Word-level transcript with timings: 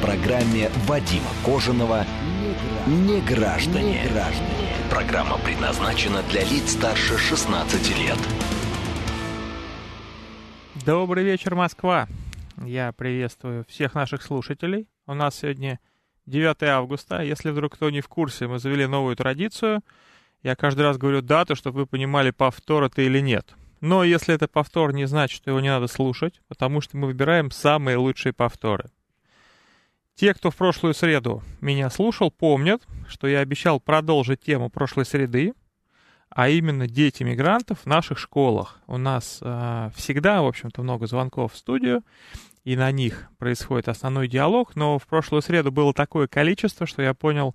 программе 0.00 0.70
Вадима 0.86 1.30
Кожаного 1.44 2.04
«Не 2.86 3.20
граждане». 3.20 4.02
Программа 4.90 5.38
предназначена 5.38 6.22
для 6.30 6.42
лиц 6.42 6.72
старше 6.72 7.18
16 7.18 7.98
лет. 7.98 8.18
Добрый 10.86 11.24
вечер, 11.24 11.54
Москва. 11.54 12.06
Я 12.64 12.92
приветствую 12.92 13.64
всех 13.68 13.94
наших 13.94 14.22
слушателей. 14.22 14.88
У 15.06 15.14
нас 15.14 15.36
сегодня 15.36 15.80
9 16.26 16.62
августа. 16.64 17.22
Если 17.22 17.50
вдруг 17.50 17.74
кто 17.74 17.90
не 17.90 18.00
в 18.00 18.08
курсе, 18.08 18.46
мы 18.46 18.58
завели 18.58 18.86
новую 18.86 19.16
традицию. 19.16 19.80
Я 20.42 20.54
каждый 20.54 20.82
раз 20.82 20.96
говорю 20.96 21.22
дату, 21.22 21.56
чтобы 21.56 21.80
вы 21.80 21.86
понимали, 21.86 22.30
повтор 22.30 22.84
это 22.84 23.02
или 23.02 23.20
нет. 23.20 23.54
Но 23.80 24.04
если 24.04 24.34
это 24.34 24.48
повтор, 24.48 24.92
не 24.92 25.06
значит, 25.06 25.36
что 25.36 25.50
его 25.50 25.60
не 25.60 25.68
надо 25.68 25.86
слушать, 25.86 26.40
потому 26.48 26.80
что 26.80 26.96
мы 26.96 27.06
выбираем 27.08 27.50
самые 27.50 27.96
лучшие 27.96 28.32
повторы. 28.32 28.90
Те, 30.18 30.34
кто 30.34 30.50
в 30.50 30.56
прошлую 30.56 30.94
среду 30.94 31.44
меня 31.60 31.90
слушал, 31.90 32.32
помнят, 32.32 32.82
что 33.06 33.28
я 33.28 33.38
обещал 33.38 33.78
продолжить 33.78 34.40
тему 34.40 34.68
прошлой 34.68 35.04
среды, 35.04 35.52
а 36.28 36.48
именно 36.48 36.88
дети 36.88 37.22
мигрантов 37.22 37.82
в 37.82 37.86
наших 37.86 38.18
школах. 38.18 38.80
У 38.88 38.96
нас 38.96 39.38
э, 39.40 39.90
всегда, 39.94 40.42
в 40.42 40.46
общем-то, 40.46 40.82
много 40.82 41.06
звонков 41.06 41.52
в 41.52 41.56
студию, 41.56 42.02
и 42.64 42.74
на 42.74 42.90
них 42.90 43.28
происходит 43.38 43.86
основной 43.88 44.26
диалог, 44.26 44.74
но 44.74 44.98
в 44.98 45.06
прошлую 45.06 45.40
среду 45.40 45.70
было 45.70 45.94
такое 45.94 46.26
количество, 46.26 46.84
что 46.84 47.00
я 47.00 47.14
понял, 47.14 47.54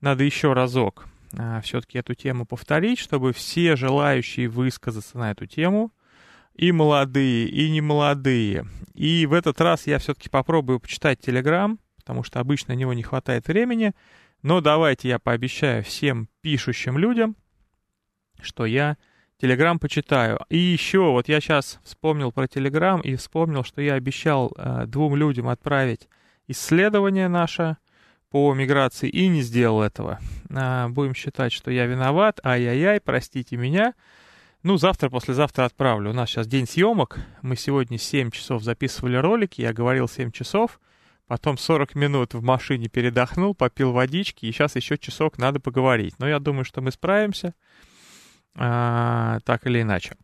надо 0.00 0.24
еще 0.24 0.54
разок 0.54 1.08
э, 1.34 1.60
все-таки 1.62 1.98
эту 1.98 2.14
тему 2.14 2.46
повторить, 2.46 3.00
чтобы 3.00 3.34
все 3.34 3.76
желающие 3.76 4.48
высказаться 4.48 5.18
на 5.18 5.32
эту 5.32 5.44
тему, 5.44 5.92
и 6.54 6.72
молодые, 6.72 7.48
и 7.48 7.68
немолодые. 7.70 8.64
И 8.94 9.26
в 9.26 9.34
этот 9.34 9.60
раз 9.60 9.86
я 9.86 9.98
все-таки 9.98 10.30
попробую 10.30 10.80
почитать 10.80 11.20
Телеграм, 11.20 11.78
потому 12.08 12.22
что 12.22 12.40
обычно 12.40 12.72
на 12.72 12.78
него 12.78 12.94
не 12.94 13.02
хватает 13.02 13.48
времени. 13.48 13.92
Но 14.42 14.62
давайте 14.62 15.08
я 15.10 15.18
пообещаю 15.18 15.84
всем 15.84 16.30
пишущим 16.40 16.96
людям, 16.96 17.36
что 18.40 18.64
я 18.64 18.96
Телеграм 19.38 19.78
почитаю. 19.78 20.40
И 20.48 20.56
еще, 20.56 21.10
вот 21.10 21.28
я 21.28 21.38
сейчас 21.42 21.78
вспомнил 21.84 22.32
про 22.32 22.48
Телеграм 22.48 23.02
и 23.02 23.14
вспомнил, 23.14 23.62
что 23.62 23.82
я 23.82 23.92
обещал 23.92 24.54
э, 24.56 24.86
двум 24.86 25.16
людям 25.16 25.48
отправить 25.48 26.08
исследование 26.46 27.28
наше 27.28 27.76
по 28.30 28.54
миграции 28.54 29.10
и 29.10 29.28
не 29.28 29.42
сделал 29.42 29.82
этого. 29.82 30.18
А, 30.50 30.88
будем 30.88 31.14
считать, 31.14 31.52
что 31.52 31.70
я 31.70 31.84
виноват. 31.84 32.40
Ай-яй-яй, 32.42 33.02
простите 33.02 33.58
меня. 33.58 33.92
Ну, 34.62 34.78
завтра, 34.78 35.10
послезавтра 35.10 35.66
отправлю. 35.66 36.08
У 36.08 36.14
нас 36.14 36.30
сейчас 36.30 36.46
день 36.46 36.66
съемок. 36.66 37.18
Мы 37.42 37.54
сегодня 37.54 37.98
7 37.98 38.30
часов 38.30 38.62
записывали 38.62 39.16
ролики. 39.16 39.60
Я 39.60 39.74
говорил 39.74 40.08
7 40.08 40.30
часов. 40.30 40.80
Потом 41.28 41.58
40 41.58 41.94
минут 41.94 42.32
в 42.32 42.42
машине 42.42 42.88
передохнул, 42.88 43.54
попил 43.54 43.92
водички, 43.92 44.46
и 44.46 44.52
сейчас 44.52 44.76
еще 44.76 44.96
часок 44.96 45.36
надо 45.36 45.60
поговорить. 45.60 46.14
Но 46.18 46.26
я 46.26 46.38
думаю, 46.38 46.64
что 46.64 46.80
мы 46.80 46.90
справимся, 46.90 47.54
а, 48.56 49.38
так 49.44 49.66
или 49.66 49.82
иначе. 49.82 50.16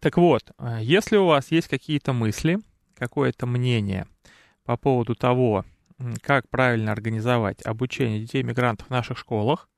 Так 0.00 0.16
вот, 0.16 0.50
а, 0.58 0.82
если 0.82 1.16
у 1.16 1.26
вас 1.26 1.52
есть 1.52 1.68
какие-то 1.68 2.12
мысли, 2.12 2.58
какое-то 2.98 3.46
мнение 3.46 4.08
по 4.64 4.76
поводу 4.76 5.14
того, 5.14 5.64
как 6.20 6.48
правильно 6.48 6.90
организовать 6.90 7.64
обучение 7.64 8.20
детей-мигрантов 8.20 8.88
в 8.88 8.90
наших 8.90 9.16
школах, 9.16 9.68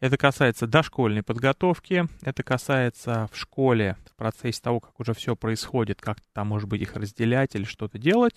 это 0.00 0.16
касается 0.16 0.66
дошкольной 0.66 1.22
подготовки, 1.22 2.08
это 2.22 2.42
касается 2.42 3.28
в 3.32 3.36
школе, 3.36 3.96
в 4.10 4.16
процессе 4.16 4.60
того, 4.60 4.80
как 4.80 4.98
уже 4.98 5.14
все 5.14 5.36
происходит, 5.36 6.00
как 6.00 6.18
там, 6.32 6.48
может 6.48 6.68
быть, 6.68 6.82
их 6.82 6.94
разделять 6.96 7.54
или 7.54 7.64
что-то 7.64 7.98
делать, 7.98 8.34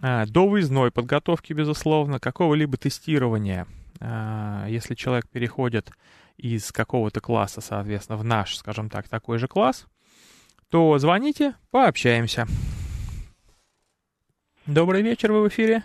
до 0.00 0.46
выездной 0.46 0.90
подготовки, 0.90 1.52
безусловно, 1.52 2.20
какого-либо 2.20 2.76
тестирования, 2.76 3.66
а, 4.00 4.66
если 4.68 4.94
человек 4.94 5.28
переходит 5.28 5.90
из 6.36 6.70
какого-то 6.70 7.20
класса, 7.20 7.60
соответственно, 7.60 8.18
в 8.18 8.24
наш, 8.24 8.56
скажем 8.56 8.90
так, 8.90 9.08
такой 9.08 9.38
же 9.38 9.48
класс, 9.48 9.86
то 10.70 10.98
звоните, 10.98 11.54
пообщаемся. 11.70 12.46
Добрый 14.66 15.02
вечер, 15.02 15.32
вы 15.32 15.44
в 15.44 15.48
эфире. 15.48 15.82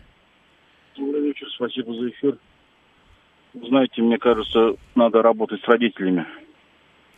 Добрый 0.97 1.21
вечер, 1.21 1.47
спасибо 1.55 1.93
за 1.93 2.09
эфир. 2.09 2.37
Знаете, 3.53 4.01
мне 4.01 4.17
кажется, 4.17 4.75
надо 4.95 5.21
работать 5.21 5.61
с 5.61 5.67
родителями. 5.67 6.25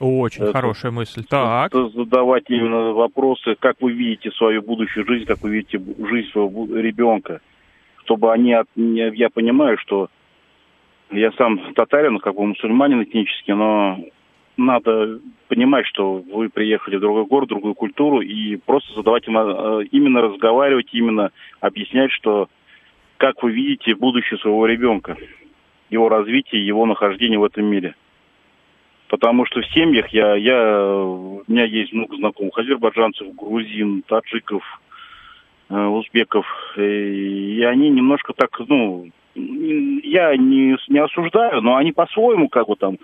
Очень 0.04 0.44
это, 0.44 0.52
хорошая 0.52 0.92
мысль. 0.92 1.24
Так. 1.24 1.72
Задавать 1.74 2.44
именно 2.50 2.92
вопросы, 2.92 3.56
как 3.58 3.78
вы 3.80 3.94
видите 3.94 4.32
свою 4.32 4.62
будущую 4.62 5.06
жизнь, 5.08 5.26
как 5.26 5.42
вы 5.42 5.52
видите 5.52 5.80
жизнь 5.80 6.30
своего 6.32 6.66
ребенка. 6.76 7.40
Чтобы 8.04 8.34
они, 8.34 8.52
от, 8.54 8.68
я 8.76 9.30
понимаю, 9.30 9.78
что 9.78 10.10
я 11.10 11.32
сам 11.38 11.74
татарин, 11.74 12.20
как 12.20 12.36
бы 12.36 12.46
мусульманин 12.46 13.04
этнически, 13.04 13.52
но 13.52 13.98
надо 14.58 15.20
понимать, 15.48 15.86
что 15.88 16.22
вы 16.34 16.50
приехали 16.50 16.98
в 16.98 17.02
другой 17.02 17.26
город, 17.26 17.48
в 17.48 17.54
другую 17.54 17.74
культуру, 17.74 18.20
и 18.20 18.58
просто 18.58 18.94
задавать 18.96 19.26
им, 19.28 19.38
э, 19.38 19.86
именно 19.92 20.22
разговаривать, 20.22 20.90
именно 20.92 21.32
объяснять, 21.62 22.12
что 22.12 22.50
как 23.18 23.42
вы 23.42 23.52
видите 23.52 23.96
будущее 23.96 24.38
своего 24.40 24.66
ребенка, 24.66 25.16
его 25.90 26.10
развитие, 26.10 26.66
его 26.66 26.86
нахождение 26.86 27.40
в 27.40 27.46
этом 27.46 27.66
мире. 27.66 27.96
Потому 29.14 29.46
что 29.46 29.62
в 29.62 29.66
семьях 29.68 30.08
я, 30.08 30.34
я, 30.34 30.88
у 30.88 31.44
меня 31.48 31.66
есть 31.66 31.94
много 31.94 32.16
знакомых 32.16 32.58
азербайджанцев, 32.58 33.36
грузин, 33.36 34.02
таджиков, 34.08 34.64
э, 35.70 35.86
узбеков. 35.86 36.48
И 36.78 37.64
они 37.64 37.92
немножко 37.92 38.34
так, 38.34 38.60
ну, 38.68 39.08
я 39.36 40.36
не, 40.36 40.76
не 40.88 40.98
осуждаю, 40.98 41.62
но 41.62 41.76
они 41.76 41.92
по-своему 41.92 42.50
как 42.50 42.68
бы 42.68 42.76
там, 42.76 42.98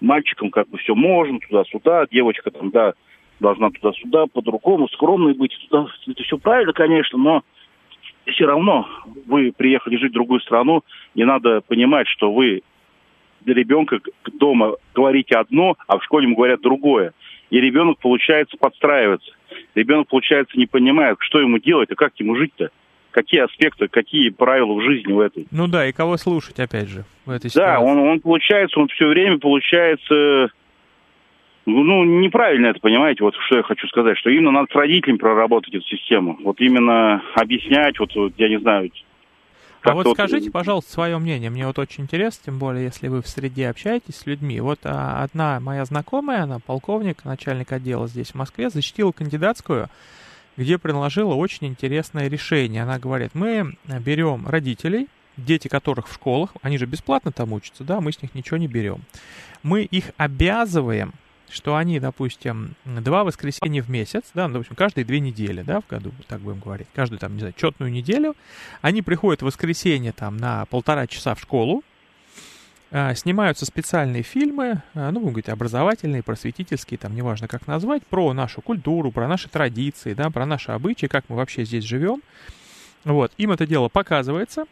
мальчикам 0.00 0.50
как 0.50 0.68
бы 0.68 0.78
все 0.78 0.96
можно, 0.96 1.38
туда-сюда, 1.38 2.06
девочка 2.10 2.50
там, 2.50 2.70
да, 2.70 2.94
должна 3.38 3.70
туда-сюда, 3.70 4.26
по-другому, 4.26 4.88
скромной 4.88 5.34
быть, 5.34 5.56
туда, 5.68 5.86
это 6.08 6.24
все 6.24 6.38
правильно, 6.38 6.72
конечно, 6.72 7.16
но 7.20 7.44
все 8.26 8.46
равно 8.46 8.88
вы 9.26 9.52
приехали 9.56 9.96
жить 9.96 10.10
в 10.10 10.14
другую 10.14 10.40
страну, 10.40 10.82
и 11.14 11.22
надо 11.22 11.60
понимать, 11.60 12.08
что 12.08 12.32
вы 12.32 12.62
для 13.44 13.54
ребенка 13.54 14.00
дома 14.38 14.76
говорите 14.94 15.36
одно, 15.36 15.76
а 15.86 15.98
в 15.98 16.04
школе 16.04 16.26
ему 16.26 16.36
говорят 16.36 16.60
другое. 16.60 17.12
И 17.50 17.60
ребенок, 17.60 17.98
получается, 17.98 18.56
подстраивается. 18.56 19.30
Ребенок, 19.74 20.08
получается, 20.08 20.58
не 20.58 20.66
понимает, 20.66 21.16
что 21.20 21.40
ему 21.40 21.58
делать, 21.58 21.90
а 21.90 21.94
как 21.94 22.12
ему 22.16 22.36
жить-то. 22.36 22.70
Какие 23.10 23.42
аспекты, 23.42 23.88
какие 23.88 24.30
правила 24.30 24.72
в 24.72 24.82
жизни 24.82 25.12
в 25.12 25.20
этой. 25.20 25.46
Ну 25.50 25.68
да, 25.68 25.86
и 25.86 25.92
кого 25.92 26.16
слушать, 26.16 26.58
опять 26.58 26.88
же, 26.88 27.04
в 27.26 27.30
этой 27.30 27.50
ситуации. 27.50 27.70
Да, 27.72 27.80
он, 27.80 27.98
он 27.98 28.20
получается, 28.20 28.80
он 28.80 28.88
все 28.88 29.06
время 29.06 29.38
получается 29.38 30.50
ну, 31.64 32.04
неправильно 32.04 32.68
это, 32.68 32.80
понимаете, 32.80 33.22
вот 33.22 33.34
что 33.46 33.58
я 33.58 33.62
хочу 33.62 33.86
сказать, 33.88 34.18
что 34.18 34.30
именно 34.30 34.50
надо 34.50 34.66
с 34.72 34.74
родителями 34.74 35.18
проработать 35.18 35.74
эту 35.74 35.86
систему. 35.86 36.36
Вот 36.42 36.60
именно 36.60 37.22
объяснять, 37.34 37.98
вот, 38.00 38.14
вот 38.16 38.32
я 38.36 38.48
не 38.48 38.58
знаю, 38.58 38.90
а 39.82 39.94
вот 39.94 40.12
скажите, 40.12 40.50
пожалуйста, 40.50 40.92
свое 40.92 41.18
мнение. 41.18 41.50
Мне 41.50 41.66
вот 41.66 41.78
очень 41.78 42.04
интересно, 42.04 42.42
тем 42.46 42.58
более, 42.58 42.84
если 42.84 43.08
вы 43.08 43.22
в 43.22 43.28
среде 43.28 43.68
общаетесь 43.68 44.16
с 44.16 44.26
людьми. 44.26 44.60
Вот 44.60 44.80
а, 44.84 45.22
одна 45.22 45.60
моя 45.60 45.84
знакомая, 45.84 46.44
она 46.44 46.58
полковник, 46.58 47.24
начальник 47.24 47.72
отдела 47.72 48.06
здесь, 48.06 48.30
в 48.30 48.34
Москве, 48.34 48.70
защитила 48.70 49.12
кандидатскую, 49.12 49.88
где 50.56 50.78
предложила 50.78 51.34
очень 51.34 51.66
интересное 51.66 52.28
решение. 52.28 52.82
Она 52.82 52.98
говорит, 52.98 53.30
мы 53.34 53.76
берем 53.86 54.46
родителей, 54.46 55.08
дети 55.36 55.68
которых 55.68 56.08
в 56.08 56.14
школах, 56.14 56.54
они 56.62 56.78
же 56.78 56.86
бесплатно 56.86 57.32
там 57.32 57.52
учатся, 57.52 57.84
да, 57.84 58.00
мы 58.00 58.12
с 58.12 58.22
них 58.22 58.34
ничего 58.34 58.58
не 58.58 58.68
берем. 58.68 59.00
Мы 59.62 59.82
их 59.82 60.12
обязываем 60.16 61.12
что 61.52 61.76
они, 61.76 62.00
допустим, 62.00 62.74
два 62.84 63.24
воскресенья 63.24 63.82
в 63.82 63.90
месяц, 63.90 64.24
да, 64.34 64.48
ну, 64.48 64.54
допустим, 64.54 64.74
каждые 64.74 65.04
две 65.04 65.20
недели, 65.20 65.62
да, 65.62 65.80
в 65.80 65.86
году, 65.86 66.12
так 66.26 66.40
будем 66.40 66.60
говорить, 66.60 66.88
каждую, 66.94 67.18
там, 67.18 67.34
не 67.34 67.40
знаю, 67.40 67.54
четную 67.56 67.92
неделю, 67.92 68.34
они 68.80 69.02
приходят 69.02 69.42
в 69.42 69.44
воскресенье, 69.44 70.12
там, 70.12 70.36
на 70.38 70.64
полтора 70.66 71.06
часа 71.06 71.34
в 71.34 71.40
школу, 71.40 71.82
э, 72.90 73.14
снимаются 73.14 73.66
специальные 73.66 74.22
фильмы, 74.22 74.82
э, 74.94 75.10
ну, 75.10 75.20
будем 75.20 75.34
говорить, 75.34 75.48
образовательные, 75.50 76.22
просветительские, 76.22 76.98
там, 76.98 77.14
неважно 77.14 77.48
как 77.48 77.66
назвать, 77.66 78.06
про 78.06 78.32
нашу 78.32 78.62
культуру, 78.62 79.12
про 79.12 79.28
наши 79.28 79.48
традиции, 79.48 80.14
да, 80.14 80.30
про 80.30 80.46
наши 80.46 80.72
обычаи, 80.72 81.06
как 81.06 81.26
мы 81.28 81.36
вообще 81.36 81.64
здесь 81.64 81.84
живем. 81.84 82.22
Вот, 83.04 83.32
им 83.36 83.52
это 83.52 83.66
дело 83.66 83.88
показывается, 83.88 84.64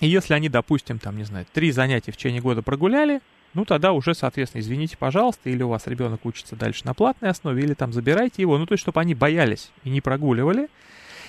И 0.00 0.08
если 0.08 0.32
они, 0.32 0.48
допустим, 0.48 0.98
там, 0.98 1.18
не 1.18 1.24
знаю, 1.24 1.46
три 1.52 1.72
занятия 1.72 2.10
в 2.10 2.16
течение 2.16 2.40
года 2.40 2.62
прогуляли, 2.62 3.20
ну 3.54 3.64
тогда 3.64 3.92
уже, 3.92 4.14
соответственно, 4.14 4.60
извините, 4.60 4.96
пожалуйста, 4.96 5.50
или 5.50 5.62
у 5.62 5.68
вас 5.68 5.86
ребенок 5.86 6.24
учится 6.24 6.56
дальше 6.56 6.82
на 6.84 6.94
платной 6.94 7.30
основе, 7.30 7.62
или 7.62 7.74
там 7.74 7.92
забирайте 7.92 8.42
его, 8.42 8.58
ну 8.58 8.66
то 8.66 8.72
есть, 8.72 8.82
чтобы 8.82 9.00
они 9.00 9.14
боялись 9.14 9.72
и 9.84 9.90
не 9.90 10.00
прогуливали. 10.00 10.68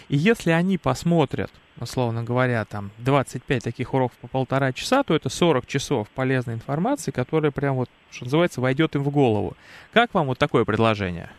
И 0.10 0.18
если 0.18 0.52
они 0.52 0.78
посмотрят, 0.78 1.52
условно 1.80 2.24
говоря, 2.24 2.66
там 2.66 2.92
25 3.00 3.64
таких 3.64 3.94
уроков 3.94 4.18
по 4.18 4.28
полтора 4.28 4.74
часа, 4.74 5.04
то 5.04 5.16
это 5.16 5.30
40 5.30 5.66
часов 5.66 6.10
полезной 6.10 6.56
информации, 6.56 7.12
которая 7.12 7.52
прям 7.52 7.76
вот, 7.76 7.90
что 8.12 8.26
называется, 8.26 8.62
войдет 8.62 8.96
им 8.96 9.04
в 9.04 9.10
голову. 9.10 9.56
Как 9.94 10.14
вам 10.14 10.28
вот 10.28 10.38
такое 10.38 10.66
предложение? 10.66 11.30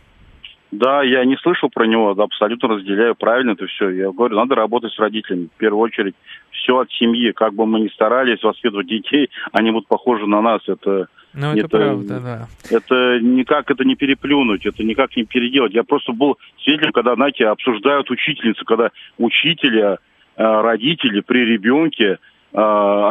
Да, 0.71 1.03
я 1.03 1.23
не 1.23 1.37
слышал 1.37 1.69
про 1.69 1.85
него, 1.85 2.09
абсолютно 2.09 2.69
разделяю, 2.69 3.13
правильно 3.13 3.51
это 3.51 3.67
все. 3.67 3.89
Я 3.89 4.11
говорю, 4.11 4.35
надо 4.35 4.55
работать 4.55 4.91
с 4.91 4.97
родителями, 4.97 5.49
в 5.55 5.57
первую 5.59 5.81
очередь. 5.81 6.15
Все 6.63 6.79
от 6.79 6.89
семьи, 6.91 7.31
как 7.31 7.53
бы 7.53 7.65
мы 7.65 7.81
ни 7.81 7.89
старались 7.89 8.41
воспитывать 8.41 8.87
детей, 8.87 9.29
они 9.51 9.71
будут 9.71 9.87
похожи 9.87 10.25
на 10.25 10.41
нас. 10.41 10.61
Это, 10.67 11.07
ну, 11.33 11.51
это, 11.51 11.59
это 11.59 11.67
правда, 11.67 12.19
да. 12.19 12.47
Это 12.69 13.19
никак 13.19 13.69
это 13.69 13.83
не 13.83 13.95
переплюнуть, 13.95 14.65
это 14.65 14.81
никак 14.83 15.15
не 15.17 15.25
переделать. 15.25 15.73
Я 15.73 15.83
просто 15.83 16.13
был 16.13 16.37
свидетелем, 16.63 16.93
когда, 16.93 17.15
знаете, 17.15 17.47
обсуждают 17.47 18.09
учительницы, 18.09 18.63
когда 18.63 18.91
учителя, 19.17 19.97
э, 20.37 20.43
родители 20.61 21.19
при 21.19 21.45
ребенке 21.45 22.17
э, 22.53 22.57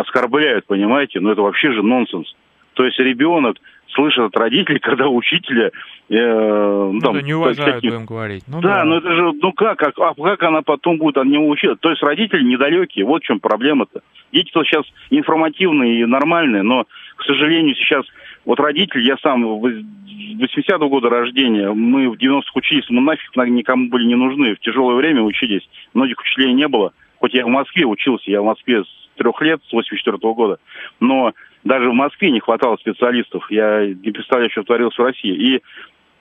оскорбляют, 0.01 0.65
понимаете? 0.67 1.21
Ну, 1.21 1.31
это 1.31 1.43
вообще 1.43 1.73
же 1.73 1.83
нонсенс. 1.83 2.35
То 2.73 2.85
есть 2.85 2.99
ребенок 2.99 3.59
слышат 3.95 4.27
от 4.27 4.37
родителей, 4.37 4.79
когда 4.83 5.09
учителя... 5.09 5.71
Э, 6.09 6.91
ну, 6.93 7.01
там, 7.01 7.15
да, 7.15 7.23
не 7.23 7.35
уважают, 7.35 7.77
таких... 7.77 7.91
будем 7.91 8.07
говорить. 8.07 8.45
Ну, 8.49 8.61
да, 8.61 8.79
да, 8.79 8.85
но 8.85 8.99
это 8.99 9.15
же, 9.15 9.33
ну 9.41 9.53
как, 9.53 9.79
как, 9.79 9.99
а 9.99 10.15
как 10.15 10.43
она 10.43 10.63
потом 10.63 10.99
будет 10.99 11.17
от 11.17 11.27
него 11.27 11.49
учиться? 11.49 11.77
То 11.77 11.91
есть 11.91 12.03
родители 12.03 12.43
недалекие, 12.43 13.05
вот 13.05 13.23
в 13.23 13.27
чем 13.27 13.41
проблема-то. 13.41 14.03
Дети-то 14.33 14.65
сейчас 14.65 14.85
информативные 15.11 16.01
и 16.01 16.05
нормальные, 16.05 16.63
но, 16.63 16.85
к 17.17 17.25
сожалению, 17.25 17.75
сейчас 17.75 18.05
вот 18.45 18.59
родители, 18.61 19.03
я 19.03 19.17
сам 19.23 19.45
80-го 19.45 20.89
года 20.89 21.09
рождения, 21.09 21.71
мы 21.71 22.11
в 22.11 22.15
90-х 22.15 22.51
учились, 22.55 22.89
мы 22.91 23.01
нафиг 23.01 23.35
никому 23.37 23.89
были 23.89 24.05
не 24.05 24.17
нужны, 24.17 24.55
в 24.55 24.61
тяжелое 24.61 24.97
время 24.97 25.23
учились, 25.23 25.69
многих 25.95 26.19
учителей 26.21 26.53
не 26.55 26.69
было. 26.69 26.93
Хоть 27.19 27.35
я 27.35 27.45
в 27.45 27.49
Москве 27.49 27.87
учился, 27.87 28.31
я 28.31 28.43
в 28.43 28.47
Москве 28.47 28.83
с 28.83 29.09
трех 29.17 29.41
лет, 29.43 29.61
с 29.69 29.73
84 29.73 30.17
-го 30.17 30.35
года, 30.35 30.59
но 30.99 31.33
даже 31.65 31.91
в 31.91 31.95
Москве 31.95 32.31
не 32.31 32.41
хватало 32.41 32.77
специалистов. 32.77 33.51
Я 33.51 33.87
не 33.87 34.11
представляю, 34.11 34.51
что 34.51 34.65
творилось 34.65 34.97
в 34.97 35.03
России. 35.03 35.33
И 35.33 35.63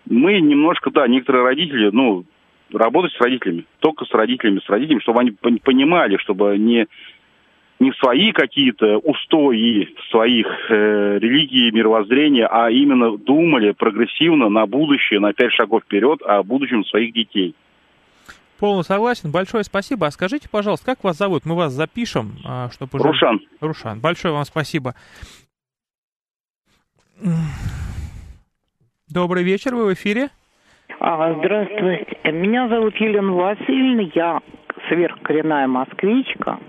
мы 0.10 0.40
немножко, 0.40 0.92
да, 0.92 1.08
некоторые 1.08 1.44
родители, 1.44 1.90
ну, 1.92 2.26
работать 2.72 3.12
с 3.14 3.20
родителями, 3.20 3.66
только 3.80 4.06
с 4.06 4.12
родителями, 4.12 4.62
с 4.66 4.70
родителями, 4.70 5.02
чтобы 5.02 5.20
они 5.20 5.32
понимали, 5.32 6.18
чтобы 6.18 6.58
не, 6.58 6.88
не 7.80 7.92
свои 7.94 8.32
какие-то 8.32 8.98
устои 9.00 9.94
своих 10.10 10.48
э, 10.70 11.20
религий, 11.20 11.72
мировоззрения, 11.72 12.48
а 12.48 12.70
именно 12.70 13.18
думали 13.18 13.72
прогрессивно 13.72 14.50
на 14.50 14.66
будущее, 14.66 15.20
на 15.20 15.34
пять 15.34 15.54
шагов 15.54 15.84
вперед, 15.84 16.22
о 16.22 16.44
будущем 16.44 16.86
своих 16.86 17.14
детей. 17.14 17.56
Полностью 18.62 18.94
согласен. 18.94 19.32
Большое 19.32 19.64
спасибо. 19.64 20.06
А 20.06 20.12
скажите, 20.12 20.48
пожалуйста, 20.48 20.86
как 20.86 21.04
вас 21.04 21.18
зовут? 21.18 21.46
Мы 21.46 21.56
вас 21.56 21.74
запишем, 21.74 22.34
а, 22.46 22.70
чтобы... 22.70 23.00
Рушан. 23.00 23.40
Рушан. 23.60 24.00
Большое 24.00 24.36
вам 24.36 24.46
спасибо. 24.46 24.94
Добрый 29.10 29.44
вечер, 29.44 29.74
вы 29.74 29.88
в 29.88 29.94
эфире. 29.96 30.30
А, 31.00 31.34
здравствуйте. 31.40 32.20
Меня 32.32 32.70
зовут 32.70 32.96
Елена 32.98 33.32
Васильевна, 33.32 34.12
я 34.14 34.40
сверхкоренная 34.90 35.66
москвичка. 35.66 36.60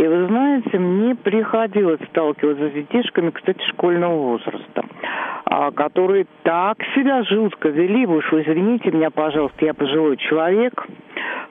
И 0.00 0.06
вы 0.06 0.28
знаете, 0.28 0.78
мне 0.78 1.14
приходилось 1.14 2.00
сталкиваться 2.08 2.70
с 2.70 2.72
детишками, 2.72 3.28
кстати, 3.28 3.60
школьного 3.68 4.16
возраста, 4.16 4.82
а, 5.44 5.70
которые 5.72 6.24
так 6.42 6.78
себя 6.94 7.22
жутко 7.24 7.68
вели. 7.68 8.06
Вы 8.06 8.16
уж 8.16 8.32
извините 8.32 8.92
меня, 8.92 9.10
пожалуйста, 9.10 9.62
я 9.66 9.74
пожилой 9.74 10.16
человек, 10.16 10.86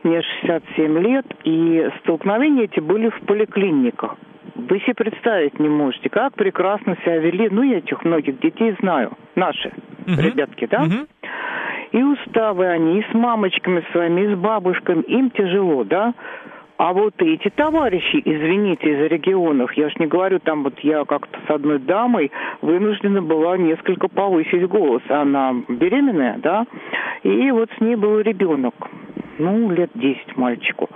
мне 0.01 0.23
67 0.41 0.97
лет, 0.97 1.27
и 1.43 1.91
столкновения 1.99 2.63
эти 2.63 2.79
были 2.79 3.09
в 3.09 3.21
поликлиниках. 3.27 4.15
Вы 4.55 4.79
себе 4.79 4.95
представить 4.95 5.59
не 5.59 5.69
можете, 5.69 6.09
как 6.09 6.33
прекрасно 6.33 6.97
себя 7.03 7.19
вели. 7.19 7.49
Ну, 7.51 7.61
я 7.61 7.77
этих 7.77 8.03
многих 8.03 8.39
детей 8.39 8.75
знаю, 8.79 9.11
наши 9.35 9.69
uh-huh. 9.69 10.21
ребятки, 10.23 10.65
да? 10.65 10.85
Uh-huh. 10.85 11.07
И 11.91 12.01
уставы 12.01 12.65
они, 12.65 12.99
и 12.99 13.05
с 13.11 13.13
мамочками 13.13 13.85
своими, 13.91 14.21
и 14.21 14.33
с 14.33 14.37
бабушками, 14.39 15.03
им 15.03 15.29
тяжело, 15.29 15.83
да? 15.83 16.15
А 16.79 16.93
вот 16.93 17.13
эти 17.17 17.49
товарищи, 17.49 18.21
извините, 18.23 18.89
из 18.89 19.11
регионов, 19.11 19.73
я 19.73 19.89
ж 19.89 19.95
не 19.99 20.07
говорю, 20.07 20.39
там 20.39 20.63
вот 20.63 20.79
я 20.79 21.03
как-то 21.03 21.37
с 21.45 21.49
одной 21.49 21.77
дамой 21.77 22.31
вынуждена 22.61 23.21
была 23.21 23.57
несколько 23.57 24.07
повысить 24.07 24.65
голос. 24.69 25.01
Она 25.09 25.53
беременная, 25.67 26.37
да, 26.37 26.65
и 27.23 27.51
вот 27.51 27.69
с 27.77 27.81
ней 27.81 27.97
был 27.97 28.21
ребенок, 28.21 28.73
ну, 29.39 29.69
лет 29.71 29.89
десять 29.93 30.37
мальчику. 30.37 30.89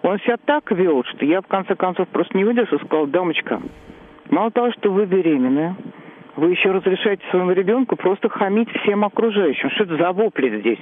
Он 0.00 0.18
себя 0.20 0.38
так 0.42 0.72
вел, 0.72 1.04
что 1.04 1.26
я 1.26 1.42
в 1.42 1.46
конце 1.48 1.74
концов 1.74 2.08
просто 2.08 2.34
не 2.34 2.44
выдержал 2.44 2.78
и 2.78 2.84
сказал, 2.86 3.06
дамочка, 3.06 3.60
мало 4.30 4.50
того, 4.50 4.72
что 4.72 4.90
вы 4.90 5.04
беременная, 5.04 5.76
вы 6.36 6.52
еще 6.52 6.70
разрешаете 6.70 7.22
своему 7.28 7.52
ребенку 7.52 7.96
просто 7.96 8.30
хамить 8.30 8.70
всем 8.80 9.04
окружающим. 9.04 9.68
Что 9.68 9.84
это 9.84 9.98
за 9.98 10.12
вопли 10.12 10.60
здесь? 10.60 10.80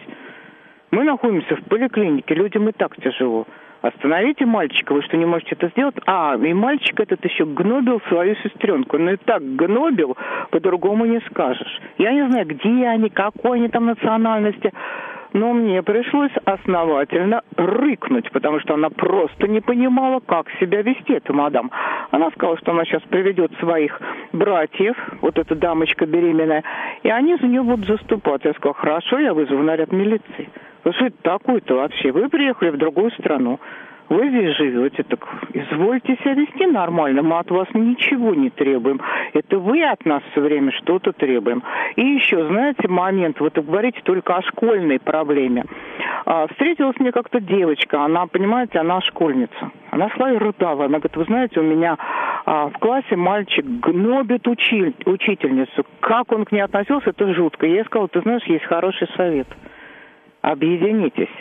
Мы 0.92 1.02
находимся 1.02 1.56
в 1.56 1.64
поликлинике, 1.64 2.36
людям 2.36 2.68
и 2.68 2.72
так 2.72 2.94
тяжело. 3.02 3.48
Остановите 3.84 4.46
мальчика, 4.46 4.94
вы 4.94 5.02
что, 5.02 5.18
не 5.18 5.26
можете 5.26 5.56
это 5.56 5.68
сделать? 5.68 5.94
А, 6.06 6.36
и 6.36 6.54
мальчик 6.54 6.98
этот 6.98 7.22
еще 7.22 7.44
гнобил 7.44 8.00
свою 8.08 8.34
сестренку. 8.36 8.96
Ну 8.96 9.12
и 9.12 9.16
так 9.18 9.42
гнобил, 9.42 10.16
по-другому 10.50 11.04
не 11.04 11.20
скажешь. 11.28 11.80
Я 11.98 12.12
не 12.12 12.26
знаю, 12.26 12.46
где 12.46 12.88
они, 12.88 13.10
какой 13.10 13.58
они 13.58 13.68
там 13.68 13.84
национальности. 13.84 14.72
Но 15.34 15.52
мне 15.52 15.82
пришлось 15.82 16.30
основательно 16.44 17.42
рыкнуть, 17.56 18.30
потому 18.30 18.60
что 18.60 18.74
она 18.74 18.88
просто 18.88 19.48
не 19.48 19.60
понимала, 19.60 20.20
как 20.20 20.48
себя 20.60 20.80
вести, 20.82 21.12
эта 21.12 21.32
мадам. 21.32 21.72
Она 22.12 22.30
сказала, 22.30 22.56
что 22.58 22.70
она 22.70 22.84
сейчас 22.84 23.02
приведет 23.02 23.50
своих 23.58 24.00
братьев, 24.32 24.96
вот 25.22 25.36
эта 25.36 25.56
дамочка 25.56 26.06
беременная, 26.06 26.62
и 27.02 27.10
они 27.10 27.36
за 27.36 27.48
нее 27.48 27.64
будут 27.64 27.84
заступать. 27.84 28.44
Я 28.44 28.52
сказала, 28.52 28.74
хорошо, 28.74 29.18
я 29.18 29.34
вызову 29.34 29.60
наряд 29.64 29.90
милиции. 29.90 30.48
Ну 30.84 30.92
что 30.92 31.06
это 31.06 31.16
такое-то 31.22 31.74
вообще? 31.74 32.12
Вы 32.12 32.28
приехали 32.28 32.70
в 32.70 32.76
другую 32.76 33.10
страну. 33.12 33.58
Вы 34.08 34.28
здесь 34.28 34.56
живете, 34.56 35.02
так 35.02 35.26
извольте 35.54 36.16
себя 36.16 36.34
вести 36.34 36.66
нормально, 36.66 37.22
мы 37.22 37.38
от 37.38 37.50
вас 37.50 37.66
ничего 37.72 38.34
не 38.34 38.50
требуем. 38.50 39.00
Это 39.32 39.58
вы 39.58 39.82
от 39.82 40.04
нас 40.04 40.22
все 40.30 40.42
время 40.42 40.72
что-то 40.72 41.12
требуем. 41.12 41.62
И 41.96 42.02
еще, 42.02 42.46
знаете, 42.46 42.86
момент, 42.88 43.40
вот 43.40 43.56
вы 43.56 43.62
говорите 43.62 44.00
только 44.04 44.36
о 44.36 44.42
школьной 44.42 44.98
проблеме. 44.98 45.64
А, 46.26 46.46
встретилась 46.48 46.98
мне 47.00 47.12
как-то 47.12 47.40
девочка, 47.40 48.04
она, 48.04 48.26
понимаете, 48.26 48.78
она 48.78 49.00
школьница. 49.00 49.70
Она 49.90 50.10
шла 50.10 50.32
и 50.32 50.36
рыдала. 50.36 50.84
Она 50.84 50.98
говорит, 50.98 51.16
вы 51.16 51.24
знаете, 51.24 51.60
у 51.60 51.64
меня 51.64 51.96
а, 52.44 52.68
в 52.68 52.78
классе 52.78 53.16
мальчик 53.16 53.64
гнобит 53.64 54.46
учи, 54.46 54.94
учительницу. 55.06 55.86
Как 56.00 56.30
он 56.30 56.44
к 56.44 56.52
ней 56.52 56.60
относился, 56.60 57.10
это 57.10 57.32
жутко. 57.32 57.66
Я 57.66 57.76
ей 57.76 57.84
сказала, 57.84 58.08
ты 58.08 58.20
знаешь, 58.20 58.44
есть 58.44 58.64
хороший 58.64 59.08
совет– 59.16 59.48
объединитесь. 60.44 61.32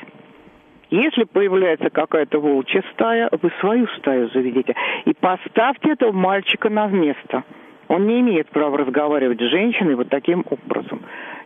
Если 0.93 1.23
появляется 1.23 1.89
какая-то 1.89 2.39
волчья 2.39 2.83
стая, 2.93 3.27
вы 3.41 3.51
свою 3.59 3.88
стаю 3.97 4.29
заведите. 4.29 4.75
И 5.05 5.13
поставьте 5.19 5.93
этого 5.93 6.12
мальчика 6.12 6.69
на 6.69 6.85
место. 6.85 7.43
Он 7.88 8.05
не 8.05 8.19
имеет 8.19 8.47
права 8.50 8.77
разговаривать 8.77 9.39
с 9.39 9.50
женщиной 9.50 9.95
вот 9.95 10.09
таким 10.09 10.45
образом. 10.47 11.01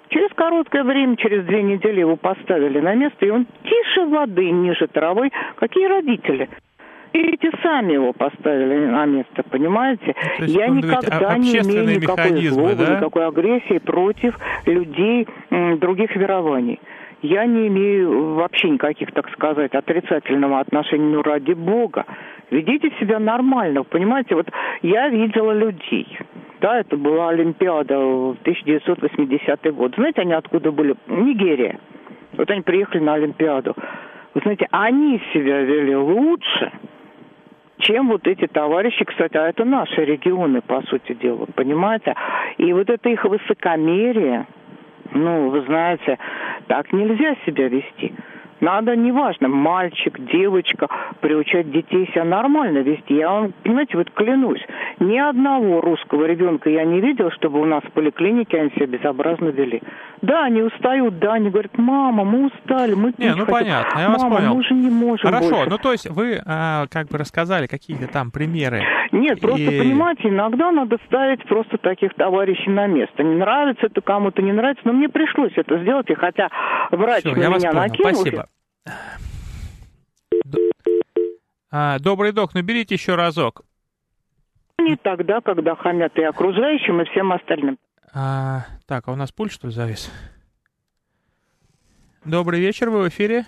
Через 0.10 0.34
короткое 0.34 0.84
время, 0.84 1.16
через 1.16 1.46
две 1.46 1.64
недели 1.64 2.02
его 2.02 2.18
поставили 2.18 2.82
на 2.82 2.94
место, 2.94 3.26
и 3.26 3.30
он 3.30 3.48
тише 3.64 4.06
воды, 4.08 4.52
ниже 4.52 4.88
травы. 4.88 5.32
Какие 5.56 5.88
родители? 5.88 6.50
И 7.14 7.20
эти 7.20 7.50
сами 7.64 7.94
его 7.94 8.12
поставили 8.12 8.88
на 8.88 9.06
место, 9.06 9.44
понимаете? 9.44 10.14
Я 10.40 10.68
никогда 10.68 11.38
не 11.38 11.54
имею 11.60 12.02
никакой 12.02 12.48
злобы, 12.48 12.76
да? 12.76 12.98
никакой 12.98 13.26
агрессии 13.26 13.78
против 13.78 14.38
людей 14.66 15.26
других 15.50 16.14
верований 16.18 16.82
я 17.22 17.46
не 17.46 17.68
имею 17.68 18.36
вообще 18.36 18.70
никаких, 18.70 19.12
так 19.12 19.30
сказать, 19.32 19.74
отрицательного 19.74 20.60
отношения, 20.60 21.16
ну, 21.16 21.22
ради 21.22 21.54
бога. 21.54 22.06
Ведите 22.52 22.92
себя 23.00 23.20
нормально, 23.20 23.84
понимаете? 23.84 24.36
Вот 24.36 24.50
я 24.82 25.10
видела 25.10 25.52
людей. 25.52 26.08
Да, 26.62 26.80
это 26.80 26.96
была 26.96 27.30
Олимпиада 27.30 27.98
в 27.98 28.38
1980 28.42 29.76
год. 29.76 29.96
Знаете, 29.96 30.22
они 30.22 30.34
откуда 30.34 30.72
были? 30.72 30.96
Нигерия. 31.08 31.80
Вот 32.34 32.50
они 32.50 32.62
приехали 32.62 33.02
на 33.02 33.16
Олимпиаду. 33.16 33.76
Вы 34.34 34.42
знаете, 34.42 34.68
они 34.72 35.20
себя 35.34 35.62
вели 35.62 35.96
лучше, 35.96 36.72
чем 37.80 38.10
вот 38.10 38.28
эти 38.28 38.48
товарищи, 38.48 39.04
кстати, 39.06 39.38
а 39.38 39.50
это 39.50 39.66
наши 39.66 40.04
регионы, 40.04 40.62
по 40.62 40.82
сути 40.84 41.14
дела, 41.14 41.48
понимаете? 41.56 42.16
И 42.58 42.72
вот 42.74 42.90
это 42.90 43.10
их 43.10 43.24
высокомерие, 43.24 44.46
ну, 45.18 45.50
вы 45.50 45.62
знаете, 45.62 46.18
так 46.68 46.92
нельзя 46.94 47.36
себя 47.46 47.68
вести. 47.68 48.14
Надо, 48.60 48.96
неважно, 48.96 49.48
мальчик, 49.48 50.18
девочка, 50.32 50.88
приучать 51.22 51.72
детей 51.72 52.08
себя 52.14 52.24
нормально 52.24 52.80
вести. 52.80 53.16
Я 53.16 53.30
вам, 53.30 53.54
понимаете, 53.64 53.98
вот 53.98 54.10
клянусь, 54.12 54.62
ни 55.00 55.18
одного 55.18 55.80
русского 55.82 56.26
ребенка 56.26 56.70
я 56.70 56.84
не 56.84 57.00
видел, 57.00 57.30
чтобы 57.32 57.62
у 57.62 57.66
нас 57.66 57.84
в 57.84 57.92
поликлинике 57.92 58.60
они 58.60 58.72
себя 58.72 58.88
безобразно 58.88 59.50
вели. 59.50 59.82
Да, 60.22 60.46
они 60.46 60.64
устают, 60.64 61.20
да, 61.20 61.34
они 61.34 61.50
говорят, 61.52 61.78
мама, 61.78 62.24
мы 62.24 62.48
устали, 62.48 62.96
мы 62.96 63.14
Не, 63.18 63.30
ну 63.36 63.46
хотим. 63.46 63.54
понятно, 63.54 64.00
я 64.00 64.10
вас 64.10 64.24
мама, 64.24 64.36
понял. 64.38 64.54
мы 64.54 64.60
уже 64.62 64.74
не 64.74 64.90
можем 64.90 65.30
Хорошо, 65.30 65.50
больше. 65.50 65.70
ну 65.70 65.78
то 65.78 65.92
есть 65.92 66.10
вы 66.10 66.42
а, 66.46 66.86
как 66.92 67.08
бы 67.10 67.18
рассказали 67.20 67.68
какие-то 67.68 68.08
там 68.08 68.32
примеры. 68.32 68.82
Нет, 69.12 69.40
просто, 69.40 69.62
И- 69.62 69.80
понимаете, 69.80 70.30
иногда 70.30 70.72
надо 70.72 70.98
ставить 71.06 71.44
просто 71.46 71.78
таких 71.78 72.14
товарищей 72.16 72.70
на 72.72 72.88
место. 72.88 73.24
Не 73.24 73.36
нравится 73.36 73.86
это 73.86 74.02
кому-то, 74.02 74.42
не 74.42 74.52
нравится, 74.52 74.82
но 74.86 74.94
мне 74.94 75.08
пришлось 75.10 75.54
это 75.56 75.78
сделать, 75.80 76.10
и 76.10 76.16
хотя 76.16 76.50
врач 76.92 77.20
Всё, 77.24 77.36
на 77.36 77.50
вас 77.52 77.62
меня 77.64 77.74
накинулся, 77.74 78.16
спасибо. 78.22 78.47
А, 81.72 82.00
добрый 82.00 82.32
док, 82.32 82.54
наберите 82.54 82.96
еще 82.96 83.16
разок. 83.16 83.62
не 84.80 84.96
тогда, 84.96 85.42
когда 85.42 85.76
хамят 85.76 86.18
и 86.18 86.24
окружающим, 86.24 87.02
и 87.02 87.06
всем 87.06 87.32
остальным. 87.34 87.78
А, 88.14 88.62
так, 88.88 89.08
а 89.08 89.12
у 89.12 89.16
нас 89.16 89.32
пульт 89.32 89.52
что 89.52 89.68
ли 89.68 89.74
завис? 89.74 90.12
Добрый 92.26 92.60
вечер, 92.60 92.90
вы 92.90 93.04
в 93.04 93.10
эфире? 93.10 93.46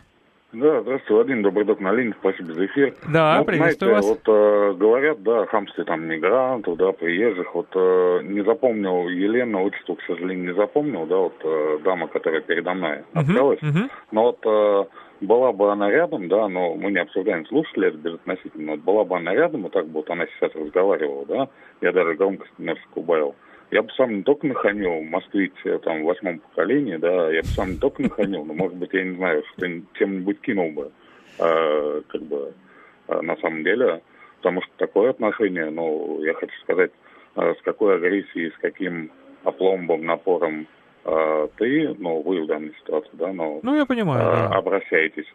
Да, 0.51 0.81
здравствуйте, 0.81 1.13
Владимир 1.13 1.43
Добрый 1.43 1.65
док 1.65 1.79
на 1.79 1.91
линии, 1.91 2.15
спасибо 2.19 2.53
за 2.53 2.65
эфир. 2.65 2.95
Да, 3.07 3.37
Ну, 3.37 3.45
приветствую 3.45 3.93
вас. 3.93 4.03
знаете, 4.03 4.23
вот 4.25 4.35
э, 4.35 4.73
говорят, 4.79 5.21
да, 5.21 5.45
хамстве 5.45 5.83
там 5.83 6.05
мигрантов, 6.07 6.75
да, 6.75 6.91
приезжих, 6.91 7.53
вот 7.53 7.67
э, 7.75 8.21
не 8.23 8.43
запомнил 8.43 9.07
Елена, 9.09 9.61
отчество, 9.61 9.93
к 9.95 10.01
сожалению, 10.07 10.47
не 10.47 10.55
запомнил, 10.55 11.05
да, 11.05 11.17
вот 11.17 11.35
э, 11.43 11.79
дама, 11.83 12.07
которая 12.07 12.41
передо 12.41 12.73
мной 12.73 13.03
общалась, 13.13 13.61
мгм. 13.61 13.91
но 14.11 14.23
вот 14.23 14.39
э, 14.43 14.85
была 15.21 15.51
бы 15.51 15.71
она 15.71 15.89
рядом, 15.89 16.27
да, 16.27 16.47
но 16.47 16.75
мы 16.75 16.91
не 16.91 16.99
обсуждаем, 16.99 17.45
слушали 17.45 17.89
это 17.89 17.97
безотносительно, 17.97 18.71
вот 18.73 18.81
была 18.81 19.03
бы 19.03 19.17
она 19.17 19.33
рядом, 19.33 19.63
вот 19.63 19.73
так 19.73 19.85
бы 19.87 19.99
вот 19.99 20.09
она 20.09 20.25
сейчас 20.27 20.53
разговаривала, 20.55 21.25
да, 21.25 21.49
я 21.81 21.91
даже 21.91 22.15
громкость 22.15 22.57
немножко 22.57 22.87
убавил. 22.95 23.35
Я 23.71 23.83
бы 23.83 23.89
сам 23.91 24.15
не 24.15 24.23
только 24.23 24.47
нахамил 24.47 25.01
москвич 25.03 25.53
там 25.83 26.01
в 26.01 26.05
восьмом 26.05 26.39
поколении, 26.39 26.97
да, 26.97 27.31
я 27.31 27.41
бы 27.41 27.47
сам 27.47 27.71
не 27.71 27.77
только 27.77 28.01
нахамил, 28.01 28.45
но, 28.45 28.53
может 28.53 28.77
быть, 28.77 28.93
я 28.93 29.03
не 29.03 29.15
знаю, 29.15 29.43
что 29.51 29.67
чем-нибудь 29.93 30.41
кинул 30.41 30.71
бы, 30.71 30.91
э, 31.39 32.01
как 32.07 32.21
бы, 32.23 32.53
э, 33.07 33.21
на 33.21 33.35
самом 33.37 33.63
деле, 33.63 34.01
потому 34.37 34.61
что 34.61 34.71
такое 34.77 35.11
отношение, 35.11 35.69
ну, 35.69 36.23
я 36.23 36.33
хочу 36.33 36.55
сказать, 36.61 36.91
э, 37.35 37.53
с 37.59 37.61
какой 37.61 37.95
агрессией, 37.95 38.51
с 38.51 38.57
каким 38.59 39.11
опломбом, 39.43 40.05
напором 40.05 40.67
ты, 41.57 41.95
ну, 41.97 42.21
вы 42.21 42.43
в 42.43 42.47
данной 42.47 42.73
ситуации, 42.75 43.09
да, 43.13 43.31
но 43.33 43.59
Ну, 43.63 43.75
я 43.75 43.85
понимаю, 43.85 44.21
а, 44.27 44.49
да. 44.49 44.57
обращаетесь 44.57 45.25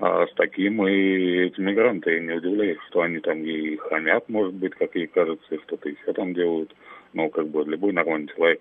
а, 0.00 0.26
с 0.26 0.34
таким, 0.34 0.86
и 0.86 1.46
эти 1.46 1.60
мигранты, 1.60 2.14
я 2.14 2.20
не 2.20 2.32
удивляюсь, 2.34 2.78
что 2.88 3.02
они 3.02 3.18
там 3.20 3.38
и 3.42 3.76
хамят, 3.76 4.28
может 4.28 4.54
быть, 4.54 4.74
как 4.74 4.94
ей 4.94 5.06
кажется, 5.06 5.54
и 5.54 5.58
что-то 5.62 5.88
еще 5.88 6.12
там 6.12 6.34
делают. 6.34 6.74
Ну, 7.12 7.30
как 7.30 7.46
бы 7.48 7.62
любой 7.64 7.92
нормальный 7.92 8.28
человек, 8.34 8.60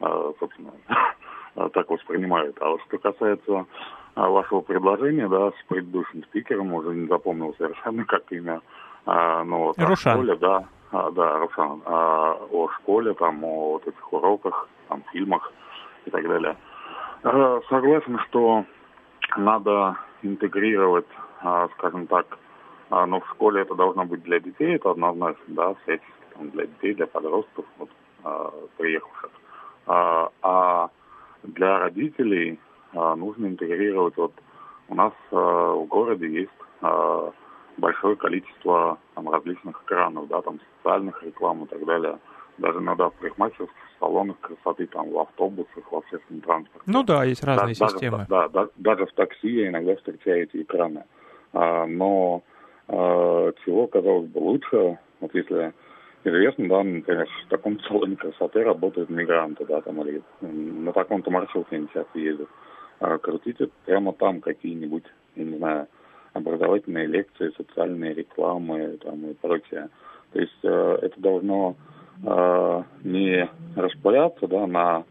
а, 0.00 0.32
собственно, 0.38 0.72
а, 1.56 1.68
так 1.70 1.88
воспринимает. 1.90 2.56
А 2.60 2.76
что 2.86 2.98
касается 2.98 3.66
а, 4.14 4.28
вашего 4.28 4.60
предложения, 4.60 5.28
да, 5.28 5.50
с 5.50 5.64
предыдущим 5.68 6.22
спикером, 6.24 6.72
уже 6.74 6.90
не 6.94 7.06
запомнил 7.06 7.54
совершенно, 7.58 8.04
как 8.04 8.30
имя, 8.30 8.60
а, 9.06 9.44
ну, 9.44 9.58
вот, 9.64 9.78
о 9.78 9.86
Рушан. 9.86 10.12
школе, 10.12 10.36
да, 10.36 10.64
а, 10.92 11.10
да, 11.10 11.38
Рушан, 11.38 11.82
а, 11.86 12.34
о 12.50 12.68
школе, 12.80 13.14
там, 13.14 13.42
о 13.44 13.72
вот 13.72 13.86
этих 13.88 14.12
уроках, 14.12 14.68
там, 14.88 15.02
фильмах 15.12 15.50
и 16.06 16.10
так 16.10 16.26
далее. 16.26 16.56
Э, 17.22 17.60
Согласен, 17.68 18.18
что 18.28 18.64
надо 19.36 19.96
интегрировать, 20.22 21.06
а, 21.42 21.68
скажем 21.76 22.06
так, 22.06 22.38
а, 22.90 23.06
но 23.06 23.20
в 23.20 23.28
школе 23.30 23.62
это 23.62 23.74
должно 23.74 24.04
быть 24.04 24.22
для 24.22 24.40
детей, 24.40 24.76
это 24.76 24.90
однозначно, 24.90 25.44
да, 25.48 25.74
всячески 25.82 26.12
для 26.38 26.66
детей, 26.66 26.94
для 26.94 27.06
подростков, 27.06 27.64
вот, 27.78 27.90
приехавших. 28.76 29.30
А, 29.86 30.90
для 31.42 31.78
родителей 31.78 32.58
нужно 32.92 33.46
интегрировать, 33.46 34.16
вот 34.16 34.32
у 34.88 34.94
нас 34.94 35.12
в 35.30 35.84
городе 35.84 36.28
есть 36.28 36.50
большое 37.76 38.16
количество 38.16 38.98
там, 39.14 39.30
различных 39.30 39.80
экранов, 39.82 40.28
да, 40.28 40.42
там 40.42 40.58
социальных 40.76 41.22
реклам 41.22 41.64
и 41.64 41.66
так 41.66 41.84
далее. 41.84 42.18
Даже 42.58 42.78
иногда 42.78 43.10
в 43.10 43.14
парикмахерских 43.14 43.85
салонах 43.98 44.38
красоты, 44.40 44.86
там, 44.86 45.10
в 45.10 45.18
автобусах, 45.18 45.90
в 45.90 45.96
общественном 45.96 46.42
транспорте. 46.42 46.82
Ну 46.86 47.02
да, 47.02 47.24
есть 47.24 47.44
разные 47.44 47.74
Да, 47.78 47.88
системы. 47.88 48.18
Даже, 48.18 48.28
да, 48.28 48.48
да, 48.48 48.68
даже 48.76 49.06
в 49.06 49.12
такси 49.12 49.48
я 49.48 49.68
иногда 49.68 49.96
встречаю 49.96 50.44
эти 50.44 50.62
экраны. 50.62 51.04
А, 51.52 51.86
но 51.86 52.42
а, 52.88 53.52
чего, 53.64 53.86
казалось 53.86 54.28
бы, 54.28 54.38
лучше, 54.38 54.98
вот 55.20 55.34
если 55.34 55.72
известно, 56.24 56.68
да, 56.68 56.82
например, 56.82 57.28
в 57.46 57.48
таком 57.48 57.80
салоне 57.80 58.16
красоты 58.16 58.62
работают 58.62 59.10
мигранты, 59.10 59.64
да, 59.64 59.80
там, 59.80 60.00
или 60.02 60.22
на 60.40 60.92
таком-то 60.92 61.30
маршруте 61.30 61.76
они 61.76 61.88
часто 61.92 62.18
ездят. 62.18 62.48
А, 63.00 63.18
крутите 63.18 63.68
прямо 63.84 64.12
там 64.12 64.40
какие-нибудь, 64.40 65.04
я 65.36 65.44
не 65.44 65.58
знаю, 65.58 65.86
образовательные 66.32 67.06
лекции, 67.06 67.52
социальные 67.56 68.14
рекламы 68.14 68.98
там, 69.02 69.26
и 69.26 69.34
прочее. 69.34 69.88
То 70.32 70.40
есть 70.40 70.58
э, 70.62 70.98
это 71.02 71.20
должно 71.20 71.76
э, 72.22 72.82
не 73.04 73.48
распыляться 73.76 74.46
да, 74.46 74.66
на 74.66 75.04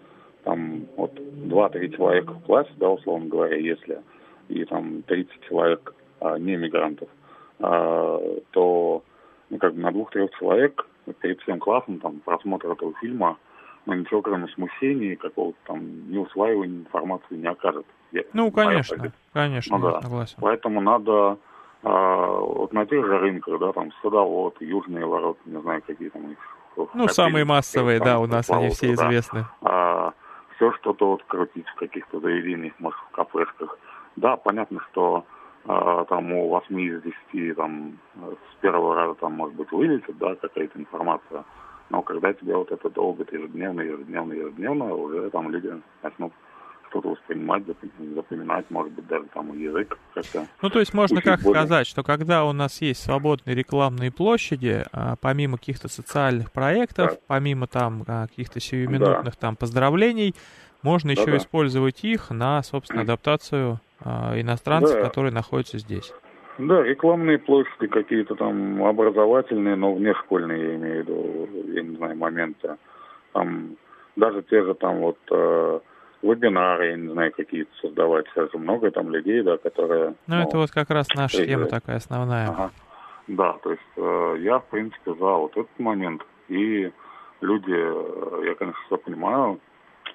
там 0.43 0.85
вот 0.95 1.11
2-3 1.17 1.95
человека 1.95 2.33
в 2.33 2.41
классе, 2.43 2.71
да, 2.77 2.89
условно 2.89 3.27
говоря, 3.27 3.57
если 3.57 4.01
и 4.47 4.63
там 4.65 5.01
30 5.03 5.41
человек 5.47 5.95
а, 6.19 6.37
не 6.37 6.55
мигрантов, 6.55 7.09
а, 7.59 8.19
то 8.51 9.03
ну, 9.49 9.57
как 9.57 9.73
бы 9.73 9.81
на 9.81 9.91
двух-трех 9.91 10.29
человек 10.37 10.85
перед 11.19 11.41
всем 11.41 11.59
классом 11.59 11.99
там 11.99 12.19
просмотр 12.19 12.71
этого 12.71 12.93
фильма, 13.01 13.37
ну, 13.87 13.93
ничего 13.93 14.21
кроме 14.21 14.47
смущения 14.49 15.15
какого-то 15.15 15.57
там 15.65 16.11
неусваивания 16.11 16.79
информации 16.79 17.35
не 17.35 17.47
окажет. 17.47 17.85
Я- 18.11 18.23
Ну, 18.33 18.51
конечно, 18.51 18.97
позиция. 18.97 19.19
конечно, 19.33 19.77
Ну 19.77 19.85
я 19.87 19.91
да. 19.93 20.01
согласен. 20.01 20.37
Поэтому 20.41 20.81
надо 20.81 21.37
а, 21.83 22.37
вот 22.39 22.73
на 22.73 22.85
тех 22.85 23.05
же 23.05 23.17
рынках, 23.17 23.59
да, 23.59 23.71
там 23.73 23.91
садовод, 24.01 24.59
южные 24.59 25.05
ворота, 25.05 25.39
не 25.45 25.59
знаю, 25.61 25.81
какие 25.85 26.09
там 26.09 26.31
их. 26.31 26.37
Ну, 26.93 27.07
самые 27.07 27.45
массовые, 27.45 27.99
да, 27.99 28.19
у 28.19 28.27
нас 28.27 28.49
они 28.49 28.69
все 28.69 28.87
да. 28.87 28.93
известны. 28.93 29.45
все 30.55 30.71
что-то 30.73 31.11
вот 31.11 31.23
крутить 31.25 31.67
в 31.67 31.75
каких-то 31.75 32.19
заведениях, 32.19 32.73
может, 32.79 32.99
в 32.99 33.11
кафешках. 33.11 33.77
Да, 34.15 34.37
понятно, 34.37 34.79
что 34.91 35.25
а, 35.67 36.05
там 36.05 36.31
у 36.31 36.49
8 36.49 36.79
из 36.79 37.01
10 37.33 37.55
там 37.55 37.97
с 38.15 38.55
первого 38.61 38.95
раза 38.95 39.15
там, 39.15 39.33
может 39.33 39.55
быть, 39.55 39.71
вылетит, 39.71 40.17
да, 40.17 40.35
какая-то 40.35 40.79
информация. 40.79 41.43
Но 41.89 42.01
когда 42.01 42.33
тебе 42.33 42.55
вот 42.55 42.71
это 42.71 42.89
долго, 42.89 43.25
ежедневно, 43.29 43.81
ежедневно, 43.81 44.33
ежедневно, 44.33 44.93
уже 44.93 45.29
там 45.29 45.49
люди 45.49 45.73
начнут 46.01 46.33
что-то 46.95 47.09
воспринимать, 47.09 47.63
запоминать, 48.15 48.65
может 48.69 48.93
быть, 48.93 49.05
даже 49.07 49.25
там 49.33 49.57
язык 49.57 49.97
как-то. 50.13 50.47
Ну, 50.61 50.69
то 50.69 50.79
есть 50.79 50.93
можно 50.93 51.21
как 51.21 51.41
более. 51.41 51.61
сказать, 51.61 51.87
что 51.87 52.03
когда 52.03 52.45
у 52.45 52.53
нас 52.53 52.81
есть 52.81 53.03
свободные 53.03 53.53
рекламные 53.55 54.11
площади, 54.11 54.85
а, 54.93 55.15
помимо 55.19 55.57
каких-то 55.57 55.89
социальных 55.89 56.51
проектов, 56.53 57.11
Да. 57.11 57.17
помимо 57.27 57.67
там 57.67 58.03
а, 58.07 58.27
каких-то 58.27 58.59
сиюминутных 58.61 59.35
там 59.35 59.55
поздравлений, 59.57 60.35
можно 60.83 61.11
еще 61.11 61.25
Да-да. 61.25 61.37
использовать 61.37 62.03
их 62.05 62.29
на, 62.29 62.63
собственно, 62.63 63.01
адаптацию 63.01 63.79
а, 64.03 64.39
иностранцев, 64.39 64.95
Да. 64.95 65.01
которые 65.07 65.33
находятся 65.33 65.77
здесь. 65.79 66.13
Да, 66.57 66.81
рекламные 66.83 67.37
площади 67.39 67.87
какие-то 67.87 68.35
там 68.35 68.81
образовательные, 68.85 69.75
но 69.75 69.93
внешкольные, 69.93 70.63
я 70.69 70.75
имею 70.75 70.95
в 71.03 71.07
виду, 71.07 71.49
я 71.73 71.81
не 71.83 71.97
знаю, 71.97 72.15
моменты. 72.15 72.77
Там 73.33 73.75
даже 74.15 74.41
те 74.43 74.63
же 74.63 74.73
там 74.75 74.99
вот 74.99 75.17
э, 75.29 75.79
вебинары, 76.21 76.87
я 76.89 76.95
не 76.97 77.11
знаю, 77.11 77.31
какие-то 77.31 77.71
создавать. 77.81 78.25
Сейчас 78.33 78.51
же 78.51 78.57
много 78.57 78.91
там 78.91 79.09
людей, 79.09 79.41
да, 79.41 79.57
которые... 79.57 80.15
Ну, 80.27 80.35
это 80.35 80.57
вот 80.57 80.71
как 80.71 80.89
раз 80.89 81.07
наша 81.15 81.45
тема 81.45 81.65
такая 81.65 81.97
основная. 81.97 82.49
Ага. 82.49 82.71
Да, 83.27 83.53
то 83.63 83.71
есть 83.71 83.81
э, 83.97 84.35
я, 84.41 84.59
в 84.59 84.65
принципе, 84.65 85.13
за 85.13 85.25
вот 85.25 85.51
этот 85.51 85.79
момент. 85.79 86.21
И 86.47 86.91
люди, 87.41 87.73
э, 87.73 88.45
я, 88.45 88.55
конечно, 88.55 88.79
все 88.85 88.97
понимаю, 88.97 89.59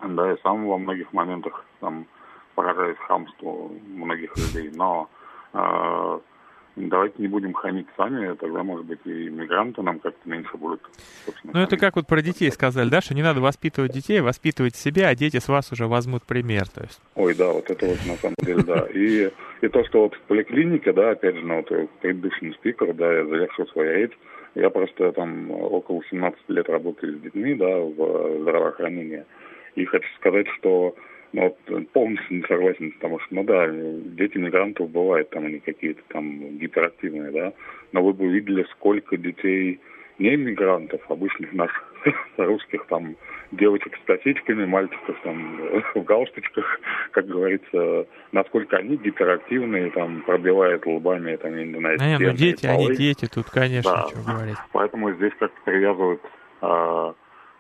да, 0.00 0.32
и 0.32 0.40
сам 0.42 0.66
во 0.66 0.78
многих 0.78 1.12
моментах 1.12 1.64
там 1.80 2.06
поражаюсь 2.54 2.98
хамству 2.98 3.72
многих 3.88 4.36
людей, 4.36 4.70
но 4.74 5.08
э, 5.52 6.20
давайте 6.88 7.16
не 7.18 7.28
будем 7.28 7.52
хамить 7.52 7.86
сами, 7.96 8.34
тогда, 8.34 8.62
может 8.62 8.86
быть, 8.86 9.00
и 9.04 9.28
мигранты 9.28 9.82
нам 9.82 9.98
как-то 9.98 10.28
меньше 10.28 10.56
будут. 10.56 10.80
Ну, 11.44 11.60
это 11.60 11.76
как 11.76 11.96
вот 11.96 12.06
про 12.06 12.22
детей 12.22 12.50
сказали, 12.50 12.88
да, 12.88 13.00
что 13.00 13.14
не 13.14 13.22
надо 13.22 13.40
воспитывать 13.40 13.92
детей, 13.92 14.20
воспитывать 14.20 14.76
себя, 14.76 15.08
а 15.08 15.14
дети 15.14 15.38
с 15.38 15.48
вас 15.48 15.72
уже 15.72 15.86
возьмут 15.86 16.24
пример. 16.24 16.68
То 16.68 16.82
есть. 16.82 17.00
Ой, 17.14 17.34
да, 17.34 17.52
вот 17.52 17.70
это 17.70 17.86
вот 17.86 17.98
на 18.06 18.16
самом 18.16 18.36
деле, 18.42 18.62
да. 18.62 18.86
И, 18.92 19.30
и 19.60 19.68
то, 19.68 19.84
что 19.84 20.02
вот 20.02 20.14
в 20.14 20.20
поликлинике, 20.22 20.92
да, 20.92 21.10
опять 21.10 21.36
же, 21.36 21.44
ну, 21.44 21.56
вот 21.56 21.90
предыдущий 22.00 22.52
спикер, 22.54 22.94
да, 22.94 23.12
я 23.12 23.26
завершил 23.26 23.66
свою 23.68 23.92
речь, 23.92 24.18
я 24.54 24.70
просто 24.70 25.12
там 25.12 25.50
около 25.50 26.02
17 26.10 26.40
лет 26.48 26.68
работаю 26.68 27.18
с 27.18 27.20
детьми, 27.20 27.54
да, 27.54 27.78
в 27.78 28.42
здравоохранении. 28.42 29.24
И 29.76 29.84
хочу 29.84 30.08
сказать, 30.16 30.46
что 30.58 30.94
Ну, 31.32 31.42
вот, 31.68 31.92
полностью 31.92 32.38
не 32.38 32.42
согласен, 32.42 32.90
потому 32.92 33.20
что, 33.20 33.34
ну 33.34 33.44
да, 33.44 33.68
дети 33.68 34.36
мигрантов 34.36 34.90
бывают 34.90 35.30
там 35.30 35.46
они 35.46 35.60
какие-то 35.60 36.02
там 36.08 36.58
гиперактивные, 36.58 37.30
да, 37.30 37.52
но 37.92 38.02
вы 38.02 38.12
бы 38.12 38.26
видели, 38.26 38.66
сколько 38.72 39.16
детей 39.16 39.80
не 40.18 40.36
мигрантов, 40.36 41.00
обычных 41.08 41.52
наших 41.52 41.94
русских 42.36 42.84
там 42.86 43.16
девочек 43.52 43.96
с 43.96 44.06
косичками, 44.06 44.64
мальчиков 44.66 45.16
там 45.24 45.56
в 45.94 46.02
галстучках, 46.02 46.80
как 47.12 47.26
говорится, 47.26 48.06
насколько 48.32 48.76
они 48.76 48.96
гиперактивные, 48.96 49.90
там 49.90 50.22
пробивают 50.22 50.84
лбами, 50.86 51.36
там, 51.36 51.56
не 51.56 51.78
знаю, 51.78 51.98
Не, 51.98 52.18
ну 52.18 52.32
дети, 52.32 52.66
полы. 52.66 52.86
они 52.86 52.96
дети, 52.96 53.26
тут, 53.32 53.50
конечно, 53.50 53.90
да. 53.90 54.08
что 54.08 54.32
говорить. 54.32 54.56
Поэтому 54.72 55.12
здесь 55.14 55.32
как-то 55.38 55.60
привязывают 55.64 56.20
а, 56.60 57.14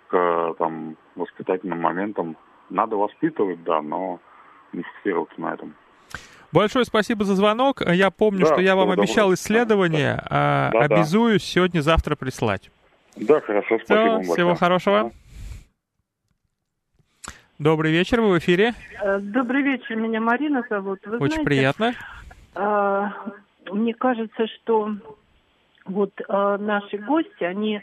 к 0.08 0.54
там 0.58 0.96
воспитательным 1.16 1.80
моментам 1.80 2.36
надо 2.70 2.96
воспитывать, 2.96 3.62
да, 3.64 3.82
но 3.82 4.20
не 4.72 4.82
фиксироваться 4.82 5.40
на 5.40 5.54
этом. 5.54 5.74
Большое 6.52 6.84
спасибо 6.84 7.24
за 7.24 7.34
звонок. 7.36 7.80
Я 7.80 8.10
помню, 8.10 8.40
да, 8.40 8.46
что 8.46 8.60
я 8.60 8.74
вам 8.74 8.90
обещал 8.90 9.32
исследование. 9.34 10.16
Да, 10.16 10.26
а, 10.30 10.70
да, 10.72 10.80
Обязуюсь 10.80 11.42
да. 11.42 11.48
сегодня-завтра 11.48 12.16
прислать. 12.16 12.70
Да, 13.16 13.40
хорошо, 13.40 13.78
спасибо 13.78 13.84
Все, 13.84 14.10
вам 14.10 14.22
Всего 14.22 14.54
хорошего. 14.54 15.12
Добрый 17.58 17.92
вечер, 17.92 18.22
вы 18.22 18.30
в 18.30 18.38
эфире. 18.38 18.72
Э, 19.02 19.18
добрый 19.20 19.62
вечер, 19.62 19.94
меня 19.94 20.20
Марина 20.20 20.64
зовут. 20.70 21.00
Вы 21.04 21.18
Очень 21.18 21.34
знаете, 21.34 21.44
приятно. 21.44 21.92
А, 22.54 23.12
мне 23.70 23.92
кажется, 23.94 24.46
что 24.46 24.94
вот 25.84 26.10
а, 26.26 26.56
наши 26.56 26.96
гости, 26.98 27.44
они 27.44 27.82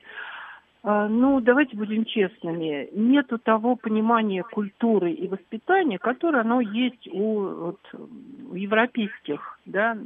ну, 0.89 1.41
давайте 1.41 1.75
будем 1.75 2.05
честными, 2.05 2.87
нету 2.93 3.37
того 3.39 3.75
понимания 3.75 4.43
культуры 4.43 5.11
и 5.11 5.27
воспитания, 5.27 5.99
которое 5.99 6.41
оно 6.41 6.61
есть 6.61 7.09
у, 7.11 7.41
вот, 7.41 7.79
у 8.49 8.55
европейских, 8.55 9.59
да, 9.65 9.97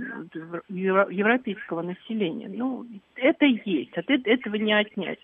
европейского 0.69 1.83
населения. 1.83 2.49
Ну, 2.51 2.87
это 3.15 3.45
есть, 3.45 3.95
от 3.95 4.09
этого 4.09 4.55
не 4.55 4.73
отнять. 4.73 5.19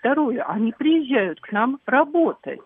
Второе, 0.00 0.42
они 0.42 0.72
приезжают 0.72 1.40
к 1.40 1.52
нам 1.52 1.78
работать. 1.86 2.60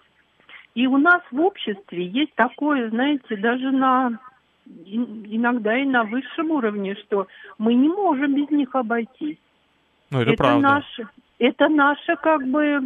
И 0.74 0.86
у 0.86 0.96
нас 0.96 1.20
в 1.30 1.38
обществе 1.38 2.06
есть 2.06 2.34
такое, 2.34 2.88
знаете, 2.88 3.36
даже 3.36 3.70
на 3.72 4.18
иногда 4.64 5.76
и 5.76 5.84
на 5.84 6.04
высшем 6.04 6.50
уровне, 6.50 6.94
что 6.94 7.26
мы 7.58 7.74
не 7.74 7.90
можем 7.90 8.34
без 8.34 8.48
них 8.50 8.74
обойтись. 8.74 9.36
Ну, 10.10 10.20
это, 10.20 10.30
это 10.30 10.42
правда. 10.42 10.60
Наше, 10.60 11.08
это 11.42 11.68
наша 11.68 12.16
как 12.16 12.46
бы 12.46 12.80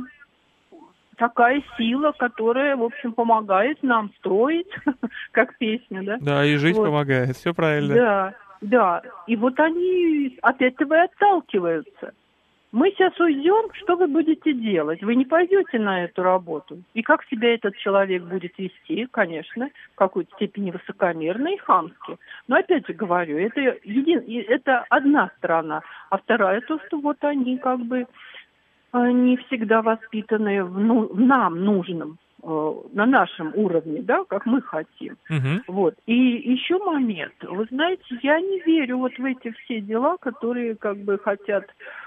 такая 1.16 1.62
сила, 1.76 2.12
которая, 2.18 2.76
в 2.76 2.84
общем, 2.84 3.12
помогает 3.12 3.82
нам 3.82 4.10
строить, 4.18 4.70
как 5.32 5.56
песня, 5.58 6.02
да? 6.02 6.16
Да, 6.20 6.44
и 6.44 6.56
жить 6.56 6.76
вот. 6.76 6.86
помогает, 6.86 7.36
все 7.36 7.52
правильно. 7.52 7.94
Да, 7.94 8.34
да. 8.62 9.02
И 9.26 9.36
вот 9.36 9.58
они 9.60 10.38
от 10.42 10.62
этого 10.62 10.94
и 10.94 11.04
отталкиваются. 11.04 12.12
Мы 12.72 12.90
сейчас 12.90 13.18
уйдем, 13.20 13.72
что 13.74 13.96
вы 13.96 14.06
будете 14.06 14.52
делать? 14.52 15.02
Вы 15.02 15.14
не 15.14 15.24
пойдете 15.24 15.78
на 15.78 16.04
эту 16.04 16.22
работу. 16.22 16.82
И 16.94 17.02
как 17.02 17.24
себя 17.24 17.54
этот 17.54 17.76
человек 17.76 18.24
будет 18.24 18.52
вести, 18.58 19.06
конечно, 19.10 19.70
в 19.92 19.94
какой-то 19.94 20.34
степени 20.34 20.70
высокомерно 20.72 21.54
и 21.54 21.56
хамски. 21.56 22.18
Но 22.48 22.56
опять 22.56 22.86
же 22.86 22.92
говорю, 22.92 23.38
это, 23.38 23.60
един... 23.84 24.22
это 24.48 24.84
одна 24.90 25.30
сторона. 25.38 25.82
А 26.10 26.18
вторая 26.18 26.60
то, 26.60 26.78
что 26.86 26.98
вот 26.98 27.16
они 27.22 27.56
как 27.56 27.80
бы 27.80 28.06
не 29.10 29.36
всегда 29.36 29.82
воспитаны 29.82 30.64
в, 30.64 30.78
ну, 30.78 31.10
нам 31.14 31.64
нужном 31.64 32.18
э, 32.42 32.72
на 32.92 33.06
нашем 33.06 33.52
уровне, 33.54 34.02
да, 34.02 34.24
как 34.24 34.46
мы 34.46 34.62
хотим. 34.62 35.16
Угу. 35.28 35.62
Вот. 35.68 35.94
И 36.06 36.14
еще 36.14 36.78
момент. 36.78 37.34
Вы 37.42 37.66
знаете, 37.70 38.02
я 38.22 38.40
не 38.40 38.60
верю 38.60 38.98
вот 38.98 39.12
в 39.18 39.24
эти 39.24 39.50
все 39.50 39.80
дела, 39.80 40.16
которые 40.18 40.74
как 40.76 40.96
бы 40.98 41.18
хотят 41.18 41.64
э, 41.64 42.05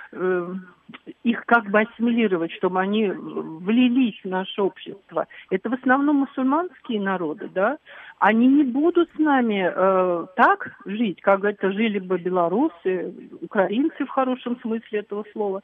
их 1.23 1.45
как 1.45 1.69
бы 1.69 1.81
ассимилировать, 1.81 2.51
чтобы 2.53 2.79
они 2.79 3.07
влились 3.09 4.19
в 4.23 4.27
наше 4.27 4.61
общество. 4.61 5.27
Это 5.49 5.69
в 5.69 5.73
основном 5.73 6.17
мусульманские 6.17 6.99
народы, 6.99 7.49
да. 7.53 7.77
Они 8.17 8.47
не 8.47 8.63
будут 8.63 9.09
с 9.15 9.19
нами 9.19 9.71
э, 9.73 10.25
так 10.35 10.71
жить, 10.85 11.21
как 11.21 11.43
это 11.43 11.71
жили 11.71 11.99
бы 11.99 12.17
белорусы, 12.17 13.13
украинцы 13.41 14.05
в 14.05 14.09
хорошем 14.09 14.59
смысле 14.61 14.99
этого 14.99 15.25
слова. 15.31 15.61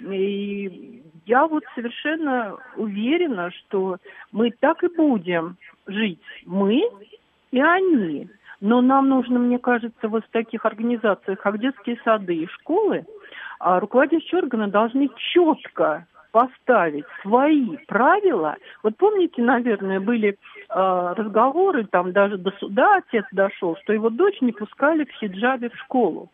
И 0.00 1.02
я 1.26 1.46
вот 1.46 1.64
совершенно 1.74 2.56
уверена, 2.76 3.50
что 3.50 3.96
мы 4.30 4.50
так 4.50 4.84
и 4.84 4.88
будем 4.88 5.56
жить. 5.86 6.20
Мы 6.46 6.82
и 7.50 7.60
они. 7.60 8.28
Но 8.60 8.80
нам 8.80 9.08
нужно, 9.08 9.38
мне 9.38 9.58
кажется, 9.58 10.08
вот 10.08 10.24
в 10.24 10.30
таких 10.30 10.64
организациях, 10.64 11.40
как 11.40 11.60
детские 11.60 11.98
сады 12.04 12.34
и 12.34 12.46
школы, 12.48 13.04
а 13.58 13.80
руководящие 13.80 14.40
органы 14.40 14.68
должны 14.68 15.08
четко 15.32 16.06
поставить 16.30 17.04
свои 17.22 17.76
правила. 17.86 18.56
Вот 18.82 18.96
помните, 18.96 19.42
наверное, 19.42 19.98
были 19.98 20.30
э, 20.30 20.34
разговоры, 20.68 21.84
там 21.84 22.12
даже 22.12 22.36
до 22.36 22.50
суда 22.58 22.96
отец 22.96 23.24
дошел, 23.32 23.76
что 23.82 23.92
его 23.92 24.10
дочь 24.10 24.40
не 24.40 24.52
пускали 24.52 25.04
в 25.04 25.10
хиджабе 25.12 25.70
в 25.70 25.76
школу. 25.76 26.30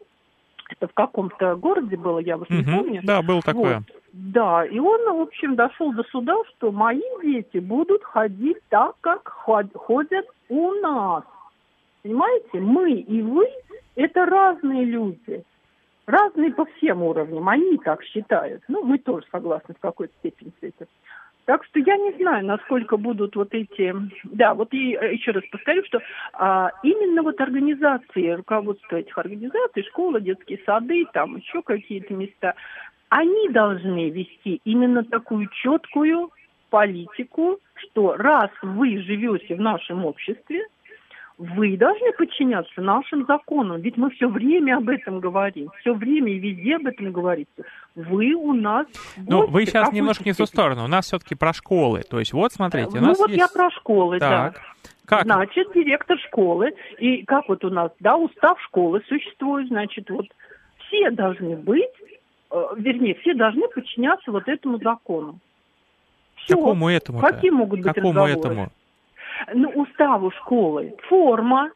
Это 0.70 0.88
в 0.88 0.94
каком-то 0.94 1.56
городе 1.56 1.96
было, 1.96 2.18
я 2.18 2.36
вот 2.36 2.50
угу, 2.50 2.56
не 2.56 2.64
помню. 2.64 3.00
Да, 3.04 3.22
было 3.22 3.40
такое. 3.42 3.76
Вот. 3.76 3.84
Да, 4.12 4.64
и 4.64 4.78
он, 4.78 5.18
в 5.18 5.20
общем, 5.20 5.56
дошел 5.56 5.92
до 5.92 6.04
суда, 6.04 6.34
что 6.50 6.72
мои 6.72 7.02
дети 7.22 7.58
будут 7.58 8.02
ходить 8.02 8.58
так, 8.70 8.94
как 9.00 9.28
ходят 9.28 10.26
у 10.48 10.72
нас. 10.72 11.24
Понимаете, 12.02 12.60
мы 12.60 12.92
и 12.92 13.22
вы– 13.22 13.48
это 13.96 14.26
разные 14.26 14.84
люди. 14.84 15.44
Разные 16.06 16.52
по 16.52 16.66
всем 16.66 17.02
уровням, 17.02 17.48
они 17.48 17.78
так 17.78 18.02
считают. 18.04 18.62
Ну, 18.68 18.84
мы 18.84 18.98
тоже 18.98 19.26
согласны 19.32 19.74
в 19.74 19.80
какой-то 19.80 20.12
степени 20.18 20.52
с 20.60 20.62
этим. 20.62 20.86
Так 21.46 21.62
что 21.64 21.78
я 21.78 21.96
не 21.96 22.12
знаю, 22.12 22.44
насколько 22.46 22.96
будут 22.96 23.36
вот 23.36 23.52
эти... 23.52 23.94
Да, 24.24 24.54
вот 24.54 24.72
и 24.72 24.94
э, 24.94 25.14
еще 25.14 25.32
раз 25.32 25.44
повторю, 25.50 25.84
что 25.84 26.00
а, 26.32 26.70
именно 26.82 27.22
вот 27.22 27.40
организации, 27.40 28.30
руководство 28.30 28.96
этих 28.96 29.16
организаций, 29.18 29.84
школы, 29.84 30.20
детские 30.20 30.60
сады, 30.64 31.04
там 31.12 31.36
еще 31.36 31.62
какие-то 31.62 32.14
места, 32.14 32.54
они 33.10 33.50
должны 33.50 34.10
вести 34.10 34.60
именно 34.64 35.04
такую 35.04 35.48
четкую 35.48 36.30
политику, 36.70 37.60
что 37.74 38.16
раз 38.16 38.50
вы 38.62 38.98
живете 39.02 39.54
в 39.54 39.60
нашем 39.60 40.06
обществе, 40.06 40.66
вы 41.36 41.76
должны 41.76 42.12
подчиняться 42.12 42.80
нашим 42.80 43.26
законам. 43.26 43.80
Ведь 43.80 43.96
мы 43.96 44.10
все 44.10 44.28
время 44.28 44.76
об 44.76 44.88
этом 44.88 45.20
говорим. 45.20 45.70
Все 45.80 45.92
время 45.92 46.32
и 46.32 46.38
везде 46.38 46.76
об 46.76 46.86
этом 46.86 47.10
говорится. 47.12 47.64
Вы 47.94 48.34
у 48.34 48.52
нас... 48.52 48.86
Ну, 49.16 49.46
вы 49.46 49.66
сейчас 49.66 49.92
немножко 49.92 50.24
не 50.24 50.32
в 50.32 50.36
ту 50.36 50.46
сторону. 50.46 50.84
У 50.84 50.88
нас 50.88 51.06
все-таки 51.06 51.34
про 51.34 51.52
школы. 51.52 52.02
То 52.08 52.20
есть, 52.20 52.32
вот 52.32 52.52
смотрите, 52.52 52.98
у 52.98 53.00
ну, 53.00 53.08
нас 53.08 53.18
вот 53.18 53.30
есть... 53.30 53.40
я 53.40 53.48
про 53.48 53.70
школы, 53.70 54.18
так. 54.20 54.54
да. 54.54 54.60
Как? 55.06 55.24
Значит, 55.24 55.68
директор 55.74 56.18
школы, 56.28 56.72
и 56.98 57.24
как 57.24 57.46
вот 57.48 57.62
у 57.64 57.68
нас, 57.68 57.90
да, 58.00 58.16
устав 58.16 58.58
школы 58.62 59.02
существует, 59.06 59.68
значит, 59.68 60.08
вот 60.08 60.26
все 60.86 61.10
должны 61.10 61.56
быть, 61.56 61.90
э, 62.50 62.66
вернее, 62.78 63.14
все 63.16 63.34
должны 63.34 63.68
подчиняться 63.68 64.32
вот 64.32 64.48
этому 64.48 64.78
закону. 64.78 65.38
Все. 66.36 66.56
Какому 66.56 66.88
этому? 66.88 67.18
-то? 67.18 67.20
Какие 67.20 67.50
могут 67.50 67.80
быть 67.80 67.94
Какому 67.94 68.12
разговоры? 68.14 68.32
этому? 68.32 68.72
Ну, 69.52 69.68
уставу 69.70 70.30
школы 70.30 70.94
форма, 71.08 71.70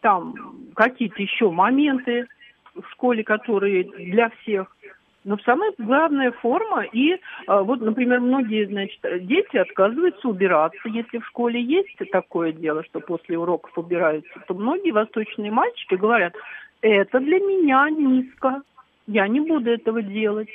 там 0.00 0.34
какие-то 0.74 1.20
еще 1.22 1.50
моменты 1.50 2.26
в 2.74 2.82
школе, 2.92 3.24
которые 3.24 3.84
для 3.84 4.30
всех. 4.30 4.76
Но 5.24 5.36
самая 5.38 5.72
главная 5.76 6.30
форма, 6.30 6.84
и 6.84 7.16
а, 7.48 7.62
вот, 7.62 7.80
например, 7.80 8.20
многие, 8.20 8.64
значит, 8.66 9.00
дети 9.26 9.56
отказываются 9.56 10.28
убираться. 10.28 10.88
Если 10.88 11.18
в 11.18 11.26
школе 11.26 11.60
есть 11.60 11.96
такое 12.12 12.52
дело, 12.52 12.84
что 12.84 13.00
после 13.00 13.36
уроков 13.36 13.76
убираются, 13.76 14.38
то 14.46 14.54
многие 14.54 14.92
восточные 14.92 15.50
мальчики 15.50 15.96
говорят, 15.96 16.34
это 16.80 17.18
для 17.18 17.40
меня 17.40 17.90
низко, 17.90 18.62
я 19.08 19.26
не 19.26 19.40
буду 19.40 19.72
этого 19.72 20.00
делать. 20.00 20.48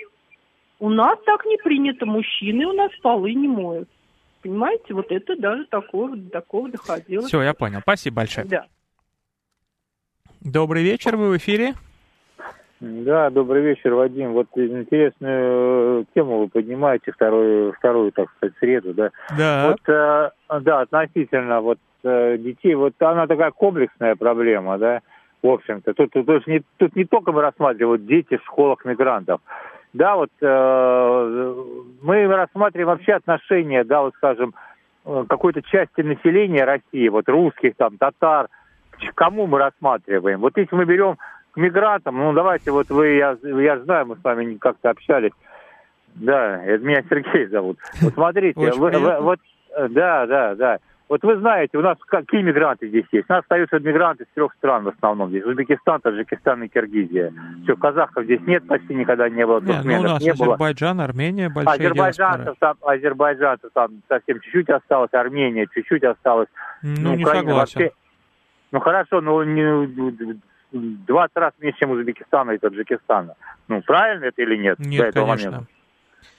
У 0.79 0.89
нас 0.89 1.19
так 1.25 1.45
не 1.45 1.57
принято, 1.57 2.05
мужчины 2.05 2.65
у 2.65 2.73
нас 2.73 2.91
полы 3.01 3.33
не 3.33 3.49
моют. 3.49 3.89
Понимаете, 4.41 4.93
вот 4.93 5.11
это 5.11 5.35
даже 5.35 5.65
такого, 5.65 6.17
такого 6.17 6.69
доходило. 6.69 7.27
Все, 7.27 7.41
я 7.41 7.53
понял. 7.53 7.79
Спасибо 7.81 8.17
большое. 8.17 8.47
Да. 8.47 8.65
Добрый 10.41 10.83
вечер, 10.83 11.15
вы 11.17 11.29
в 11.29 11.37
эфире. 11.37 11.73
Да, 12.81 13.29
добрый 13.29 13.61
вечер, 13.61 13.93
Вадим. 13.93 14.33
Вот 14.33 14.47
интересную 14.55 16.07
тему 16.15 16.39
вы 16.39 16.47
поднимаете, 16.47 17.11
вторую, 17.11 17.73
вторую 17.73 18.11
так 18.11 18.27
сказать, 18.37 18.55
среду, 18.59 18.95
да? 18.95 19.11
Да. 19.37 19.67
Вот, 19.69 19.87
э, 19.87 20.31
да, 20.61 20.81
относительно 20.81 21.61
вот 21.61 21.77
э, 22.03 22.37
детей, 22.39 22.73
вот 22.73 22.95
она 22.99 23.27
такая 23.27 23.51
комплексная 23.51 24.15
проблема, 24.15 24.79
да, 24.79 25.01
в 25.43 25.47
общем-то. 25.47 25.93
Тут, 25.93 26.11
тут, 26.11 26.25
тут, 26.25 26.47
не, 26.47 26.63
тут 26.77 26.95
не 26.95 27.05
только 27.05 27.31
мы 27.31 27.43
рассматриваем 27.43 28.07
дети 28.07 28.37
в 28.37 28.45
школах 28.45 28.83
мигрантов, 28.83 29.41
да, 29.93 30.15
вот 30.15 30.29
э, 30.41 31.55
мы 32.01 32.27
рассматриваем 32.27 32.97
вообще 32.97 33.13
отношения, 33.13 33.83
да, 33.83 34.01
вот 34.01 34.13
скажем, 34.15 34.53
э, 35.05 35.25
какой-то 35.27 35.61
части 35.61 36.01
населения 36.01 36.63
России, 36.63 37.09
вот 37.09 37.27
русских, 37.27 37.75
там, 37.75 37.97
татар, 37.97 38.47
кому 39.15 39.47
мы 39.47 39.59
рассматриваем? 39.59 40.39
Вот 40.39 40.55
если 40.55 40.75
мы 40.75 40.85
берем 40.85 41.17
к 41.51 41.57
мигрантам, 41.57 42.17
ну 42.17 42.31
давайте, 42.33 42.71
вот 42.71 42.89
вы, 42.89 43.15
я, 43.15 43.37
я 43.43 43.79
знаю, 43.79 44.07
мы 44.07 44.15
с 44.15 44.23
вами 44.23 44.55
как-то 44.55 44.91
общались, 44.91 45.33
да, 46.15 46.63
это 46.63 46.83
меня 46.83 47.03
Сергей 47.09 47.47
зовут. 47.47 47.77
Вот 48.01 48.13
смотрите, 48.13 48.71
вы, 48.71 48.91
вы, 48.91 49.19
вот, 49.19 49.39
э, 49.75 49.87
да, 49.89 50.25
да, 50.25 50.55
да. 50.55 50.79
Вот 51.11 51.23
вы 51.23 51.37
знаете, 51.39 51.77
у 51.77 51.81
нас 51.81 51.97
какие 52.07 52.41
мигранты 52.41 52.87
здесь 52.87 53.03
есть? 53.11 53.29
У 53.29 53.33
нас 53.33 53.41
остаются 53.41 53.79
мигранты 53.79 54.23
из 54.23 54.29
трех 54.33 54.53
стран 54.53 54.85
в 54.85 54.87
основном 54.87 55.27
здесь. 55.27 55.43
Узбекистан, 55.43 55.99
Таджикистан 55.99 56.63
и 56.63 56.69
Киргизия. 56.69 57.33
Все, 57.63 57.75
казахов 57.75 58.23
здесь 58.23 58.39
нет, 58.47 58.65
почти 58.65 58.95
никогда 58.95 59.27
не 59.27 59.45
было. 59.45 59.59
Нет, 59.59 59.83
ну, 59.83 59.99
у 59.99 60.03
нас 60.03 60.21
не 60.21 60.29
Азербайджан, 60.29 60.95
было. 60.95 61.03
Армения, 61.03 61.49
большая 61.49 61.75
Азербайджанцев 61.75 62.55
там, 62.59 62.77
Азербайджанцев 62.81 63.71
там 63.73 64.01
совсем 64.07 64.39
чуть-чуть 64.39 64.69
осталось, 64.69 65.09
Армения 65.11 65.67
чуть-чуть 65.73 66.05
осталось. 66.05 66.47
Ну, 66.81 66.95
ну 67.01 67.15
не 67.15 67.25
Украина 67.25 67.49
согласен. 67.49 67.79
Вообще... 67.81 67.95
Ну, 68.71 68.79
хорошо, 68.79 69.19
но 69.19 69.43
не, 69.43 70.39
20 70.71 71.35
раз 71.35 71.51
меньше, 71.59 71.77
чем 71.77 71.91
Узбекистана 71.91 72.51
и 72.51 72.57
Таджикистана. 72.57 73.35
Ну, 73.67 73.81
правильно 73.81 74.23
это 74.23 74.41
или 74.41 74.55
нет? 74.55 74.79
Нет, 74.79 75.01
до 75.01 75.07
этого 75.07 75.25
конечно. 75.25 75.51
Момента? 75.51 75.71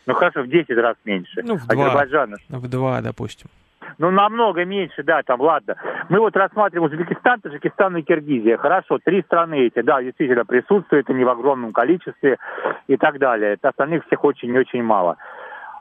Ну, 0.07 0.15
хорошо, 0.15 0.43
в 0.45 0.49
10 0.49 0.71
раз 0.79 0.97
меньше. 1.05 1.43
Ну, 1.45 1.59
в 1.59 1.71
Азербайджана. 1.71 2.39
В 2.49 2.69
два, 2.71 3.03
допустим. 3.03 3.51
Ну, 3.99 4.11
намного 4.11 4.65
меньше, 4.65 5.03
да, 5.03 5.23
там, 5.23 5.41
ладно. 5.41 5.77
Мы 6.09 6.19
вот 6.19 6.37
рассматриваем 6.37 6.91
Узбекистан, 6.91 7.41
Таджикистан 7.41 7.97
и 7.97 8.03
Киргизия. 8.03 8.57
Хорошо, 8.57 8.99
три 9.03 9.23
страны 9.23 9.67
эти, 9.67 9.81
да, 9.83 10.03
действительно 10.03 10.45
присутствуют, 10.45 11.11
они 11.11 11.25
в 11.25 11.29
огромном 11.29 11.73
количестве 11.73 12.39
и 12.87 12.97
так 12.97 13.19
далее. 13.19 13.57
Остальных 13.61 14.07
всех 14.07 14.25
очень-очень 14.25 14.83
мало. 14.83 15.17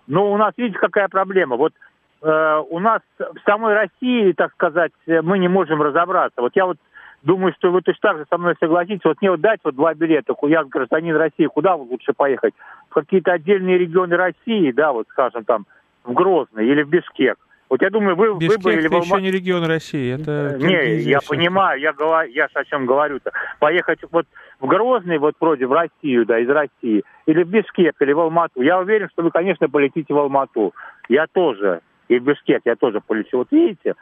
Но 0.08 0.32
у 0.32 0.38
нас, 0.38 0.54
видите, 0.58 0.80
какая 0.80 1.08
проблема? 1.08 1.56
Вот 1.56 1.74
э, 2.22 2.62
у 2.70 2.80
нас 2.80 3.02
в 3.18 3.40
самой 3.46 3.74
России, 3.74 4.34
так 4.34 4.52
сказать, 4.54 4.92
мы 5.08 5.40
не 5.40 5.48
можем 5.48 5.82
разобраться. 5.82 6.42
Вот 6.42 6.52
я 6.56 6.66
вот 6.66 6.78
думаю, 7.24 7.54
что 7.58 7.72
вы 7.72 7.82
точно 7.82 8.10
так 8.10 8.18
же 8.18 8.26
со 8.30 8.38
мной 8.38 8.56
согласитесь. 8.60 9.06
Вот 9.06 9.22
мне 9.22 9.32
вот 9.32 9.42
дать 9.42 9.60
вот 9.64 9.76
два 9.76 9.94
билета, 9.94 10.34
я 10.44 10.64
гражданин 10.64 11.16
России, 11.16 11.46
куда 11.46 11.76
лучше 11.76 12.14
поехать? 12.14 12.54
В 12.90 12.94
какие-то 12.94 13.32
отдельные 13.32 13.78
регионы 13.78 14.16
России, 14.16 14.72
да, 14.72 14.92
вот 14.92 15.08
скажем 15.10 15.44
там, 15.46 15.66
в 16.04 16.14
Грозный 16.14 16.68
или 16.68 16.84
в 16.84 16.90
Бишкек. 16.90 17.38
Вот 17.72 17.82
я 17.82 17.90
думаю, 17.90 18.18
вы, 18.18 18.38
Бишкек 18.38 18.58
вы 18.58 18.64
бы... 18.64 18.74
Или 18.74 18.88
это 18.88 18.98
еще 18.98 19.22
не 19.22 19.32
регион 19.32 19.64
России, 19.64 20.14
это... 20.14 20.58
Не, 20.60 20.98
я 21.04 21.20
понимаю, 21.26 21.80
я, 21.80 21.94
говорю, 21.94 22.30
я 22.30 22.50
о 22.54 22.66
чем 22.66 22.86
говорю-то. 22.86 23.32
Поехать 23.60 24.00
вот 24.12 24.26
в 24.60 24.68
Грозный, 24.68 25.18
вот 25.20 25.36
вроде 25.40 25.68
в 25.68 25.72
Россию, 25.72 26.26
да, 26.26 26.38
из 26.38 26.50
России, 26.50 27.04
или 27.28 27.44
в 27.44 27.48
Бишкек, 27.48 27.96
или 28.02 28.12
в 28.12 28.20
Алмату. 28.20 28.62
Я 28.62 28.78
уверен, 28.78 29.08
что 29.14 29.24
вы, 29.24 29.32
конечно, 29.32 29.70
полетите 29.70 30.14
в 30.14 30.18
Алмату. 30.18 30.74
Я 31.08 31.28
тоже. 31.32 31.80
И 32.10 32.20
в 32.20 32.24
Бишкек 32.26 32.62
я 32.66 32.76
тоже 32.76 33.00
полечу. 33.00 33.38
Вот 33.38 33.48
видите, 33.52 33.94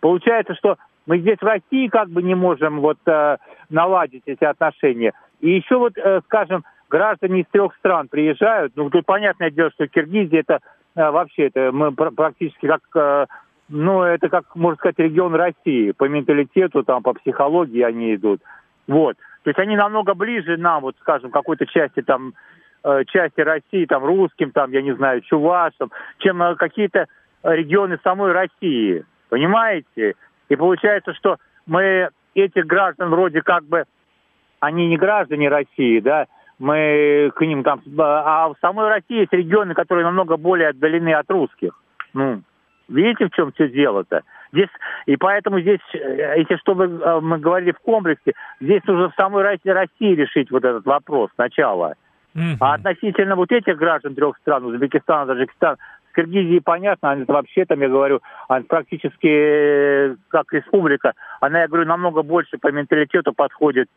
получается, 0.00 0.54
что 0.54 0.76
мы 1.06 1.18
здесь 1.18 1.38
в 1.38 1.44
России 1.44 1.88
как 1.88 2.10
бы 2.10 2.22
не 2.22 2.34
можем 2.34 2.80
вот 2.80 2.98
э, 3.06 3.38
наладить 3.70 4.24
эти 4.26 4.44
отношения. 4.44 5.14
И 5.40 5.52
еще 5.52 5.78
вот, 5.78 5.96
э, 5.96 6.20
скажем, 6.26 6.64
граждане 6.90 7.40
из 7.40 7.46
трех 7.50 7.74
стран 7.76 8.08
приезжают. 8.08 8.72
Ну, 8.76 8.90
тут 8.90 9.06
понятное 9.06 9.50
дело, 9.50 9.70
что 9.70 9.88
Киргизия 9.88 10.40
это 10.40 10.56
э, 10.56 10.58
вообще 10.96 11.46
это 11.46 11.70
мы 11.72 11.92
пр- 11.92 12.10
практически 12.10 12.66
как 12.66 12.80
э, 12.94 13.26
ну, 13.68 14.02
это 14.02 14.28
как, 14.28 14.54
можно 14.54 14.76
сказать, 14.76 14.98
регион 14.98 15.34
России. 15.34 15.92
По 15.92 16.04
менталитету, 16.04 16.82
там, 16.84 17.02
по 17.02 17.14
психологии 17.14 17.82
они 17.82 18.14
идут. 18.14 18.40
Вот. 18.86 19.16
То 19.42 19.50
есть 19.50 19.58
они 19.58 19.76
намного 19.76 20.14
ближе 20.14 20.56
нам, 20.56 20.82
вот, 20.82 20.96
скажем, 21.00 21.30
какой-то 21.30 21.66
части 21.66 22.02
там, 22.02 22.34
э, 22.84 23.04
части 23.06 23.40
России, 23.40 23.86
там, 23.86 24.04
русским, 24.04 24.52
там, 24.52 24.70
я 24.72 24.82
не 24.82 24.94
знаю, 24.94 25.20
чувашам, 25.22 25.90
чем 26.18 26.42
э, 26.42 26.54
какие-то 26.56 27.06
регионы 27.42 27.98
самой 28.02 28.32
России. 28.32 29.04
Понимаете? 29.28 30.14
И 30.48 30.56
получается, 30.56 31.14
что 31.14 31.36
мы 31.66 32.10
этих 32.34 32.66
граждан 32.66 33.10
вроде 33.10 33.42
как 33.42 33.64
бы, 33.64 33.84
они 34.60 34.88
не 34.88 34.96
граждане 34.96 35.48
России, 35.48 36.00
да, 36.00 36.26
мы 36.58 37.30
к 37.34 37.40
ним 37.42 37.62
там, 37.62 37.82
а 37.98 38.48
в 38.48 38.56
самой 38.60 38.88
России 38.88 39.20
есть 39.20 39.32
регионы, 39.32 39.74
которые 39.74 40.04
намного 40.04 40.36
более 40.36 40.68
отдалены 40.68 41.12
от 41.14 41.30
русских. 41.30 41.72
Ну, 42.14 42.42
видите, 42.88 43.26
в 43.26 43.30
чем 43.30 43.52
все 43.52 43.68
дело-то? 43.68 44.22
Здесь, 44.52 44.70
и 45.06 45.16
поэтому 45.16 45.60
здесь, 45.60 45.80
если 45.92 46.56
что 46.56 46.72
э, 46.82 47.20
мы 47.20 47.38
говорили 47.38 47.72
в 47.72 47.80
комплексе, 47.80 48.32
здесь 48.60 48.82
нужно 48.86 49.10
в 49.10 49.14
самой 49.16 49.42
России 49.42 50.14
решить 50.14 50.50
вот 50.50 50.64
этот 50.64 50.86
вопрос 50.86 51.30
сначала. 51.34 51.94
А 52.60 52.74
относительно 52.74 53.34
вот 53.34 53.50
этих 53.50 53.78
граждан 53.78 54.14
трех 54.14 54.36
стран, 54.38 54.66
Узбекистана, 54.66 55.26
Таджикистана, 55.26 55.78
Киргизии 56.16 56.60
понятно, 56.60 57.12
она 57.12 57.24
вообще 57.28 57.66
там, 57.66 57.80
я 57.80 57.88
говорю, 57.88 58.20
она 58.48 58.64
практически 58.66 59.26
э, 59.26 60.16
как 60.28 60.50
республика, 60.52 61.12
она, 61.40 61.60
я 61.60 61.68
говорю, 61.68 61.84
намного 61.86 62.22
больше 62.22 62.56
по 62.56 62.72
менталитету 62.72 63.34
подходит, 63.34 63.88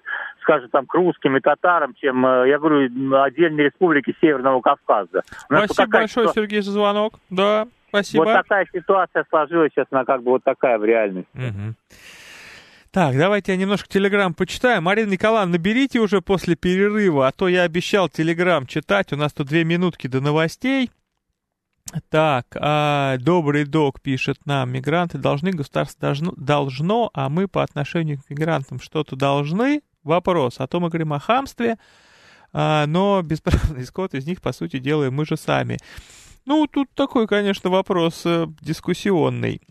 скажем, 0.42 0.70
там, 0.70 0.86
к 0.86 0.94
русским 0.94 1.38
и 1.38 1.40
татарам, 1.40 1.94
чем, 1.96 2.26
э, 2.26 2.50
я 2.50 2.60
говорю, 2.60 2.90
отдельные 3.22 3.68
республики 3.68 4.14
Северного 4.20 4.60
Кавказа. 4.60 5.24
Спасибо 5.46 5.88
большое, 5.88 6.08
ситуация... 6.08 6.44
Сергей, 6.44 6.62
за 6.62 6.72
звонок. 6.72 7.14
Да, 7.30 7.68
спасибо. 7.88 8.24
Вот 8.24 8.34
такая 8.34 8.68
ситуация 8.74 9.26
сложилась 9.30 9.72
сейчас, 9.74 9.88
она 9.90 10.04
как 10.04 10.22
бы 10.22 10.32
вот 10.32 10.44
такая 10.44 10.78
в 10.78 10.84
реальности. 10.84 11.30
Угу. 11.34 11.76
Так, 12.92 13.16
давайте 13.16 13.52
я 13.54 13.58
немножко 13.58 13.88
Телеграм 13.88 14.34
почитаю. 14.34 14.82
Марина 14.82 15.12
Николаевна, 15.12 15.54
наберите 15.54 16.00
уже 16.00 16.22
после 16.22 16.56
перерыва, 16.56 17.28
а 17.28 17.32
то 17.32 17.48
я 17.48 17.62
обещал 17.62 18.10
Телеграм 18.10 18.66
читать. 18.66 19.14
У 19.14 19.16
нас 19.16 19.32
тут 19.32 19.48
две 19.48 19.64
минутки 19.64 20.08
до 20.08 20.22
новостей. 20.22 20.90
Так, 22.10 22.46
а, 22.56 23.18
добрый 23.18 23.66
док 23.66 24.00
пишет 24.00 24.46
нам, 24.46 24.72
мигранты 24.72 25.18
должны, 25.18 25.52
государство 25.52 26.00
должно, 26.00 26.34
должно, 26.38 27.10
а 27.14 27.30
мы 27.30 27.48
по 27.48 27.64
отношению 27.64 28.20
к 28.20 28.30
мигрантам 28.30 28.80
что-то 28.80 29.16
должны? 29.16 29.82
Вопрос. 30.04 30.56
А 30.60 30.68
то 30.68 30.80
мы 30.80 30.90
говорим 30.90 31.14
о 31.14 31.20
хамстве, 31.20 31.78
а, 32.54 32.86
но 32.86 33.22
бесправный 33.24 33.84
исход 33.84 34.14
из 34.14 34.26
них, 34.28 34.42
по 34.42 34.52
сути, 34.52 34.78
делаем 34.78 35.16
мы 35.16 35.26
же 35.26 35.36
сами. 35.36 35.78
Ну, 36.46 36.68
тут 36.68 36.90
такой, 36.94 37.28
конечно, 37.28 37.70
вопрос 37.70 38.24
э, 38.26 38.48
дискуссионный. 38.62 39.62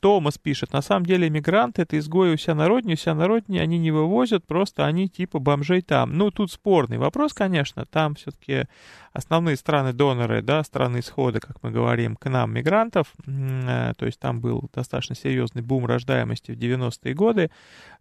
Томас 0.00 0.38
пишет, 0.38 0.72
на 0.72 0.80
самом 0.80 1.04
деле 1.04 1.28
мигранты 1.28 1.82
это 1.82 1.98
изгои 1.98 2.32
у 2.32 2.36
себя 2.36 2.54
на 2.54 2.68
родине, 2.68 2.94
у 2.94 2.96
себя 2.96 3.14
на 3.14 3.28
родине 3.28 3.60
они 3.60 3.78
не 3.78 3.90
вывозят, 3.90 4.46
просто 4.46 4.86
они 4.86 5.08
типа 5.08 5.38
бомжей 5.40 5.82
там. 5.82 6.16
Ну, 6.16 6.30
тут 6.30 6.50
спорный 6.50 6.98
вопрос, 6.98 7.34
конечно, 7.34 7.84
там 7.86 8.14
все-таки 8.14 8.66
основные 9.12 9.56
страны-доноры, 9.56 10.42
да, 10.42 10.62
страны 10.64 11.00
исхода, 11.00 11.40
как 11.40 11.62
мы 11.62 11.70
говорим, 11.70 12.16
к 12.16 12.28
нам 12.30 12.52
мигрантов, 12.54 13.12
э, 13.26 13.92
то 13.96 14.06
есть 14.06 14.18
там 14.18 14.40
был 14.40 14.70
достаточно 14.72 15.14
серьезный 15.14 15.62
бум 15.62 15.86
рождаемости 15.86 16.52
в 16.52 16.58
90-е 16.58 17.14
годы, 17.14 17.50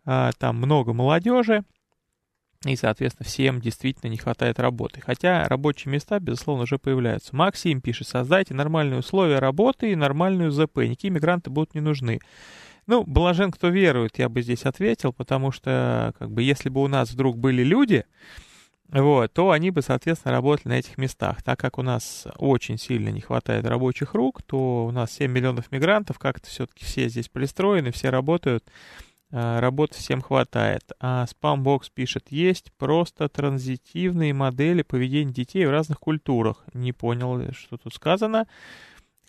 э, 0.06 0.30
там 0.38 0.58
много 0.58 0.94
молодежи, 0.94 1.64
и, 2.66 2.76
соответственно, 2.76 3.28
всем 3.28 3.60
действительно 3.60 4.10
не 4.10 4.18
хватает 4.18 4.60
работы. 4.60 5.02
Хотя 5.02 5.48
рабочие 5.48 5.92
места, 5.92 6.20
безусловно, 6.20 6.64
уже 6.64 6.78
появляются. 6.78 7.36
Максим 7.36 7.82
пишет, 7.82 8.08
создайте 8.08 8.54
нормальные 8.54 9.00
условия 9.00 9.40
работы 9.40 9.92
и 9.92 9.96
нормальную 9.96 10.52
ЗП. 10.52 10.78
Никакие 10.78 11.12
мигранты 11.12 11.50
будут 11.50 11.74
не 11.74 11.82
нужны. 11.82 12.20
Ну, 12.86 13.04
блажен, 13.04 13.52
кто 13.52 13.70
верует, 13.70 14.20
я 14.20 14.30
бы 14.30 14.42
здесь 14.42 14.66
ответил, 14.66 15.14
потому 15.14 15.52
что, 15.52 16.14
как 16.20 16.32
бы, 16.32 16.44
если 16.44 16.70
бы 16.70 16.84
у 16.84 16.88
нас 16.88 17.12
вдруг 17.12 17.38
были 17.38 17.64
люди, 17.64 18.06
вот, 18.90 19.32
то 19.34 19.52
они 19.52 19.72
бы, 19.72 19.82
соответственно, 19.82 20.34
работали 20.34 20.74
на 20.74 20.80
этих 20.80 20.98
местах. 20.98 21.42
Так 21.44 21.58
как 21.58 21.78
у 21.78 21.82
нас 21.82 22.28
очень 22.38 22.78
сильно 22.78 23.10
не 23.10 23.22
хватает 23.22 23.66
рабочих 23.66 24.14
рук, 24.14 24.42
то 24.44 24.86
у 24.86 24.92
нас 24.92 25.14
7 25.14 25.32
миллионов 25.32 25.72
мигрантов, 25.72 26.20
как-то 26.20 26.50
все-таки 26.50 26.84
все 26.84 27.08
здесь 27.08 27.30
пристроены, 27.30 27.92
все 27.92 28.10
работают 28.10 28.66
работы 29.32 29.96
всем 29.98 30.22
хватает. 30.22 30.84
А 31.00 31.26
Spambox 31.26 31.84
пишет, 31.94 32.28
есть 32.30 32.72
просто 32.78 33.30
транзитивные 33.30 34.34
модели 34.34 34.82
поведения 34.82 35.32
детей 35.32 35.66
в 35.66 35.72
разных 35.72 36.00
культурах. 36.00 36.64
Не 36.74 36.92
понял, 36.94 37.54
что 37.54 37.78
тут 37.78 37.94
сказано. 37.94 38.48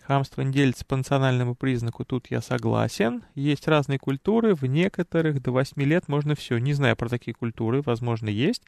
Хамство 0.03 0.41
не 0.41 0.51
делится 0.51 0.85
по 0.85 0.97
национальному 0.97 1.55
признаку, 1.55 2.03
тут 2.03 2.27
я 2.29 2.41
согласен. 2.41 3.23
Есть 3.35 3.67
разные 3.69 3.99
культуры, 3.99 4.53
в 4.53 4.63
некоторых 4.65 5.41
до 5.41 5.51
8 5.51 5.81
лет 5.83 6.09
можно 6.09 6.35
все. 6.35 6.57
Не 6.57 6.73
знаю 6.73 6.97
про 6.97 7.07
такие 7.07 7.33
культуры, 7.33 7.81
возможно, 7.81 8.27
есть. 8.27 8.63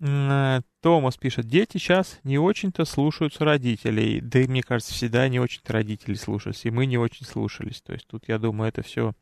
Э, 0.00 0.60
Томас 0.80 1.18
пишет, 1.18 1.46
дети 1.46 1.76
сейчас 1.76 2.18
не 2.24 2.38
очень-то 2.38 2.86
слушаются 2.86 3.44
родителей. 3.44 4.22
Да 4.22 4.40
и 4.40 4.46
мне 4.46 4.62
кажется, 4.62 4.94
всегда 4.94 5.28
не 5.28 5.38
очень-то 5.38 5.74
родители 5.74 6.14
слушались, 6.14 6.64
и 6.64 6.70
мы 6.70 6.86
не 6.86 6.96
очень 6.96 7.26
слушались. 7.26 7.82
То 7.82 7.92
есть 7.92 8.06
тут, 8.06 8.24
я 8.26 8.38
думаю, 8.38 8.70
это 8.70 8.82
все 8.82 9.12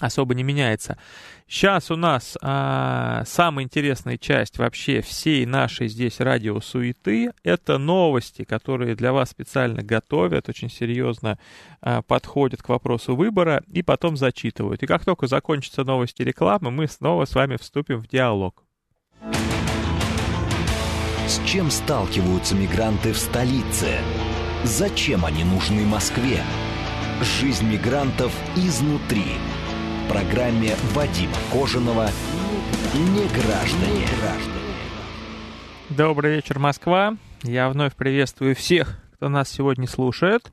особо 0.00 0.34
не 0.34 0.42
меняется. 0.42 0.98
Сейчас 1.46 1.90
у 1.90 1.96
нас 1.96 2.38
а, 2.42 3.22
самая 3.26 3.64
интересная 3.64 4.16
часть 4.16 4.58
вообще 4.58 5.00
всей 5.02 5.46
нашей 5.46 5.88
здесь 5.88 6.20
радиосуеты— 6.20 7.32
это 7.42 7.78
новости, 7.78 8.44
которые 8.44 8.94
для 8.94 9.12
вас 9.12 9.30
специально 9.30 9.82
готовят, 9.82 10.48
очень 10.48 10.70
серьезно 10.70 11.38
а, 11.80 12.02
подходят 12.02 12.62
к 12.62 12.68
вопросу 12.68 13.16
выбора 13.16 13.62
и 13.72 13.82
потом 13.82 14.16
зачитывают. 14.16 14.82
И 14.82 14.86
как 14.86 15.04
только 15.04 15.26
закончатся 15.26 15.84
новости 15.84 16.22
рекламы, 16.22 16.70
мы 16.70 16.86
снова 16.86 17.24
с 17.24 17.34
вами 17.34 17.56
вступим 17.56 17.98
в 17.98 18.08
диалог. 18.08 18.64
С 21.26 21.40
чем 21.46 21.70
сталкиваются 21.70 22.54
мигранты 22.56 23.12
в 23.12 23.18
столице? 23.18 23.98
Зачем 24.64 25.24
они 25.24 25.44
нужны 25.44 25.84
Москве? 25.84 26.42
Жизнь 27.22 27.66
мигрантов 27.66 28.32
изнутри. 28.56 29.26
В 30.10 30.12
программе 30.12 30.70
Вадима 30.92 31.36
Кожаного 31.52 32.06
«Не 32.94 33.28
граждане». 33.28 34.04
Добрый 35.88 36.34
вечер, 36.34 36.58
Москва. 36.58 37.12
Я 37.44 37.68
вновь 37.68 37.94
приветствую 37.94 38.56
всех, 38.56 38.98
кто 39.14 39.28
нас 39.28 39.48
сегодня 39.48 39.86
слушает. 39.86 40.50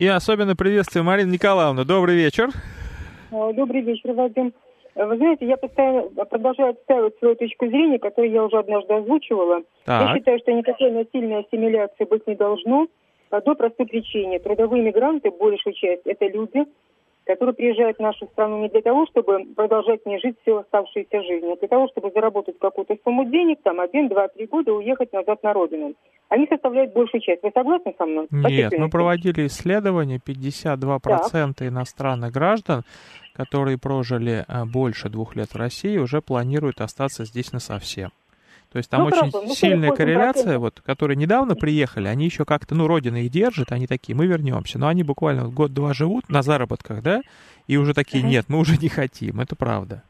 И 0.00 0.08
особенно 0.08 0.56
приветствую 0.56 1.04
Марину 1.04 1.30
Николаевну. 1.30 1.84
Добрый 1.84 2.16
вечер. 2.16 2.48
Добрый 3.30 3.82
вечер, 3.82 4.12
Вадим. 4.14 4.52
Вы 4.96 5.16
знаете, 5.16 5.46
я 5.46 5.56
постоянно 5.56 6.08
продолжаю 6.24 6.70
отстаивать 6.70 7.16
свою 7.20 7.36
точку 7.36 7.68
зрения, 7.68 8.00
которую 8.00 8.32
я 8.32 8.42
уже 8.42 8.58
однажды 8.58 8.94
озвучивала. 8.94 9.62
Так. 9.84 10.08
Я 10.08 10.16
считаю, 10.16 10.40
что 10.40 10.50
никакой 10.50 10.90
насильной 10.90 11.44
ассимиляции 11.44 12.02
быть 12.02 12.26
не 12.26 12.34
должно. 12.34 12.88
По 13.28 13.38
одной 13.38 13.54
простой 13.54 13.86
причине. 13.86 14.40
Трудовые 14.40 14.82
мигранты, 14.82 15.30
большую 15.30 15.74
часть, 15.74 16.02
это 16.04 16.26
люди, 16.26 16.64
которые 17.24 17.54
приезжают 17.54 17.96
в 17.96 18.02
нашу 18.02 18.26
страну 18.26 18.60
не 18.60 18.68
для 18.68 18.82
того, 18.82 19.06
чтобы 19.06 19.44
продолжать 19.56 20.02
в 20.02 20.06
ней 20.06 20.20
жить 20.20 20.36
всю 20.42 20.58
оставшуюся 20.58 21.22
жизнь, 21.22 21.46
а 21.50 21.56
для 21.56 21.68
того, 21.68 21.88
чтобы 21.88 22.10
заработать 22.10 22.58
какую-то 22.58 22.96
сумму 23.02 23.24
денег, 23.24 23.58
там, 23.62 23.80
один, 23.80 24.08
два, 24.08 24.28
три 24.28 24.46
года 24.46 24.70
и 24.70 24.74
уехать 24.74 25.12
назад 25.12 25.42
на 25.42 25.52
родину. 25.52 25.94
Они 26.28 26.46
составляют 26.46 26.92
большую 26.92 27.20
часть. 27.20 27.42
Вы 27.42 27.50
согласны 27.54 27.94
со 27.96 28.06
мной? 28.06 28.26
Нет, 28.30 28.72
мы 28.76 28.90
проводили 28.90 29.46
исследование, 29.46 30.18
52% 30.18 31.66
иностранных 31.66 32.32
граждан, 32.32 32.82
которые 33.34 33.78
прожили 33.78 34.44
а, 34.46 34.64
больше 34.64 35.08
двух 35.08 35.36
лет 35.36 35.48
в 35.48 35.56
России, 35.56 35.98
уже 35.98 36.20
планируют 36.20 36.80
остаться 36.80 37.24
здесь 37.24 37.52
насовсем. 37.52 38.10
То 38.74 38.78
есть 38.78 38.90
там 38.90 39.02
Ну, 39.02 39.06
очень 39.06 39.30
ну, 39.32 39.54
сильная 39.54 39.90
48%. 39.92 39.96
корреляция, 39.96 40.58
вот, 40.58 40.80
которые 40.80 41.16
недавно 41.16 41.54
приехали, 41.54 42.08
они 42.08 42.24
еще 42.24 42.44
как-то, 42.44 42.74
ну, 42.74 42.88
родина 42.88 43.18
их 43.18 43.30
держит, 43.30 43.70
они 43.70 43.86
такие, 43.86 44.16
мы 44.16 44.26
вернемся. 44.26 44.80
Но 44.80 44.88
они 44.88 45.04
буквально 45.04 45.48
год-два 45.48 45.94
живут 45.94 46.28
на 46.28 46.42
заработках, 46.42 47.00
да, 47.00 47.20
и 47.68 47.76
уже 47.76 47.94
такие, 47.94 48.24
нет, 48.24 48.46
мы 48.48 48.58
уже 48.58 48.76
не 48.76 48.88
хотим, 48.88 49.38
это 49.38 49.54
правда. 49.54 50.02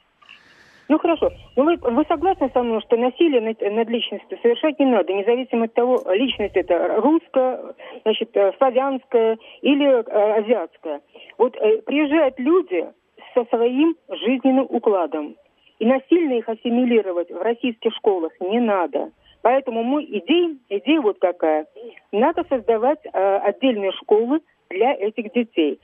Ну 0.88 0.98
хорошо. 0.98 1.30
Ну 1.56 1.64
вы, 1.64 1.76
вы 1.76 2.04
согласны 2.08 2.50
со 2.54 2.62
мной, 2.62 2.80
что 2.80 2.96
насилие 2.96 3.42
над, 3.42 3.60
над 3.60 3.88
личностью 3.90 4.38
совершать 4.40 4.78
не 4.78 4.86
надо, 4.86 5.12
независимо 5.12 5.66
от 5.66 5.74
того, 5.74 6.02
личность 6.14 6.56
это 6.56 7.02
русская, 7.02 7.60
значит, 8.02 8.30
э, 8.34 8.52
славянская 8.56 9.36
или 9.60 9.86
э, 9.86 10.40
азиатская. 10.40 11.02
Вот 11.36 11.54
э, 11.56 11.82
приезжают 11.82 12.38
люди 12.38 12.86
со 13.34 13.44
своим 13.44 13.94
жизненным 14.08 14.66
укладом. 14.70 15.36
И 15.84 15.86
насильно 15.86 16.32
их 16.38 16.48
ассимилировать 16.48 17.30
в 17.30 17.42
российских 17.42 17.94
школах 17.96 18.32
не 18.40 18.58
надо. 18.58 19.10
Поэтому 19.42 19.82
мой 19.82 20.06
идея, 20.06 20.56
идея 20.70 21.02
вот 21.02 21.18
какая. 21.20 21.66
Надо 22.10 22.42
создавать 22.48 23.00
э, 23.04 23.36
отдельные 23.36 23.92
школы 23.92 24.40
для 24.70 24.94
этих 24.94 25.30
детей. 25.34 25.78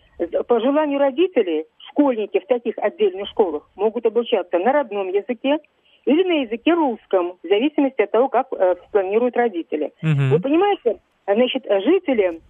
По 0.49 0.59
желанию 0.59 0.99
родителей, 0.99 1.67
школьники 1.91 2.41
в 2.41 2.47
таких 2.47 2.79
отдельных 2.79 3.29
школах 3.29 3.69
могут 3.77 4.07
обучаться 4.07 4.59
на 4.59 4.73
родном 4.73 5.09
языке 5.09 5.59
или 6.07 6.23
на 6.27 6.43
языке 6.45 6.73
русском, 6.73 7.35
в 7.43 7.47
зависимости 7.47 8.01
от 8.01 8.11
того, 8.11 8.31
как 8.31 8.47
э, 8.53 8.77
планируют 8.93 9.37
родители. 9.37 9.93
Мгм. 10.01 10.31
Вы 10.31 10.41
понимаете, 10.41 10.99
значит, 11.27 11.67
жители 11.85 12.41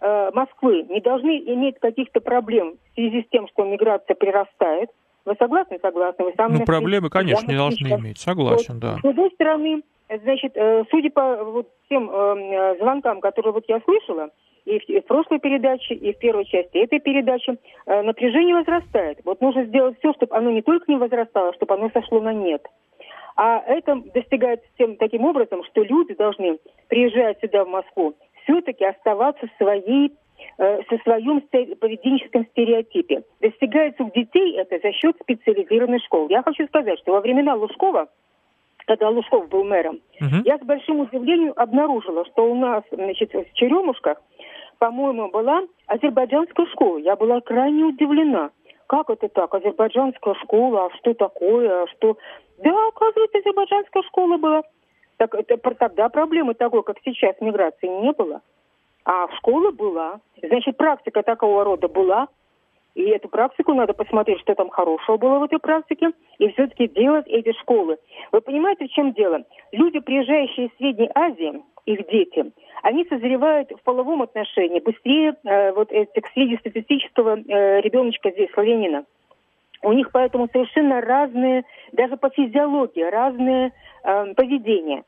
э, 0.00 0.30
Москвы 0.32 0.86
не 0.88 1.00
должны 1.00 1.38
иметь 1.38 1.80
каких-то 1.80 2.20
проблем 2.20 2.76
в 2.92 2.94
связи 2.94 3.22
с 3.22 3.28
тем, 3.32 3.48
что 3.48 3.64
миграция 3.64 4.14
прирастает. 4.14 4.90
Вы 5.24 5.34
согласны? 5.38 5.78
Согласны. 5.80 6.24
Вы 6.24 6.32
сами 6.36 6.58
Ну, 6.58 6.64
проблемы, 6.64 7.10
конечно, 7.10 7.50
не 7.50 7.56
должны 7.56 7.88
москвичка. 7.88 8.00
иметь, 8.00 8.18
согласен, 8.18 8.74
Вот. 8.74 8.82
да. 8.82 8.98
С 8.98 9.02
другой 9.02 9.30
стороны, 9.32 9.82
значит, 10.22 10.52
э, 10.56 10.84
судя 10.90 11.10
по 11.10 11.44
вот 11.44 11.68
тем 11.88 12.10
э, 12.10 12.14
э, 12.14 12.76
звонкам, 12.78 13.20
которые 13.20 13.52
вот 13.52 13.64
я 13.68 13.80
слышала, 13.80 14.30
и 14.64 14.78
в, 14.78 14.88
и 14.88 15.00
в 15.00 15.04
прошлой 15.06 15.38
передаче, 15.40 15.94
и 15.94 16.12
в 16.12 16.18
первой 16.18 16.44
части 16.44 16.78
этой 16.78 17.00
передачи, 17.00 17.58
э, 17.86 18.02
напряжение 18.02 18.54
возрастает. 18.54 19.18
Вот 19.24 19.40
нужно 19.40 19.64
сделать 19.64 19.98
все, 19.98 20.12
чтобы 20.14 20.36
оно 20.36 20.50
не 20.50 20.62
только 20.62 20.84
не 20.88 20.96
возрастало, 20.96 21.52
чтобы 21.54 21.74
оно 21.74 21.90
сошло 21.90 22.20
на 22.20 22.32
нет. 22.32 22.66
А 23.36 23.58
это 23.58 23.96
достигается 24.14 24.66
тем 24.76 24.96
таким 24.96 25.24
образом, 25.24 25.64
что 25.64 25.82
люди 25.82 26.14
должны, 26.14 26.58
приезжая 26.88 27.36
сюда, 27.40 27.64
в 27.64 27.68
Москву, 27.68 28.14
все-таки 28.44 28.84
оставаться 28.84 29.46
в 29.46 29.62
своей 29.62 30.08
э, 30.08 30.10
со 30.56 30.98
своем 31.02 31.42
сте- 31.48 31.74
поведенческом 31.76 32.46
стереотипе. 32.46 33.22
Достигается 33.40 34.04
у 34.04 34.10
детей 34.10 34.56
это 34.56 34.78
за 34.78 34.92
счет 34.92 35.16
специализированной 35.22 36.00
школы. 36.00 36.28
Я 36.30 36.42
хочу 36.42 36.66
сказать, 36.66 36.98
что 37.00 37.12
во 37.12 37.20
времена 37.20 37.54
Лужкова, 37.54 38.08
когда 38.86 39.08
Лужков 39.08 39.48
был 39.48 39.64
мэром, 39.64 40.00
Мгм. 40.20 40.42
я 40.44 40.58
с 40.58 40.60
большим 40.62 41.00
удивлением 41.00 41.52
обнаружила, 41.56 42.24
что 42.26 42.50
у 42.50 42.54
нас, 42.54 42.82
значит, 42.90 43.32
в 43.32 43.52
Черемушках, 43.54 44.20
по-моему, 44.78 45.30
была 45.30 45.62
азербайджанская 45.86 46.66
школа. 46.66 46.98
Я 46.98 47.16
была 47.16 47.40
крайне 47.40 47.84
удивлена. 47.84 48.50
Как 48.86 49.08
это 49.10 49.28
так? 49.28 49.54
Азербайджанская 49.54 50.34
школа, 50.34 50.86
а 50.86 50.96
что 50.96 51.14
такое? 51.14 51.84
А 51.84 51.86
что? 51.88 52.16
Да, 52.58 52.88
оказывается, 52.88 53.38
азербайджанская 53.38 54.02
школа 54.04 54.36
была. 54.38 54.62
Так, 55.18 55.34
это, 55.34 55.56
тогда 55.58 56.08
проблемы 56.08 56.54
такой, 56.54 56.82
как 56.82 56.96
сейчас, 57.04 57.36
миграции 57.40 57.86
не 57.86 58.12
было. 58.12 58.40
А 59.04 59.28
школа 59.36 59.70
была. 59.70 60.20
Значит, 60.42 60.76
практика 60.76 61.22
такого 61.22 61.64
рода 61.64 61.88
была. 61.88 62.28
И 62.94 63.02
эту 63.02 63.28
практику 63.28 63.72
надо 63.72 63.92
посмотреть, 63.92 64.40
что 64.40 64.54
там 64.54 64.68
хорошего 64.68 65.16
было 65.16 65.38
в 65.38 65.44
этой 65.44 65.60
практике, 65.60 66.10
и 66.38 66.48
все-таки 66.48 66.88
делать 66.88 67.26
эти 67.28 67.52
школы. 67.60 67.98
Вы 68.32 68.40
понимаете, 68.40 68.86
в 68.86 68.90
чем 68.90 69.12
дело? 69.12 69.44
Люди, 69.70 70.00
приезжающие 70.00 70.66
из 70.66 70.76
Средней 70.76 71.08
Азии, 71.14 71.62
их 71.86 72.06
дети, 72.08 72.52
они 72.82 73.04
созревают 73.06 73.70
в 73.70 73.82
половом 73.82 74.22
отношении 74.22 74.80
быстрее 74.80 75.36
э, 75.44 75.72
вот 75.72 75.92
этих 75.92 76.26
среднестатистического 76.32 77.38
э, 77.38 77.80
ребеночка 77.80 78.30
здесь, 78.30 78.50
славянина. 78.52 79.04
У 79.82 79.92
них 79.92 80.10
поэтому 80.12 80.48
совершенно 80.52 81.00
разные, 81.00 81.64
даже 81.92 82.16
по 82.16 82.28
физиологии, 82.30 83.02
разные 83.02 83.72
э, 84.02 84.34
поведения. 84.34 85.04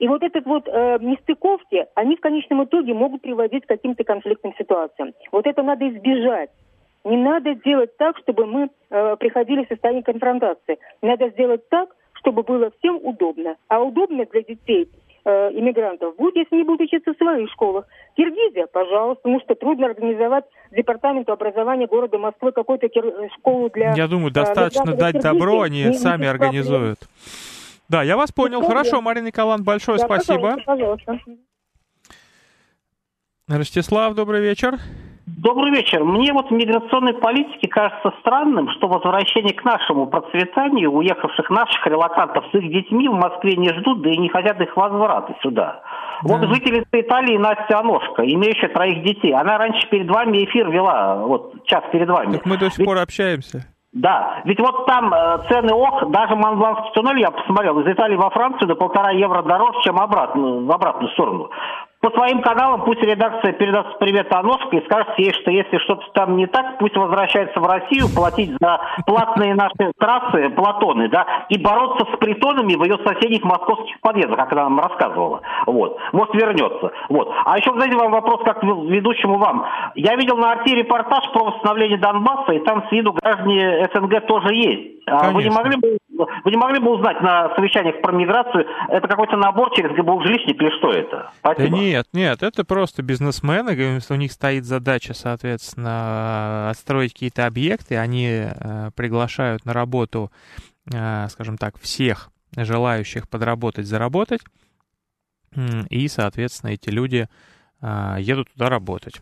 И 0.00 0.08
вот 0.08 0.22
этот 0.22 0.46
вот 0.46 0.66
э, 0.66 0.98
нестыковки, 1.00 1.86
они 1.94 2.16
в 2.16 2.20
конечном 2.20 2.64
итоге 2.64 2.94
могут 2.94 3.20
приводить 3.20 3.64
к 3.66 3.68
каким-то 3.68 4.02
конфликтным 4.02 4.54
ситуациям. 4.58 5.12
Вот 5.30 5.46
это 5.46 5.62
надо 5.62 5.88
избежать. 5.90 6.50
Не 7.04 7.18
надо 7.18 7.54
делать 7.54 7.94
так, 7.98 8.16
чтобы 8.18 8.46
мы 8.46 8.70
э, 8.90 9.16
приходили 9.16 9.64
в 9.64 9.68
состояние 9.68 10.02
конфронтации. 10.02 10.78
Надо 11.02 11.28
сделать 11.28 11.68
так, 11.68 11.94
чтобы 12.14 12.42
было 12.42 12.70
всем 12.78 12.98
удобно. 13.02 13.56
А 13.68 13.82
удобно 13.82 14.24
для 14.24 14.42
детей 14.42 14.88
э, 15.26 15.50
иммигрантов 15.52 16.16
будет, 16.16 16.36
если 16.36 16.54
они 16.56 16.64
будут 16.64 16.80
учиться 16.80 17.12
в 17.12 17.18
своих 17.18 17.50
школах. 17.50 17.84
Киргизия, 18.16 18.66
пожалуйста, 18.72 19.28
ну 19.28 19.38
что, 19.40 19.54
трудно 19.54 19.86
организовать 19.86 20.44
департаменту 20.70 21.32
образования 21.32 21.86
города 21.86 22.16
Москвы 22.16 22.52
какую-то 22.52 22.86
кир- 22.88 23.28
школу 23.38 23.68
для... 23.68 23.92
Я 23.94 24.08
думаю, 24.08 24.30
э, 24.30 24.32
достаточно 24.32 24.92
мигрантов 24.92 25.12
дать 25.12 25.22
добро, 25.22 25.60
они 25.60 25.82
Не- 25.82 25.88
не 25.90 25.98
сами 25.98 26.22
без 26.22 26.38
проблем. 26.38 26.96
Да, 27.90 28.04
я 28.04 28.16
вас 28.16 28.30
понял. 28.30 28.62
Хорошо, 28.62 29.00
Марина 29.00 29.26
Николаевна, 29.26 29.64
большое 29.64 29.98
Да, 29.98 30.04
спасибо. 30.04 30.56
Пожалуйста, 30.64 31.04
пожалуйста. 31.06 31.18
Ростислав, 33.48 34.14
добрый 34.14 34.40
вечер. 34.42 34.76
Добрый 35.26 35.72
вечер. 35.72 36.04
Мне 36.04 36.32
вот 36.32 36.50
в 36.50 36.52
миграционной 36.52 37.14
политике 37.14 37.66
кажется 37.68 38.12
странным, 38.20 38.68
что 38.76 38.86
возвращение 38.86 39.54
к 39.54 39.64
нашему 39.64 40.06
процветанию 40.06 40.92
уехавших 40.92 41.50
наших 41.50 41.84
релакантов 41.86 42.44
с 42.52 42.54
их 42.54 42.70
детьми 42.72 43.08
в 43.08 43.14
Москве 43.14 43.56
не 43.56 43.70
ждут, 43.70 44.02
да 44.02 44.10
и 44.10 44.16
не 44.18 44.28
хотят 44.28 44.60
их 44.60 44.76
возврата 44.76 45.34
сюда. 45.42 45.82
Вот 46.22 46.42
Да. 46.42 46.46
жительница 46.54 46.88
Италии 46.92 47.38
Настя 47.38 47.80
Аношка, 47.80 48.22
имеющая 48.22 48.68
троих 48.68 49.02
детей, 49.04 49.32
она 49.32 49.58
раньше 49.58 49.88
перед 49.88 50.08
вами 50.08 50.44
эфир 50.44 50.70
вела, 50.70 51.24
вот 51.26 51.64
час 51.66 51.82
перед 51.90 52.08
вами. 52.08 52.34
Так 52.34 52.46
мы 52.46 52.56
до 52.56 52.70
сих 52.70 52.78
Ведь- 52.78 52.86
пор 52.86 52.98
общаемся. 52.98 53.66
Да, 53.92 54.42
ведь 54.44 54.60
вот 54.60 54.86
там 54.86 55.12
э, 55.12 55.38
цены 55.48 55.74
ох, 55.74 56.10
даже 56.10 56.36
Монбланский 56.36 56.92
туннель 56.94 57.20
я 57.20 57.30
посмотрел, 57.32 57.80
из 57.80 57.92
Италии 57.92 58.14
во 58.14 58.30
Францию 58.30 58.68
до 58.68 58.76
полтора 58.76 59.10
евро 59.10 59.42
дороже, 59.42 59.80
чем 59.82 59.98
обратно, 59.98 60.60
в 60.60 60.70
обратную 60.70 61.10
сторону. 61.10 61.50
По 62.00 62.10
своим 62.12 62.40
каналам 62.40 62.84
пусть 62.84 63.02
редакция 63.02 63.52
передаст 63.52 63.98
привет 63.98 64.32
Аношке 64.34 64.78
и 64.78 64.84
скажет 64.86 65.18
ей, 65.18 65.34
что 65.34 65.50
если 65.50 65.76
что-то 65.78 66.06
там 66.14 66.34
не 66.34 66.46
так, 66.46 66.78
пусть 66.78 66.96
возвращается 66.96 67.60
в 67.60 67.66
Россию, 67.66 68.06
платить 68.14 68.52
за 68.58 68.80
платные 69.04 69.54
наши 69.54 69.92
трассы, 69.98 70.48
платоны, 70.48 71.10
да, 71.10 71.26
и 71.50 71.58
бороться 71.58 72.06
с 72.10 72.18
притонами 72.18 72.74
в 72.74 72.84
ее 72.84 72.96
соседних 73.04 73.44
московских 73.44 74.00
подъездах, 74.00 74.38
как 74.38 74.52
она 74.52 74.62
нам 74.62 74.80
рассказывала. 74.80 75.42
Вот. 75.66 75.98
Может, 76.12 76.34
вернется. 76.34 76.90
Вот. 77.10 77.30
А 77.44 77.58
еще, 77.58 77.70
знаете, 77.74 77.96
вам 77.96 78.12
вопрос 78.12 78.40
как 78.44 78.62
ведущему 78.62 79.36
вам. 79.36 79.66
Я 79.94 80.16
видел 80.16 80.38
на 80.38 80.52
арте 80.52 80.74
репортаж 80.74 81.30
про 81.34 81.50
восстановление 81.50 81.98
Донбасса, 81.98 82.52
и 82.52 82.60
там 82.60 82.82
с 82.88 82.92
виду 82.92 83.12
граждане 83.12 83.86
СНГ 83.92 84.26
тоже 84.26 84.54
есть. 84.54 85.02
А 85.06 85.30
Вы 85.30 85.42
не, 85.42 85.50
Конечно. 85.50 85.62
могли 85.62 85.76
бы, 85.76 85.98
вы 86.44 86.50
не 86.50 86.56
могли 86.56 86.80
бы 86.80 86.90
узнать 86.92 87.20
на 87.20 87.54
совещаниях 87.54 88.00
про 88.00 88.12
миграцию, 88.12 88.66
это 88.88 89.06
какой-то 89.08 89.36
набор 89.36 89.70
через 89.74 89.90
ГБУ 89.96 90.22
жилищник 90.22 90.60
или 90.60 90.70
что 90.78 90.90
это? 90.90 91.30
Да 91.42 91.52
Спасибо. 91.52 91.76
нет, 91.76 92.06
нет, 92.12 92.42
это 92.42 92.64
просто 92.64 93.02
бизнесмены, 93.02 93.74
говорим, 93.74 94.00
что 94.00 94.14
у 94.14 94.16
них 94.16 94.32
стоит 94.32 94.64
задача, 94.64 95.14
соответственно, 95.14 96.70
отстроить 96.70 97.12
какие-то 97.12 97.46
объекты, 97.46 97.96
они 97.96 98.28
э, 98.28 98.90
приглашают 98.94 99.64
на 99.64 99.72
работу, 99.72 100.30
э, 100.92 101.28
скажем 101.28 101.58
так, 101.58 101.78
всех 101.78 102.30
желающих 102.56 103.28
подработать, 103.28 103.86
заработать, 103.86 104.40
и, 105.88 106.08
соответственно, 106.08 106.70
эти 106.70 106.90
люди 106.90 107.28
э, 107.80 108.16
едут 108.18 108.52
туда 108.52 108.68
работать. 108.68 109.20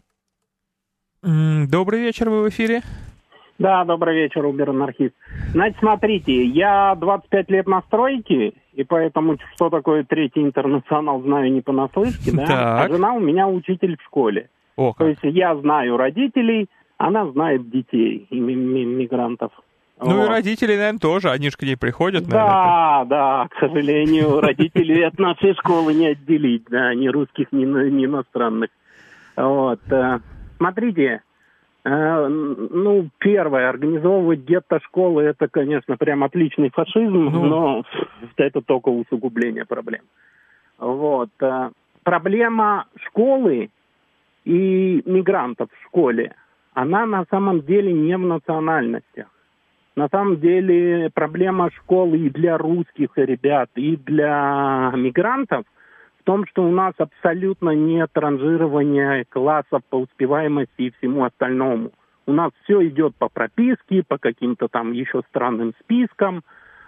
Добрый 1.23 2.01
вечер, 2.01 2.31
вы 2.31 2.45
в 2.45 2.49
эфире. 2.49 2.83
Да, 3.59 3.85
добрый 3.85 4.15
вечер, 4.15 4.45
Убер-анархист. 4.47 5.15
Значит, 5.53 5.79
смотрите, 5.81 6.45
я 6.45 6.95
25 6.95 7.51
лет 7.51 7.67
на 7.67 7.81
стройке, 7.83 8.53
и 8.75 8.85
поэтому 8.85 9.37
что 9.55 9.69
такое 9.69 10.05
третий 10.05 10.43
интернационал 10.43 11.21
знаю 11.23 11.53
не 11.53 11.61
понаслышке, 11.61 12.31
да? 12.33 12.47
Так. 12.47 12.57
А 12.85 12.89
жена 12.89 13.15
у 13.15 13.21
меня 13.21 13.49
учитель 13.49 13.97
в 13.97 14.03
школе. 14.05 14.49
О, 14.77 14.95
То 14.97 15.09
есть 15.09 15.21
я 15.25 15.57
знаю 15.57 15.97
родителей, 15.97 16.69
она 16.99 17.27
знает 17.33 17.69
детей, 17.69 18.29
и 18.31 18.39
ми- 18.39 18.55
ми- 18.55 18.85
мигрантов. 18.85 19.51
Ну 20.01 20.13
и 20.13 20.19
Вот. 20.19 20.29
родители, 20.29 20.77
наверное, 20.77 21.01
тоже. 21.01 21.29
Они 21.31 21.51
же 21.51 21.57
к 21.57 21.63
ней 21.63 21.77
приходят, 21.77 22.29
наверное. 22.29 22.47
Да, 22.53 23.05
да, 23.07 23.49
к 23.51 23.59
сожалению, 23.59 24.41
родителей 24.41 25.03
от 25.05 25.19
нашей 25.19 25.55
школы 25.55 25.93
не 25.95 26.07
отделить, 26.07 26.63
да, 26.71 26.95
ни 26.95 27.09
русских, 27.09 27.49
ни, 27.51 27.65
ни 27.65 28.05
иностранных. 28.05 28.71
Вот. 29.37 29.81
э, 29.91 30.21
Смотрите, 30.59 31.23
ну, 31.85 33.09
первое, 33.19 33.69
организовывать 33.69 34.41
гетто-школы, 34.41 35.23
это, 35.23 35.49
конечно, 35.49 35.97
прям 35.97 36.25
отличный 36.25 36.71
фашизм, 36.71 37.31
Ну. 37.31 37.45
но 37.45 37.85
это 38.37 38.61
только 38.61 38.89
усугубление 38.89 39.65
проблем. 39.65 40.03
Вот. 40.79 41.31
э, 41.41 41.71
Проблема 42.05 42.87
школы 43.03 43.71
и 44.45 45.03
мигрантов 45.05 45.69
в 45.71 45.87
школе, 45.87 46.35
она 46.73 47.05
на 47.07 47.27
самом 47.31 47.61
деле 47.63 47.93
не 47.93 48.17
в 48.17 48.21
национальностях. 48.21 49.27
На 49.95 50.09
самом 50.09 50.41
деле 50.41 51.11
проблема 51.13 51.71
школы 51.73 52.19
и 52.19 52.31
для 52.31 52.57
русских 52.57 53.11
ребят, 53.17 53.69
и 53.75 53.97
для 53.97 54.93
мигрантов 54.97 55.65
том, 56.29 56.45
что 56.47 56.63
у 56.63 56.71
нас 56.71 56.93
абсолютно 56.99 57.71
нет 57.71 58.11
ранжирования 58.13 59.25
классов 59.31 59.81
по 59.89 59.97
успеваемости 59.97 60.83
и 60.83 60.91
всему 60.91 61.25
остальному. 61.25 61.93
У 62.27 62.33
нас 62.33 62.53
все 62.65 62.87
идет 62.87 63.17
по 63.17 63.31
прописке, 63.31 64.03
по 64.07 64.19
каким-то 64.19 64.69
там 64.69 64.93
еще 64.93 65.23
странным 65.31 65.73
спискам. 65.81 66.43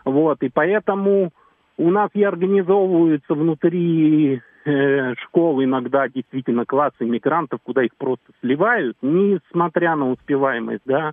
Вот, 0.05 0.43
и 0.43 0.51
поэтому 0.51 1.31
у 1.79 1.91
нас 1.91 2.11
и 2.13 2.23
организовываются 2.23 3.33
внутри 3.33 4.43
э, 4.67 5.15
школ 5.15 5.65
иногда 5.65 6.07
действительно 6.07 6.67
классы 6.67 7.07
мигрантов, 7.07 7.61
куда 7.63 7.83
их 7.83 7.97
просто 7.97 8.27
сливают, 8.43 8.99
несмотря 9.01 9.97
на 9.97 10.11
успеваемость, 10.11 10.83
да. 10.85 11.13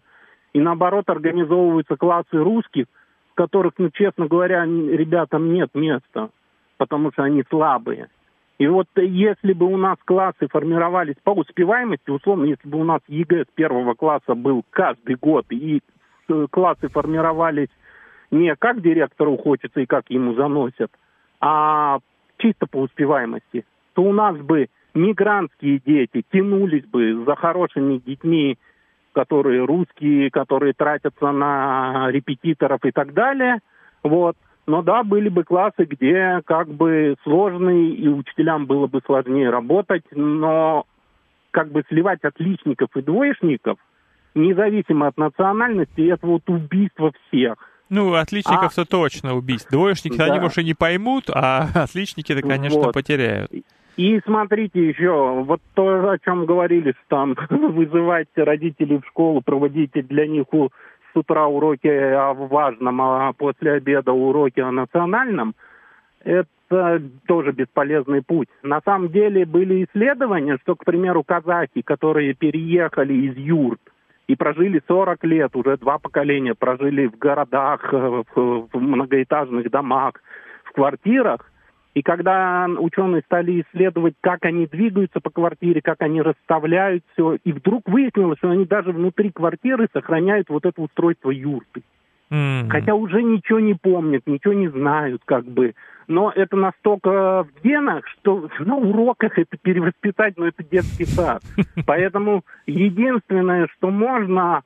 И 0.52 0.60
наоборот 0.60 1.10
организовываются 1.10 1.96
классы 1.96 2.34
русских, 2.38 2.88
в 3.32 3.36
которых, 3.36 3.76
ну, 3.78 3.90
честно 3.90 4.28
говоря, 4.28 4.66
ребятам 4.66 5.54
нет 5.54 5.70
места, 5.74 6.30
потому 6.76 7.13
что 7.13 7.24
они 7.24 7.46
слабые. 7.50 8.10
И 8.60 8.65
вот 8.65 8.88
если 8.96 9.54
бы 9.54 9.67
у 9.67 9.78
нас 9.78 9.98
классы 10.04 10.48
формировались 10.48 11.15
по 11.24 11.32
успеваемости, 11.32 12.10
условно, 12.10 12.46
если 12.46 12.67
бы 12.67 12.80
у 12.80 12.84
нас 12.84 13.02
ЕГЭ 13.08 13.43
с 13.43 13.54
первого 13.54 13.93
класса 13.93 14.34
был 14.34 14.63
каждый 14.72 15.15
год, 15.15 15.46
и 15.52 15.82
э, 16.28 16.48
классы 16.50 16.88
формировались 16.89 17.70
не 18.32 18.56
как 18.56 18.82
директору 18.82 19.38
хочется 19.38 19.80
и 19.80 19.86
как 19.86 20.10
ему 20.10 20.34
заносят, 20.34 20.91
а 21.39 22.00
чисто 22.38 22.65
по 22.65 22.78
успеваемости, 22.78 23.63
то 23.93 24.02
у 24.02 24.12
нас 24.12 24.36
бы 24.38 24.70
мигрантские 24.96 25.80
дети 25.86 26.24
тянулись 26.32 26.86
бы 26.86 27.24
за 27.26 27.36
хорошими 27.36 27.98
детьми, 28.00 28.58
которые 29.13 29.65
русские, 29.65 30.32
которые 30.32 30.74
тратятся 30.74 31.32
на 31.32 32.10
репетиторов 32.10 32.84
и 32.84 32.91
так 32.91 33.13
далее. 33.13 33.60
Вот. 34.04 34.36
Но 34.67 34.82
да, 34.82 35.03
были 35.03 35.30
бы 35.30 35.43
классы, 35.45 35.86
где 35.86 36.41
как 36.45 36.67
бы 36.67 37.15
сложные, 37.23 37.91
и 37.91 38.08
учителям 38.10 38.65
было 38.65 38.88
бы 38.88 39.01
сложнее 39.06 39.49
работать, 39.49 40.03
но 40.12 40.86
как 41.51 41.71
бы 41.71 41.84
сливать 41.88 42.19
отличников 42.23 42.89
и 42.95 43.01
двоечников, 43.01 43.80
независимо 44.36 45.08
от 45.08 45.17
национальности, 45.17 46.01
это 46.12 46.27
вот 46.27 46.43
убийство 46.47 47.12
всех. 47.30 47.56
Ну, 47.89 48.13
отличников-то 48.13 48.84
точно 48.86 49.36
убийств. 49.36 49.71
Двоечники, 49.71 50.19
они, 50.19 50.36
Да. 50.36 50.41
может, 50.41 50.58
и 50.58 50.63
не 50.65 50.73
поймут, 50.73 51.30
а 51.30 51.67
отличники-то, 51.84 52.41
конечно, 52.41 52.82
Вот. 52.82 52.93
потеряют. 52.93 53.49
И 53.95 54.19
смотрите 54.25 54.89
еще, 54.89 55.41
вот 55.43 55.62
то, 55.73 56.10
о 56.10 56.19
чем 56.19 56.45
говорили, 56.45 56.91
что 56.91 57.01
там 57.08 57.36
вызывать 57.49 58.27
родителей 58.36 58.99
в 58.99 59.08
школу, 59.08 59.41
проводить 59.41 59.91
для 59.93 60.27
них 60.27 60.53
у- 60.53 60.69
с 61.13 61.17
утра 61.17 61.48
уроки 61.48 61.88
о 61.88 62.34
важном, 62.34 63.02
а 63.02 63.34
после 63.34 63.74
обеда 63.74 64.12
уроки 64.12 64.60
о 64.60 64.72
национальном, 64.72 65.56
это 66.24 67.02
тоже 67.28 67.52
бесполезный 67.52 68.22
путь. 68.22 68.50
На 68.62 68.82
самом 68.82 69.10
деле 69.10 69.46
были 69.46 69.86
исследования, 69.86 70.58
что, 70.63 70.76
к 70.76 70.84
примеру, 70.84 71.24
казахи, 71.24 71.82
которые 71.82 72.34
переехали 72.34 73.13
из 73.13 73.38
юрт 73.38 73.80
и 74.28 74.36
прожили 74.36 74.82
40 74.88 75.24
лет, 75.24 75.56
уже 75.56 75.78
два 75.78 75.98
поколения 76.00 76.54
прожили 76.54 77.08
в 77.08 77.17
городах, 77.17 77.93
э, 77.93 78.24
в, 78.36 78.67
в 78.72 78.80
многоэтажных 78.80 79.70
домах, 79.72 80.15
в 80.65 80.74
квартирах, 80.74 81.50
и 81.98 82.04
когда 82.04 82.68
ученые 82.78 83.24
стали 83.26 83.62
исследовать, 83.64 84.14
как 84.22 84.46
они 84.46 84.68
двигаются 84.68 85.20
по 85.20 85.32
квартире, 85.32 85.82
как 85.82 86.04
они 86.04 86.22
расставляют 86.22 87.04
все, 87.14 87.40
и 87.44 87.52
вдруг 87.52 87.90
выяснилось, 87.90 88.38
что 88.38 88.52
они 88.52 88.66
даже 88.66 88.92
внутри 88.92 89.32
квартиры 89.32 89.88
сохраняют 89.92 90.48
вот 90.50 90.68
это 90.68 90.80
устройство 90.80 91.32
юрты. 91.32 91.82
М. 92.30 92.70
Хотя 92.70 92.94
уже 92.94 93.24
ничего 93.24 93.60
не 93.60 93.74
помнят, 93.74 94.22
ничего 94.28 94.54
не 94.54 94.68
знают, 94.68 95.24
как 95.26 95.46
бы. 95.46 95.74
Но 96.08 96.32
это 96.36 96.56
настолько 96.56 97.46
в 97.46 97.64
генах, 97.64 98.06
что 98.10 98.48
на 98.60 98.76
уроках 98.76 99.40
это 99.40 99.58
перевоспитать, 99.60 100.38
но 100.38 100.46
это 100.46 100.64
детский 100.64 101.06
сад. 101.06 101.42
Поэтому 101.88 102.44
единственное, 102.68 103.68
что 103.76 103.90
можно 103.90 104.62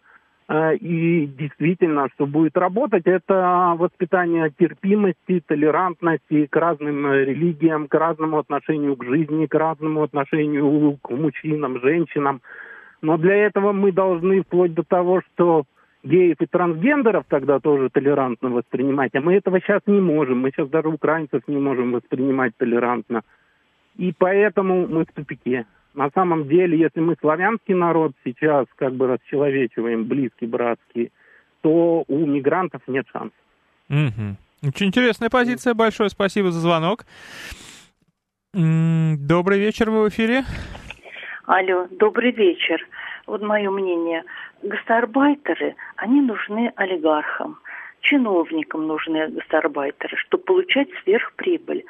и 0.73 1.27
действительно, 1.27 2.09
что 2.13 2.25
будет 2.25 2.57
работать, 2.57 3.03
это 3.05 3.73
воспитание 3.77 4.51
терпимости, 4.59 5.41
толерантности 5.45 6.45
к 6.47 6.55
разным 6.57 7.07
э, 7.07 7.23
религиям, 7.23 7.87
к 7.87 7.93
разному 7.93 8.39
отношению 8.39 8.97
к 8.97 9.05
жизни, 9.05 9.45
к 9.45 9.55
разному 9.55 10.03
отношению 10.03 10.97
к 11.01 11.09
мужчинам, 11.11 11.79
женщинам. 11.79 12.41
Но 13.01 13.17
для 13.17 13.35
этого 13.35 13.71
мы 13.71 13.93
должны 13.93 14.41
вплоть 14.41 14.73
до 14.73 14.83
того, 14.83 15.21
что 15.21 15.63
геев 16.03 16.37
и 16.41 16.45
трансгендеров 16.45 17.23
тогда 17.29 17.61
тоже 17.61 17.89
толерантно 17.89 18.49
воспринимать, 18.49 19.15
а 19.15 19.21
мы 19.21 19.35
этого 19.35 19.61
сейчас 19.61 19.81
не 19.87 20.01
можем. 20.01 20.39
Мы 20.39 20.51
сейчас 20.51 20.67
даже 20.67 20.89
украинцев 20.89 21.43
не 21.47 21.57
можем 21.57 21.93
воспринимать 21.93 22.57
толерантно. 22.57 23.21
И 23.95 24.13
поэтому 24.17 24.85
мы 24.85 25.05
в 25.05 25.13
тупике. 25.13 25.65
На 25.93 26.09
самом 26.11 26.47
деле, 26.47 26.77
если 26.77 26.99
мы 27.01 27.15
славянский 27.19 27.73
народ 27.73 28.13
сейчас 28.23 28.65
как 28.77 28.93
бы 28.93 29.07
расчеловечиваем, 29.07 30.05
близкий, 30.05 30.45
братский, 30.45 31.11
то 31.61 32.03
у 32.07 32.25
мигрантов 32.25 32.81
нет 32.87 33.05
шансов. 33.11 33.33
Мгм. 33.89 34.37
Очень 34.63 34.87
интересная 34.87 35.29
позиция. 35.29 35.73
Большое 35.73 36.09
спасибо 36.09 36.51
за 36.51 36.59
звонок. 36.59 37.05
Добрый 38.53 39.59
вечер, 39.59 39.89
вы 39.89 40.05
в 40.05 40.09
эфире. 40.09 40.43
Алло, 41.45 41.87
добрый 41.91 42.31
вечер. 42.31 42.87
Вот 43.27 43.41
мое 43.41 43.69
мнение. 43.69 44.23
Гастарбайтеры, 44.63 45.75
они 45.95 46.21
нужны 46.21 46.71
олигархам. 46.75 47.57
Чиновникам 48.01 48.87
нужны 48.87 49.27
гастарбайтеры, 49.27 50.17
чтобы 50.17 50.43
получать 50.43 50.87
сверхприбыль. 51.03 51.85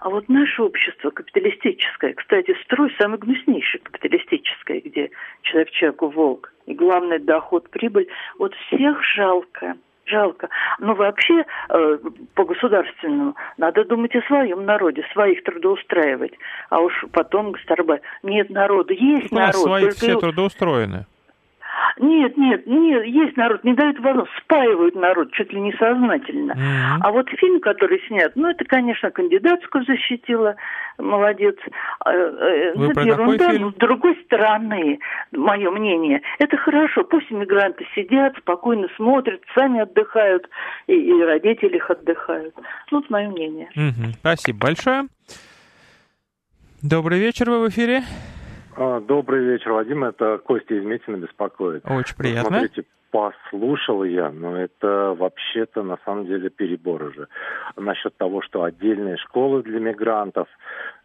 А 0.00 0.10
вот 0.10 0.28
наше 0.28 0.62
общество 0.62 1.10
капиталистическое, 1.10 2.14
кстати, 2.14 2.54
строй 2.64 2.94
самый 2.98 3.18
гнуснейший 3.18 3.80
капиталистическое, 3.80 4.80
где 4.80 5.10
человек 5.42 5.70
человеку 5.70 6.08
волк, 6.08 6.52
и 6.66 6.74
главный 6.74 7.18
доход, 7.18 7.70
прибыль, 7.70 8.08
вот 8.38 8.54
всех 8.66 9.02
жалко. 9.14 9.74
Жалко. 10.08 10.48
Но 10.78 10.94
вообще 10.94 11.44
э, 11.68 11.98
по 12.34 12.44
государственному 12.44 13.34
надо 13.56 13.84
думать 13.84 14.14
о 14.14 14.22
своем 14.28 14.64
народе, 14.64 15.04
своих 15.12 15.42
трудоустраивать. 15.42 16.32
А 16.70 16.80
уж 16.80 16.92
потом 17.10 17.50
гастарбайт. 17.50 18.02
Нет 18.22 18.48
народа, 18.50 18.94
есть 18.94 19.32
У 19.32 19.34
нас 19.34 19.52
народ. 19.56 19.66
свои 19.66 19.90
все 19.90 20.10
его- 20.12 20.20
трудоустроены. 20.20 21.06
Нет, 21.98 22.36
нет, 22.36 22.66
нет, 22.66 23.04
есть 23.06 23.36
народ, 23.36 23.64
не 23.64 23.74
дают 23.74 23.98
возможность, 24.00 24.36
спаивают 24.42 24.94
народ 24.94 25.32
чуть 25.32 25.52
ли 25.52 25.60
не 25.60 25.72
сознательно. 25.72 26.54
Мгм. 26.54 27.02
А 27.02 27.10
вот 27.10 27.28
фильм, 27.30 27.60
который 27.60 28.00
снят, 28.06 28.32
ну, 28.34 28.48
это, 28.48 28.64
конечно, 28.64 29.10
кандидатскую 29.10 29.84
защитила, 29.84 30.56
молодец. 30.98 31.56
Э, 32.04 32.10
э, 32.10 32.72
Вы 32.74 32.88
ну, 32.88 32.92
про 32.92 33.02
это 33.02 33.10
какой 33.10 33.24
ерунда, 33.24 33.50
фильм? 33.50 33.62
но 33.62 33.70
с 33.70 33.74
другой 33.74 34.16
стороны, 34.24 34.98
мое 35.32 35.70
мнение, 35.70 36.22
это 36.38 36.56
хорошо, 36.56 37.04
пусть 37.04 37.30
иммигранты 37.30 37.86
сидят, 37.94 38.36
спокойно 38.38 38.88
смотрят, 38.96 39.40
сами 39.54 39.80
отдыхают, 39.80 40.48
и, 40.86 40.94
и 40.94 41.22
родители 41.22 41.76
их 41.76 41.90
отдыхают. 41.90 42.54
Ну, 42.90 43.00
это 43.00 43.06
мое 43.10 43.28
мнение. 43.28 43.68
Мгм. 43.74 44.12
Спасибо 44.20 44.58
большое. 44.58 45.06
Добрый 46.82 47.18
вечер, 47.18 47.50
вы 47.50 47.64
в 47.64 47.68
эфире. 47.68 48.02
А, 48.76 49.00
Добрый 49.00 49.44
вечер, 49.44 49.72
Вадим. 49.72 50.04
Это 50.04 50.38
Костя 50.38 50.74
из 50.74 50.84
Митина 50.84 51.16
беспокоит. 51.16 51.82
Очень 51.88 52.16
приятно. 52.16 52.58
Смотрите, 52.58 52.84
послушал 53.10 54.04
я, 54.04 54.30
но 54.30 54.56
это 54.56 55.14
вообще-то 55.18 55.82
на 55.82 55.98
самом 56.04 56.26
деле 56.26 56.50
перебор 56.50 57.02
уже. 57.02 57.28
Насчет 57.76 58.16
того, 58.16 58.42
что 58.42 58.62
отдельные 58.64 59.16
школы 59.16 59.62
для 59.62 59.80
мигрантов. 59.80 60.48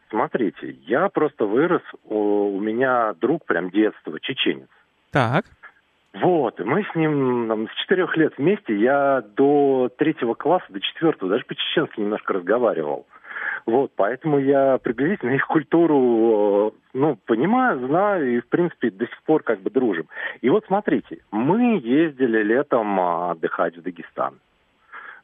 Смотрите, 0.10 0.76
я 0.86 1.08
просто 1.08 1.46
вырос, 1.46 1.84
у, 2.04 2.58
у 2.58 2.60
меня 2.60 3.14
друг 3.22 3.46
прям 3.46 3.70
детства, 3.70 4.20
чеченец. 4.20 4.68
Так. 5.12 5.46
Вот, 6.14 6.60
мы 6.60 6.84
с 6.84 6.96
ним 6.96 7.48
там, 7.48 7.70
с 7.70 7.74
четырех 7.82 8.18
лет 8.18 8.34
вместе, 8.38 8.76
я 8.76 9.24
до 9.38 9.90
третьего 9.98 10.34
класса, 10.34 10.66
до 10.68 10.82
четвертого, 10.82 11.32
даже 11.32 11.46
по-чеченски 11.46 12.02
немножко 12.02 12.34
разговаривал. 12.34 13.08
Вот, 13.66 13.92
поэтому 13.96 14.40
я 14.40 14.78
приблизительно 14.78 15.32
их 15.32 15.46
культуру, 15.48 16.74
э, 16.74 16.78
ну, 16.94 17.18
понимаю, 17.26 17.88
знаю, 17.88 18.38
и, 18.38 18.40
в 18.40 18.48
принципе, 18.48 18.90
до 18.90 19.06
сих 19.06 19.22
пор 19.24 19.44
как 19.44 19.62
бы 19.62 19.70
дружим. 19.70 20.08
И 20.42 20.50
вот 20.50 20.66
смотрите, 20.66 21.20
мы 21.32 21.80
ездили 21.84 22.44
летом 22.44 23.00
а, 23.00 23.32
отдыхать 23.32 23.78
в 23.78 23.82
Дагестан. 23.82 24.40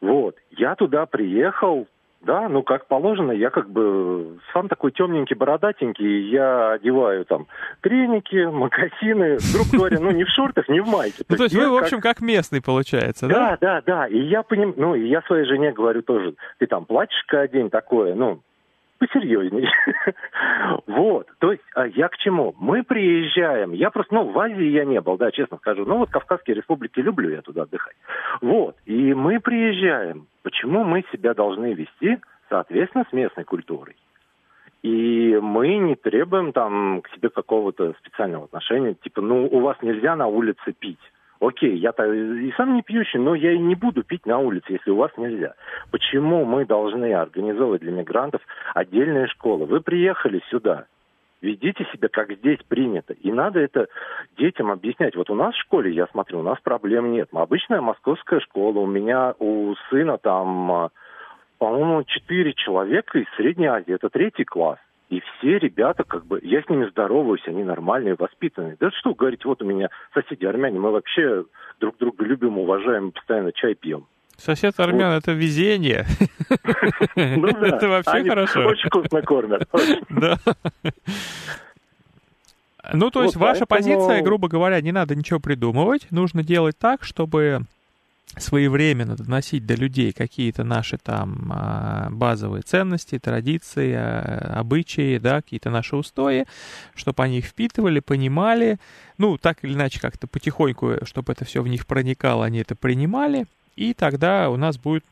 Вот, 0.01 0.35
я 0.51 0.75
туда 0.75 1.05
приехал, 1.05 1.87
да, 2.27 2.49
ну 2.49 2.61
как 2.61 2.87
положено, 2.87 3.31
я 3.31 3.49
как 3.49 3.69
бы 3.69 4.37
сам 4.53 4.67
такой 4.67 4.91
темненький, 4.91 5.35
бородатенький, 5.35 6.29
я 6.29 6.73
одеваю 6.73 7.25
там 7.25 7.47
треники, 7.81 8.45
мокасины, 8.45 9.37
грубо 9.53 9.77
говоря, 9.77 9.99
ну 9.99 10.11
не 10.11 10.25
в 10.25 10.29
шортах, 10.29 10.67
не 10.67 10.81
в 10.81 10.87
майке. 10.87 11.23
Ну 11.27 11.37
то 11.37 11.43
есть 11.43 11.55
вы, 11.55 11.69
в 11.69 11.77
общем, 11.77 12.01
как 12.01 12.19
местный, 12.19 12.61
получается, 12.61 13.27
да? 13.27 13.33
Да, 13.33 13.57
да, 13.61 13.81
да, 13.85 14.07
и 14.07 14.19
я 14.19 14.43
понимаю, 14.43 14.73
ну 14.77 14.95
и 14.95 15.07
я 15.07 15.21
своей 15.21 15.45
жене 15.45 15.71
говорю 15.71 16.01
тоже, 16.01 16.35
ты 16.59 16.67
там 16.67 16.85
платьишко 16.85 17.41
одень 17.41 17.69
такое, 17.69 18.13
ну, 18.13 18.41
посерьезнее. 18.97 19.69
вот, 20.87 21.27
то 21.39 21.51
есть 21.51 21.63
а 21.75 21.87
я 21.87 22.07
к 22.09 22.17
чему? 22.17 22.55
Мы 22.59 22.83
приезжаем, 22.83 23.71
я 23.73 23.89
просто, 23.89 24.13
ну, 24.15 24.31
в 24.31 24.39
Азии 24.39 24.69
я 24.69 24.85
не 24.85 25.01
был, 25.01 25.17
да, 25.17 25.31
честно 25.31 25.57
скажу, 25.57 25.85
ну 25.85 25.97
вот 25.97 26.09
Кавказские 26.09 26.55
республики 26.55 26.99
люблю 26.99 27.29
я 27.29 27.41
туда 27.41 27.63
отдыхать. 27.63 27.95
Вот, 28.41 28.75
и 28.85 29.13
мы 29.13 29.39
приезжаем, 29.39 30.27
почему 30.43 30.83
мы 30.83 31.03
себя 31.11 31.33
должны 31.33 31.73
вести, 31.73 32.19
соответственно, 32.49 33.05
с 33.09 33.13
местной 33.13 33.43
культурой? 33.43 33.95
И 34.83 35.37
мы 35.41 35.77
не 35.77 35.95
требуем 35.95 36.53
там 36.53 37.01
к 37.01 37.09
себе 37.09 37.29
какого-то 37.29 37.93
специального 37.99 38.45
отношения, 38.45 38.93
типа, 38.93 39.21
ну, 39.21 39.47
у 39.47 39.59
вас 39.59 39.77
нельзя 39.81 40.15
на 40.15 40.27
улице 40.27 40.73
пить 40.77 40.99
окей, 41.39 41.77
я-то 41.77 42.11
и 42.11 42.51
сам 42.53 42.75
не 42.75 42.81
пьющий, 42.81 43.19
но 43.19 43.35
я 43.35 43.51
и 43.51 43.59
не 43.59 43.75
буду 43.75 44.03
пить 44.03 44.25
на 44.25 44.39
улице, 44.39 44.73
если 44.73 44.91
у 44.91 44.97
вас 44.97 45.11
нельзя. 45.17 45.53
Почему 45.91 46.45
мы 46.45 46.65
должны 46.65 47.13
организовывать 47.13 47.81
для 47.81 47.91
мигрантов 47.91 48.41
отдельные 48.73 49.27
школы? 49.27 49.65
Вы 49.65 49.81
приехали 49.81 50.41
сюда, 50.49 50.85
ведите 51.41 51.85
себя, 51.91 52.07
как 52.09 52.31
здесь 52.31 52.59
принято. 52.67 53.13
И 53.13 53.31
надо 53.31 53.59
это 53.59 53.87
детям 54.37 54.71
объяснять. 54.71 55.15
Вот 55.15 55.29
у 55.29 55.35
нас 55.35 55.53
в 55.53 55.61
школе, 55.61 55.91
я 55.91 56.07
смотрю, 56.07 56.39
у 56.39 56.43
нас 56.43 56.59
проблем 56.61 57.11
нет. 57.11 57.29
Обычная 57.33 57.81
московская 57.81 58.39
школа, 58.39 58.79
у 58.79 58.87
меня, 58.87 59.33
у 59.39 59.75
сына 59.89 60.17
там, 60.17 60.71
а, 60.71 60.89
по-моему, 61.57 62.03
четыре 62.03 62.53
человека 62.53 63.19
из 63.19 63.27
Средней 63.35 63.67
Азии, 63.67 63.93
это 63.93 64.09
третий 64.09 64.43
класс. 64.43 64.79
И 65.09 65.21
все 65.21 65.57
ребята, 65.57 66.03
как 66.03 66.25
бы, 66.25 66.39
я 66.43 66.61
с 66.61 66.69
ними 66.69 66.89
здороваюсь, 66.89 67.41
они 67.47 67.63
нормальные, 67.63 68.15
воспитанные. 68.15 68.75
Да 68.79 68.91
что 68.91 69.13
говорить, 69.13 69.45
вот 69.45 69.61
у 69.61 69.65
меня 69.65 69.89
соседи 70.13 70.45
армяне, 70.45 70.79
мы 70.79 70.91
вообще 70.91 71.45
друг 71.79 71.97
друга 71.97 72.25
любим, 72.25 72.57
уважаем, 72.57 73.11
постоянно 73.11 73.53
чай 73.53 73.75
пьем. 73.75 74.05
Сосед 74.37 74.79
армян 74.79 75.13
вот. 75.13 75.23
это 75.23 75.31
везение. 75.31 76.05
Ну 77.15 77.47
это 77.47 77.87
вообще 77.87 78.23
хорошо. 78.23 78.67
Очень 78.67 78.87
вкусно 78.87 79.21
кормят. 79.21 79.67
Да. 80.09 80.37
Ну, 82.93 83.09
то 83.09 83.23
есть 83.23 83.35
ваша 83.35 83.65
позиция, 83.65 84.21
грубо 84.21 84.47
говоря, 84.47 84.79
не 84.79 84.91
надо 84.91 85.15
ничего 85.15 85.39
придумывать, 85.39 86.07
нужно 86.09 86.41
делать 86.41 86.77
так, 86.77 87.03
чтобы 87.03 87.61
своевременно 88.35 89.15
доносить 89.15 89.65
до 89.65 89.75
людей 89.75 90.11
какие-то 90.11 90.63
наши 90.63 90.97
там 90.97 91.51
а, 91.51 92.09
базовые 92.11 92.61
ценности, 92.61 93.19
традиции, 93.19 93.93
а, 93.93 94.55
обычаи, 94.59 95.17
да, 95.17 95.41
какие-то 95.41 95.69
наши 95.69 95.95
устои, 95.95 96.45
чтобы 96.93 97.23
они 97.23 97.39
их 97.39 97.45
впитывали, 97.45 97.99
понимали, 97.99 98.77
ну, 99.17 99.37
так 99.37 99.63
или 99.63 99.73
иначе 99.73 99.99
как-то 99.99 100.27
потихоньку, 100.27 101.05
чтобы 101.05 101.33
это 101.33 101.45
все 101.45 101.61
в 101.61 101.67
них 101.67 101.87
проникало, 101.87 102.45
они 102.45 102.59
это 102.59 102.75
принимали, 102.75 103.45
и 103.77 103.93
тогда 103.93 104.49
у 104.49 104.57
нас 104.57 104.77
будет, 104.79 105.03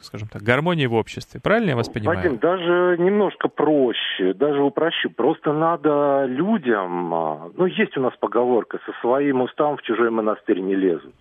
скажем 0.00 0.28
так, 0.28 0.42
гармония 0.42 0.88
в 0.88 0.94
обществе. 0.94 1.40
Правильно 1.42 1.70
я 1.70 1.76
вас 1.76 1.90
понимаю? 1.90 2.18
Вадим, 2.18 2.38
даже 2.38 2.96
немножко 2.98 3.48
проще, 3.48 4.32
даже 4.32 4.62
упрощу. 4.62 5.10
Просто 5.10 5.52
надо 5.52 6.24
людям, 6.24 7.12
а, 7.14 7.50
ну, 7.54 7.66
есть 7.66 7.96
у 7.98 8.00
нас 8.00 8.14
поговорка, 8.18 8.78
со 8.86 8.92
своим 9.02 9.42
уставом 9.42 9.76
в 9.76 9.82
чужой 9.82 10.10
монастырь 10.10 10.60
не 10.60 10.74
лезут. 10.74 11.14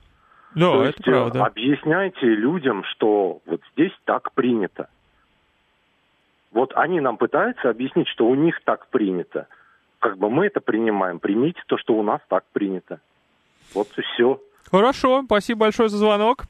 Да, 0.56 0.72
То 0.72 0.84
это 0.84 0.88
есть, 0.88 1.08
э, 1.08 1.12
правда. 1.12 1.46
Объясняйте 1.46 2.26
людям, 2.26 2.84
что 2.86 3.42
вот 3.46 3.62
здесь 3.74 3.92
так 4.06 4.32
принято. 4.34 4.88
Вот 6.52 6.72
они 6.76 7.00
нам 7.00 7.18
пытаются 7.18 7.70
объяснить, 7.70 8.08
что 8.08 8.28
у 8.28 8.36
них 8.36 8.60
так 8.64 8.88
принято. 8.88 9.48
Как 10.00 10.18
бы 10.18 10.30
мы 10.30 10.46
это 10.48 10.60
принимаем. 10.60 11.20
Примите 11.20 11.62
то, 11.68 11.78
что 11.78 11.96
у 11.96 12.04
нас 12.04 12.22
так 12.28 12.44
принято. 12.54 13.00
Вот 13.74 13.88
и 13.98 14.02
все. 14.02 14.40
Хорошо, 14.70 15.24
спасибо 15.26 15.62
большое 15.62 15.90
за 15.90 15.98
звонок. 15.98 16.46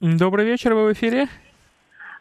Добрый 0.00 0.44
вечер, 0.44 0.74
вы 0.74 0.88
в 0.88 0.92
эфире. 0.92 1.28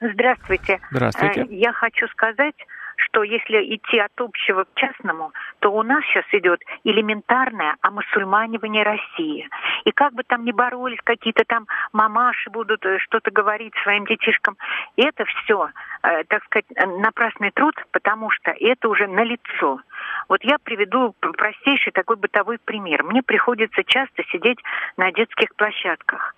Здравствуйте. 0.02 0.80
Здравствуйте. 0.92 1.42
Э, 1.42 1.46
я 1.50 1.74
хочу 1.74 2.08
сказать, 2.08 2.56
что 3.00 3.24
если 3.24 3.76
идти 3.76 4.00
от 4.00 4.12
общего 4.20 4.64
к 4.66 4.74
частному, 4.76 5.32
то 5.60 5.72
у 5.72 5.84
нас 5.84 6.04
сейчас 6.06 6.26
идет 6.32 6.62
элементарное 6.84 7.76
омусульманивание 7.82 8.84
России. 8.84 9.48
И 9.86 9.92
как 9.92 10.14
бы 10.14 10.24
там 10.24 10.46
ни 10.46 10.52
боролись, 10.52 11.00
какие-то 11.04 11.44
там 11.46 11.68
мамаши 11.94 12.50
будут 12.50 12.86
э, 12.86 13.00
что-то 13.00 13.32
говорить 13.32 13.74
своим 13.84 14.06
детишкам, 14.06 14.58
это 14.98 15.26
все, 15.26 15.70
э, 16.04 16.24
так 16.26 16.44
сказать, 16.46 16.66
напрасный 17.00 17.52
труд, 17.52 17.76
потому 17.92 18.30
что 18.32 18.52
это 18.52 18.90
уже 18.90 19.08
налицо. 19.08 19.80
Вот 20.28 20.44
я 20.44 20.58
приведу 20.60 21.14
простейший 21.20 21.92
такой 21.92 22.18
бытовой 22.18 22.58
пример. 22.64 23.04
Мне 23.04 23.24
приходится 23.24 23.84
часто 23.84 24.24
сидеть 24.32 24.60
на 24.98 25.12
детских 25.12 25.56
площадках. 25.56 26.36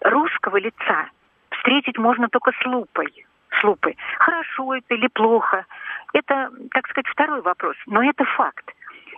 Русского 0.00 0.58
лица 0.58 1.08
встретить 1.50 1.98
можно 1.98 2.28
только 2.28 2.52
с 2.52 2.66
лупой 2.66 3.26
с 3.58 3.64
лупой. 3.64 3.96
Хорошо 4.18 4.74
это 4.74 4.94
или 4.94 5.08
плохо, 5.08 5.66
это, 6.12 6.50
так 6.72 6.86
сказать, 6.88 7.08
второй 7.08 7.42
вопрос, 7.42 7.76
но 7.86 8.02
это 8.02 8.24
факт. 8.24 8.64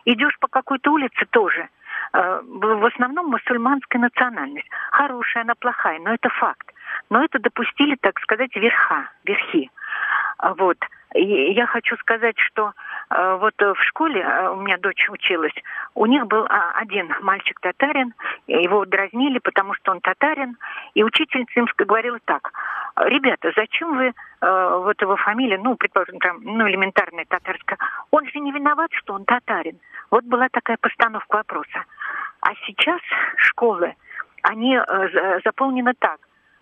Идешь 0.05 0.39
по 0.41 0.49
какой-то 0.49 0.91
улице 0.91 1.27
тоже, 1.31 1.69
э, 2.13 2.41
в 2.43 2.87
основном 2.87 3.27
мусульманская 3.27 4.01
национальность. 4.01 4.69
Хорошая 4.93 5.45
она, 5.45 5.55
плохая, 5.55 5.99
но 5.99 6.15
это 6.15 6.29
факт. 6.31 6.73
Но 7.11 7.25
это 7.25 7.39
допустили, 7.39 7.97
так 8.01 8.19
сказать, 8.21 8.55
верха, 8.57 9.11
верхи. 9.25 9.71
Вот. 10.57 10.79
И 11.15 11.53
я 11.53 11.67
хочу 11.67 11.97
сказать, 11.97 12.39
что 12.39 12.73
вот 13.11 13.55
в 13.59 13.83
школе 13.89 14.21
э, 14.21 14.49
у 14.51 14.57
меня 14.57 14.77
дочь 14.79 15.09
училась, 15.09 15.55
у 15.95 16.07
них 16.07 16.27
был 16.27 16.45
а, 16.49 16.73
один 16.75 17.13
мальчик 17.23 17.59
татарин, 17.61 18.13
его 18.47 18.85
дразнили, 18.85 19.39
потому 19.39 19.75
что 19.75 19.93
он 19.93 20.01
татарин, 20.01 20.57
и 20.95 21.03
учительница 21.03 21.53
им 21.57 21.67
говорила 21.79 22.19
так, 22.27 22.53
ребята, 22.97 23.53
зачем 23.57 23.97
вы 23.97 24.07
э, 24.07 24.81
вот 24.83 25.01
его 25.01 25.17
фамилия, 25.17 25.59
ну, 25.59 25.77
предположим, 25.77 26.19
там, 26.19 26.39
ну, 26.43 26.69
элементарная 26.69 27.25
татарская, 27.27 27.79
он 28.11 28.27
же 28.29 28.39
не 28.41 28.53
виноват, 28.53 28.91
что 28.93 29.15
он 29.15 29.25
татарин. 29.25 29.79
Вот 30.11 30.25
была 30.25 30.49
такая 30.51 30.77
постановка 30.81 31.37
вопроса. 31.37 31.85
А 32.41 32.55
сейчас 32.67 33.01
школы, 33.37 33.95
они 34.43 34.77
э, 34.77 35.41
заполнены 35.45 35.95
так, 35.99 36.19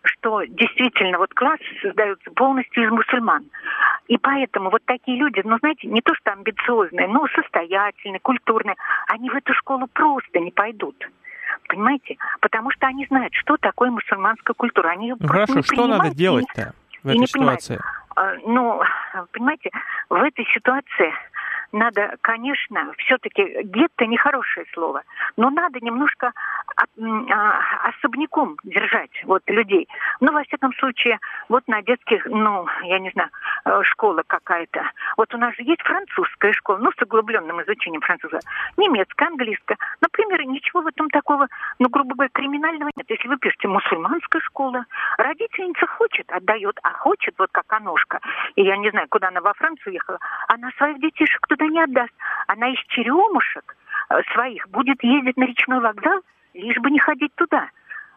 что 0.07 0.42
действительно 0.44 1.18
вот 1.18 1.34
класс 1.34 1.61
создается 1.82 2.30
полностью 2.32 2.84
из 2.84 2.90
мусульман. 2.90 3.44
И 4.09 4.18
поэтому 4.18 4.70
вот 4.70 4.82
такие 4.84 5.18
люди, 5.18 5.40
ну, 5.44 5.59
знаете, 5.59 5.88
не 5.88 6.00
то 6.00 6.14
что 6.14 6.32
амбициозные, 6.32 7.09
но 7.09 7.26
состоятельные, 7.34 8.20
культурные, 8.20 8.76
они 9.09 9.30
в 9.30 9.34
эту 9.34 9.52
школу 9.54 9.88
просто 9.92 10.38
не 10.38 10.52
пойдут. 10.52 10.96
Понимаете? 11.68 12.16
Потому 12.40 12.70
что 12.70 12.86
они 12.86 13.07
знают, 13.07 13.34
что 13.34 13.57
такое 13.57 13.90
мусульманская 13.90 14.54
культура. 14.54 14.88
Они 14.90 15.14
ну, 15.18 15.26
Хорошо, 15.26 15.62
что 15.62 15.86
надо 15.86 16.14
делать-то 16.14 16.72
в 17.02 17.09
этой 17.09 17.26
ситуации? 17.26 17.80
Понимают. 18.14 18.42
Ну, 18.46 18.80
понимаете, 19.32 19.70
в 20.09 20.14
этой 20.14 20.46
ситуации 20.54 21.12
надо, 21.72 22.16
конечно, 22.20 22.92
все-таки 22.98 23.62
гетто 23.64 24.06
нехорошее 24.06 24.66
слово, 24.72 25.02
но 25.36 25.50
надо 25.50 25.80
немножко 25.80 26.32
а, 26.76 27.88
особняком 27.88 28.56
держать 28.64 29.10
вот 29.24 29.42
людей. 29.46 29.88
Ну, 30.20 30.32
во 30.32 30.42
всяком 30.44 30.72
случае, 30.74 31.18
вот 31.48 31.66
на 31.68 31.82
детских, 31.82 32.26
ну, 32.26 32.66
я 32.82 32.98
не 32.98 33.10
знаю, 33.10 33.30
э, 33.64 33.82
школа 33.84 34.22
какая-то. 34.26 34.82
Вот 35.16 35.34
у 35.34 35.38
нас 35.38 35.54
же 35.56 35.62
есть 35.62 35.82
французская 35.82 36.52
школа, 36.52 36.78
ну, 36.78 36.90
с 36.92 37.02
углубленным 37.02 37.62
изучением 37.62 38.00
француза, 38.00 38.40
немецкая, 38.76 39.28
английская. 39.28 39.78
Например, 40.00 40.44
ничего 40.46 40.82
в 40.82 40.86
этом 40.86 41.08
такого, 41.10 41.48
ну, 41.78 41.88
грубо 41.88 42.14
говоря, 42.14 42.30
криминального 42.32 42.90
нет. 42.96 43.06
Если 43.08 43.28
вы 43.28 43.38
пишете 43.38 43.68
мусульманская 43.68 44.40
школа, 44.42 44.84
родительница 45.18 45.86
хочет, 45.86 46.30
отдает, 46.30 46.78
а 46.82 46.92
хочет, 46.92 47.34
вот 47.38 47.48
как 47.52 47.72
Аношка, 47.72 48.20
и 48.54 48.62
я 48.62 48.76
не 48.76 48.90
знаю, 48.90 49.06
куда 49.08 49.28
она 49.28 49.40
во 49.40 49.54
Францию 49.54 49.94
ехала, 49.94 50.18
она 50.48 50.70
своих 50.76 51.00
детишек 51.00 51.46
туда 51.57 51.70
не 51.70 51.82
отдаст. 51.82 52.12
Она 52.46 52.68
из 52.68 52.78
черемушек 52.88 53.76
э, 54.11 54.22
своих 54.32 54.68
будет 54.68 55.02
ездить 55.02 55.36
на 55.36 55.44
речной 55.44 55.80
вокзал, 55.80 56.20
лишь 56.54 56.78
бы 56.78 56.90
не 56.90 56.98
ходить 56.98 57.34
туда. 57.34 57.68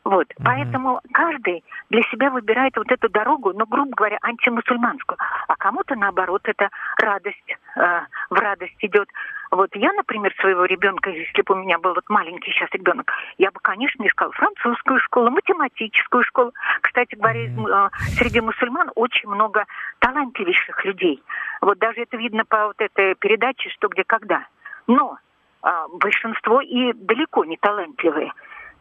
Вот, 0.09 0.25
mm-hmm. 0.25 0.43
поэтому 0.43 1.01
каждый 1.13 1.63
для 1.91 2.01
себя 2.09 2.31
выбирает 2.31 2.75
вот 2.75 2.91
эту 2.91 3.09
дорогу, 3.09 3.53
ну, 3.53 3.67
грубо 3.67 3.91
говоря, 3.95 4.17
антимусульманскую. 4.23 5.19
А 5.47 5.55
кому-то, 5.55 5.93
наоборот, 5.93 6.41
это 6.45 6.69
радость, 6.97 7.55
э, 7.75 8.01
в 8.31 8.33
радость 8.33 8.77
идет. 8.79 9.07
Вот 9.51 9.69
я, 9.75 9.93
например, 9.93 10.33
своего 10.41 10.65
ребенка, 10.65 11.11
если 11.11 11.43
бы 11.43 11.53
у 11.53 11.57
меня 11.59 11.77
был 11.77 11.93
вот 11.93 12.09
маленький 12.09 12.49
сейчас 12.49 12.71
ребенок, 12.71 13.11
я 13.37 13.51
бы, 13.51 13.59
конечно, 13.61 14.03
искала 14.03 14.31
французскую 14.31 14.99
школу, 14.99 15.29
математическую 15.29 16.23
школу. 16.23 16.53
Кстати 16.81 17.13
говоря, 17.13 17.45
mm-hmm. 17.45 17.89
среди 18.17 18.41
мусульман 18.41 18.89
очень 18.95 19.29
много 19.29 19.65
талантливейших 19.99 20.85
людей. 20.85 21.21
Вот 21.61 21.77
даже 21.77 22.01
это 22.01 22.17
видно 22.17 22.45
по 22.45 22.65
вот 22.65 22.81
этой 22.81 23.13
передаче 23.13 23.69
«Что, 23.69 23.87
где, 23.89 24.03
когда». 24.03 24.47
Но 24.87 25.19
а, 25.61 25.87
большинство 25.87 26.61
и 26.61 26.93
далеко 26.93 27.43
не 27.45 27.57
талантливые. 27.57 28.31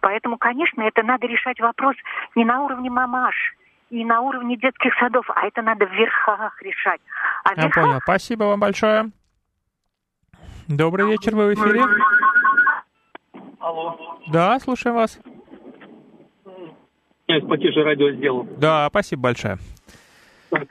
Поэтому, 0.00 0.38
конечно, 0.38 0.82
это 0.82 1.02
надо 1.02 1.26
решать 1.26 1.60
вопрос 1.60 1.96
не 2.34 2.44
на 2.44 2.62
уровне 2.62 2.90
мамаш, 2.90 3.34
и 3.90 4.04
на 4.04 4.20
уровне 4.20 4.56
детских 4.56 4.92
садов, 4.98 5.28
а 5.30 5.46
это 5.46 5.62
надо 5.62 5.86
в 5.86 5.92
верхах 5.92 6.60
решать. 6.62 7.00
А 7.44 7.54
Я 7.54 7.64
верхах... 7.64 7.84
понял. 7.84 8.00
Спасибо 8.02 8.44
вам 8.44 8.60
большое. 8.60 9.10
Добрый 10.68 11.06
вечер, 11.08 11.34
вы 11.34 11.46
в 11.46 11.54
эфире. 11.54 11.82
Алло. 13.58 14.20
Да, 14.28 14.58
слушаем 14.60 14.96
вас. 14.96 15.18
Я 17.26 17.40
потише 17.40 17.82
радио 17.82 18.10
сделал. 18.12 18.46
Да, 18.58 18.86
спасибо 18.90 19.22
большое. 19.22 19.56
Так, 20.50 20.68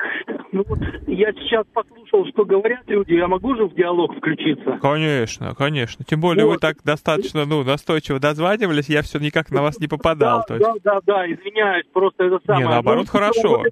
ну 0.52 0.64
вот 0.68 0.80
я 1.08 1.32
сейчас 1.34 1.66
послушал, 1.74 2.26
что 2.28 2.46
говорят 2.46 2.82
люди, 2.88 3.14
я 3.14 3.28
могу 3.28 3.56
же 3.56 3.66
в 3.66 3.76
диалог 3.76 4.16
включиться? 4.16 4.80
Конечно, 4.82 5.54
конечно. 5.56 6.06
Тем 6.06 6.22
более 6.22 6.46
вот. 6.46 6.54
вы 6.54 6.58
так 6.60 6.78
достаточно, 6.84 7.46
ну, 7.46 7.64
настойчиво 7.64 8.20
дозванивались, 8.20 8.90
я 8.90 9.02
все 9.02 9.20
никак 9.20 9.52
на 9.52 9.62
вас 9.62 9.80
не 9.80 9.88
попадал. 9.88 10.46
Да, 10.48 10.58
да, 10.58 10.74
да, 10.84 11.00
да, 11.06 11.32
извиняюсь, 11.32 11.86
просто 11.92 12.26
это 12.26 12.40
самое. 12.46 12.66
Не, 12.66 12.72
наоборот, 12.72 13.06
ну, 13.06 13.20
хорошо. 13.20 13.64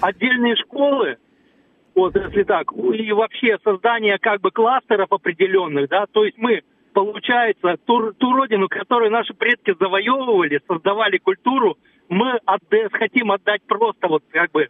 Отдельные 0.00 0.56
школы, 0.56 1.18
вот 1.94 2.16
если 2.16 2.42
так, 2.44 2.72
и 2.72 3.12
вообще 3.12 3.58
создание 3.62 4.18
как 4.18 4.40
бы 4.40 4.50
кластеров 4.50 5.12
определенных, 5.12 5.88
да, 5.88 6.06
то 6.10 6.24
есть 6.24 6.38
мы, 6.38 6.62
получается, 6.92 7.76
ту, 7.84 8.12
ту 8.14 8.32
родину, 8.32 8.68
которую 8.68 9.10
наши 9.10 9.34
предки 9.34 9.74
завоевывали, 9.78 10.60
создавали 10.66 11.18
культуру, 11.18 11.76
мы 12.08 12.38
отда- 12.46 12.88
хотим 12.92 13.30
отдать 13.30 13.62
просто 13.66 14.08
вот 14.08 14.22
как 14.30 14.50
бы 14.52 14.68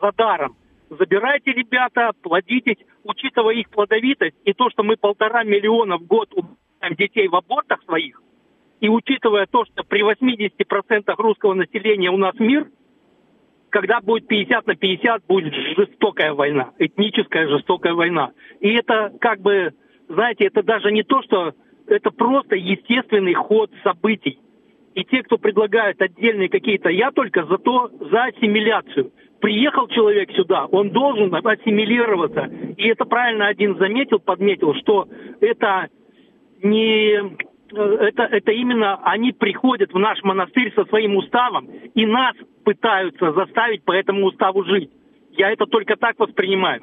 за 0.00 0.12
даром. 0.12 0.56
Забирайте, 0.88 1.52
ребята, 1.52 2.12
плодитесь, 2.22 2.78
учитывая 3.02 3.54
их 3.54 3.68
плодовитость 3.70 4.36
и 4.44 4.52
то, 4.52 4.70
что 4.70 4.84
мы 4.84 4.96
полтора 4.96 5.42
миллиона 5.42 5.98
в 5.98 6.06
год 6.06 6.32
убиваем 6.32 6.94
детей 6.96 7.26
в 7.26 7.34
абортах 7.34 7.82
своих, 7.84 8.22
и 8.80 8.88
учитывая 8.88 9.46
то, 9.46 9.64
что 9.64 9.82
при 9.82 10.02
80% 10.02 11.14
русского 11.18 11.54
населения 11.54 12.10
у 12.10 12.16
нас 12.16 12.34
мир, 12.38 12.68
когда 13.70 14.00
будет 14.00 14.28
50 14.28 14.66
на 14.66 14.76
50, 14.76 15.26
будет 15.26 15.54
жестокая 15.76 16.32
война, 16.32 16.70
этническая 16.78 17.48
жестокая 17.48 17.94
война. 17.94 18.30
И 18.60 18.72
это 18.72 19.12
как 19.20 19.40
бы, 19.40 19.72
знаете, 20.08 20.44
это 20.44 20.62
даже 20.62 20.92
не 20.92 21.02
то, 21.02 21.20
что 21.22 21.52
это 21.88 22.10
просто 22.12 22.54
естественный 22.54 23.34
ход 23.34 23.70
событий. 23.82 24.38
И 24.94 25.04
те, 25.04 25.22
кто 25.22 25.36
предлагают 25.36 26.00
отдельные 26.00 26.48
какие-то, 26.48 26.88
я 26.90 27.10
только 27.10 27.44
за 27.44 27.58
то, 27.58 27.88
за 27.88 28.24
ассимиляцию 28.24 29.12
приехал 29.40 29.88
человек 29.88 30.30
сюда, 30.32 30.66
он 30.66 30.90
должен 30.90 31.34
ассимилироваться. 31.34 32.50
И 32.76 32.88
это 32.88 33.04
правильно 33.04 33.48
один 33.48 33.76
заметил, 33.76 34.18
подметил, 34.18 34.74
что 34.74 35.08
это 35.40 35.88
не 36.62 37.20
это, 37.72 38.22
это 38.22 38.52
именно 38.52 38.96
они 39.02 39.32
приходят 39.32 39.92
в 39.92 39.98
наш 39.98 40.22
монастырь 40.22 40.72
со 40.74 40.84
своим 40.86 41.16
уставом 41.16 41.66
и 41.66 42.06
нас 42.06 42.34
пытаются 42.64 43.32
заставить 43.32 43.84
по 43.84 43.92
этому 43.92 44.26
уставу 44.26 44.64
жить. 44.64 44.90
Я 45.32 45.50
это 45.50 45.66
только 45.66 45.96
так 45.96 46.18
воспринимаю. 46.18 46.82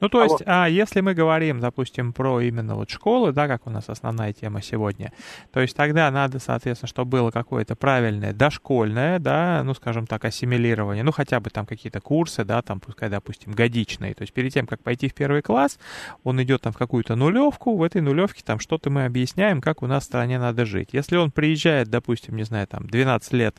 Ну, 0.00 0.08
то 0.08 0.22
есть, 0.22 0.42
а 0.46 0.68
если 0.68 1.00
мы 1.00 1.14
говорим, 1.14 1.60
допустим, 1.60 2.12
про 2.12 2.40
именно 2.40 2.74
вот 2.74 2.90
школы, 2.90 3.32
да, 3.32 3.48
как 3.48 3.66
у 3.66 3.70
нас 3.70 3.88
основная 3.88 4.32
тема 4.32 4.62
сегодня, 4.62 5.12
то 5.52 5.60
есть 5.60 5.76
тогда 5.76 6.10
надо, 6.10 6.38
соответственно, 6.38 6.88
чтобы 6.88 7.10
было 7.10 7.30
какое-то 7.30 7.74
правильное 7.76 8.32
дошкольное, 8.32 9.18
да, 9.18 9.62
ну, 9.64 9.74
скажем 9.74 10.06
так, 10.06 10.24
ассимилирование, 10.24 11.02
ну, 11.02 11.12
хотя 11.12 11.40
бы 11.40 11.50
там 11.50 11.66
какие-то 11.66 12.00
курсы, 12.00 12.44
да, 12.44 12.62
там, 12.62 12.80
пускай, 12.80 13.08
допустим, 13.08 13.52
годичные. 13.52 14.14
То 14.14 14.22
есть 14.22 14.32
перед 14.32 14.52
тем, 14.52 14.66
как 14.66 14.82
пойти 14.82 15.08
в 15.08 15.14
первый 15.14 15.42
класс, 15.42 15.78
он 16.24 16.42
идет 16.42 16.62
там 16.62 16.72
в 16.72 16.78
какую-то 16.78 17.16
нулевку, 17.16 17.76
в 17.76 17.82
этой 17.82 18.00
нулевке 18.00 18.42
там 18.44 18.58
что-то 18.58 18.90
мы 18.90 19.04
объясняем, 19.04 19.60
как 19.60 19.82
у 19.82 19.86
нас 19.86 20.04
в 20.04 20.06
стране 20.06 20.38
надо 20.38 20.64
жить. 20.64 20.90
Если 20.92 21.16
он 21.16 21.30
приезжает, 21.30 21.88
допустим, 21.88 22.36
не 22.36 22.44
знаю, 22.44 22.66
там, 22.66 22.86
12 22.86 23.32
лет 23.32 23.56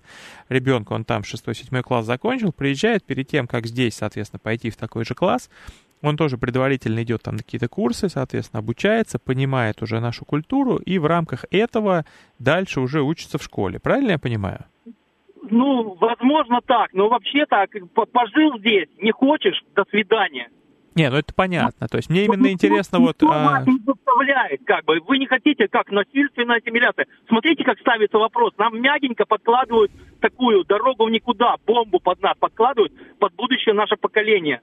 ребенку, 0.47 0.93
он 0.93 1.03
там 1.05 1.21
6-7 1.21 1.81
класс 1.81 2.05
закончил, 2.05 2.51
приезжает 2.51 3.03
перед 3.03 3.27
тем, 3.27 3.47
как 3.47 3.67
здесь, 3.67 3.95
соответственно, 3.95 4.39
пойти 4.39 4.69
в 4.69 4.77
такой 4.77 5.05
же 5.05 5.15
класс, 5.15 5.49
он 6.01 6.17
тоже 6.17 6.37
предварительно 6.37 7.03
идет 7.03 7.23
там 7.23 7.35
на 7.35 7.43
какие-то 7.43 7.67
курсы, 7.67 8.09
соответственно, 8.09 8.59
обучается, 8.59 9.19
понимает 9.19 9.81
уже 9.81 9.99
нашу 9.99 10.25
культуру 10.25 10.77
и 10.77 10.97
в 10.97 11.05
рамках 11.05 11.45
этого 11.51 12.05
дальше 12.39 12.79
уже 12.79 13.01
учится 13.01 13.37
в 13.37 13.43
школе. 13.43 13.79
Правильно 13.79 14.11
я 14.11 14.19
понимаю? 14.19 14.65
Ну, 15.49 15.95
возможно 15.99 16.59
так, 16.65 16.93
но 16.93 17.09
вообще 17.09 17.45
так, 17.45 17.69
пожил 17.93 18.59
здесь, 18.59 18.87
не 19.01 19.11
хочешь, 19.11 19.61
до 19.75 19.83
свидания. 19.89 20.49
Не, 20.95 21.09
ну 21.09 21.17
это 21.17 21.33
понятно. 21.33 21.87
То 21.87 21.97
есть 21.97 22.09
мне 22.09 22.25
именно 22.25 22.43
ну, 22.43 22.49
интересно 22.49 22.99
вот... 22.99 23.15
А... 23.23 23.63
не 23.65 23.79
заставляет, 23.85 24.61
как 24.65 24.83
бы. 24.85 24.99
Вы 25.07 25.17
не 25.17 25.27
хотите, 25.27 25.67
как 25.67 25.91
насильственная 25.91 26.57
ассимиляция. 26.57 27.05
Смотрите, 27.27 27.63
как 27.63 27.79
ставится 27.79 28.17
вопрос. 28.17 28.53
Нам 28.57 28.81
мягенько 28.81 29.25
подкладывают 29.25 29.91
такую 30.19 30.65
дорогу 30.65 31.05
в 31.05 31.09
никуда, 31.09 31.55
бомбу 31.65 31.99
под 31.99 32.21
нас 32.21 32.35
подкладывают 32.37 32.91
под 33.17 33.33
будущее 33.35 33.75
наше 33.75 33.95
поколение 33.95 34.61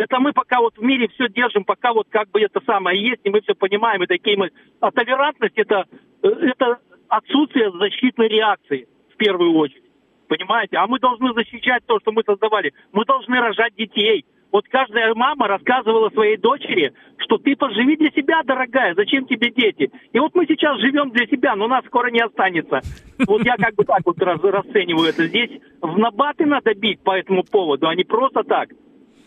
это 0.00 0.18
мы 0.20 0.32
пока 0.32 0.60
вот 0.60 0.76
в 0.76 0.82
мире 0.82 1.08
все 1.08 1.28
держим, 1.28 1.64
пока 1.64 1.92
вот 1.92 2.06
как 2.10 2.30
бы 2.30 2.40
это 2.40 2.60
самое 2.64 3.00
есть, 3.00 3.20
и 3.24 3.30
мы 3.30 3.40
все 3.40 3.54
понимаем, 3.54 4.02
и 4.02 4.06
такие 4.06 4.36
мы... 4.36 4.50
А 4.80 4.90
толерантность 4.90 5.56
это, 5.56 5.86
э, 6.22 6.28
это 6.28 6.78
отсутствие 7.08 7.70
защитной 7.72 8.28
реакции 8.28 8.88
в 9.14 9.16
первую 9.16 9.54
очередь. 9.54 9.84
Понимаете? 10.28 10.76
А 10.76 10.86
мы 10.86 10.98
должны 10.98 11.32
защищать 11.34 11.84
то, 11.86 12.00
что 12.00 12.12
мы 12.12 12.22
создавали. 12.26 12.72
Мы 12.92 13.04
должны 13.04 13.38
рожать 13.38 13.74
детей. 13.76 14.24
Вот 14.52 14.64
каждая 14.68 15.14
мама 15.14 15.48
рассказывала 15.48 16.08
своей 16.10 16.36
дочери, 16.36 16.92
что 17.18 17.36
ты 17.36 17.56
поживи 17.56 17.96
для 17.96 18.10
себя, 18.10 18.42
дорогая, 18.44 18.94
зачем 18.94 19.26
тебе 19.26 19.50
дети? 19.50 19.90
И 20.12 20.18
вот 20.18 20.34
мы 20.34 20.46
сейчас 20.46 20.80
живем 20.80 21.10
для 21.10 21.26
себя, 21.26 21.56
но 21.56 21.66
нас 21.66 21.84
скоро 21.86 22.10
не 22.10 22.20
останется. 22.20 22.80
Вот 23.26 23.44
я 23.44 23.56
как 23.56 23.74
бы 23.74 23.84
так 23.84 24.00
вот 24.04 24.18
расцениваю 24.20 25.08
это. 25.08 25.26
Здесь 25.26 25.50
в 25.80 25.98
набаты 25.98 26.46
надо 26.46 26.74
бить 26.74 27.00
по 27.00 27.18
этому 27.18 27.42
поводу, 27.44 27.88
а 27.88 27.94
не 27.94 28.04
просто 28.04 28.44
так 28.44 28.70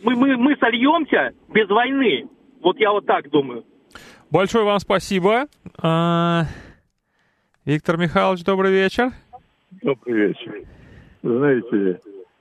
мы, 0.03 0.15
мы, 0.15 0.37
мы 0.37 0.55
сольемся 0.57 1.31
без 1.49 1.67
войны. 1.69 2.27
Вот 2.61 2.77
я 2.79 2.91
вот 2.91 3.05
так 3.05 3.29
думаю. 3.29 3.63
Большое 4.31 4.65
вам 4.65 4.79
спасибо. 4.79 5.45
А, 5.81 6.43
Виктор 7.65 7.97
Михайлович, 7.97 8.43
добрый 8.43 8.71
вечер. 8.71 9.11
Добрый 9.81 10.27
вечер. 10.27 10.63
Знаете, 11.23 11.99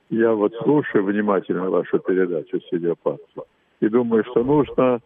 я 0.09 0.33
вот 0.33 0.53
слушаю 0.63 1.05
внимательно 1.05 1.69
вашу 1.69 1.99
передачу 1.99 2.59
«Сидиопатство» 2.69 3.45
и 3.79 3.87
думаю, 3.87 4.23
что 4.31 4.43
нужно, 4.43 4.99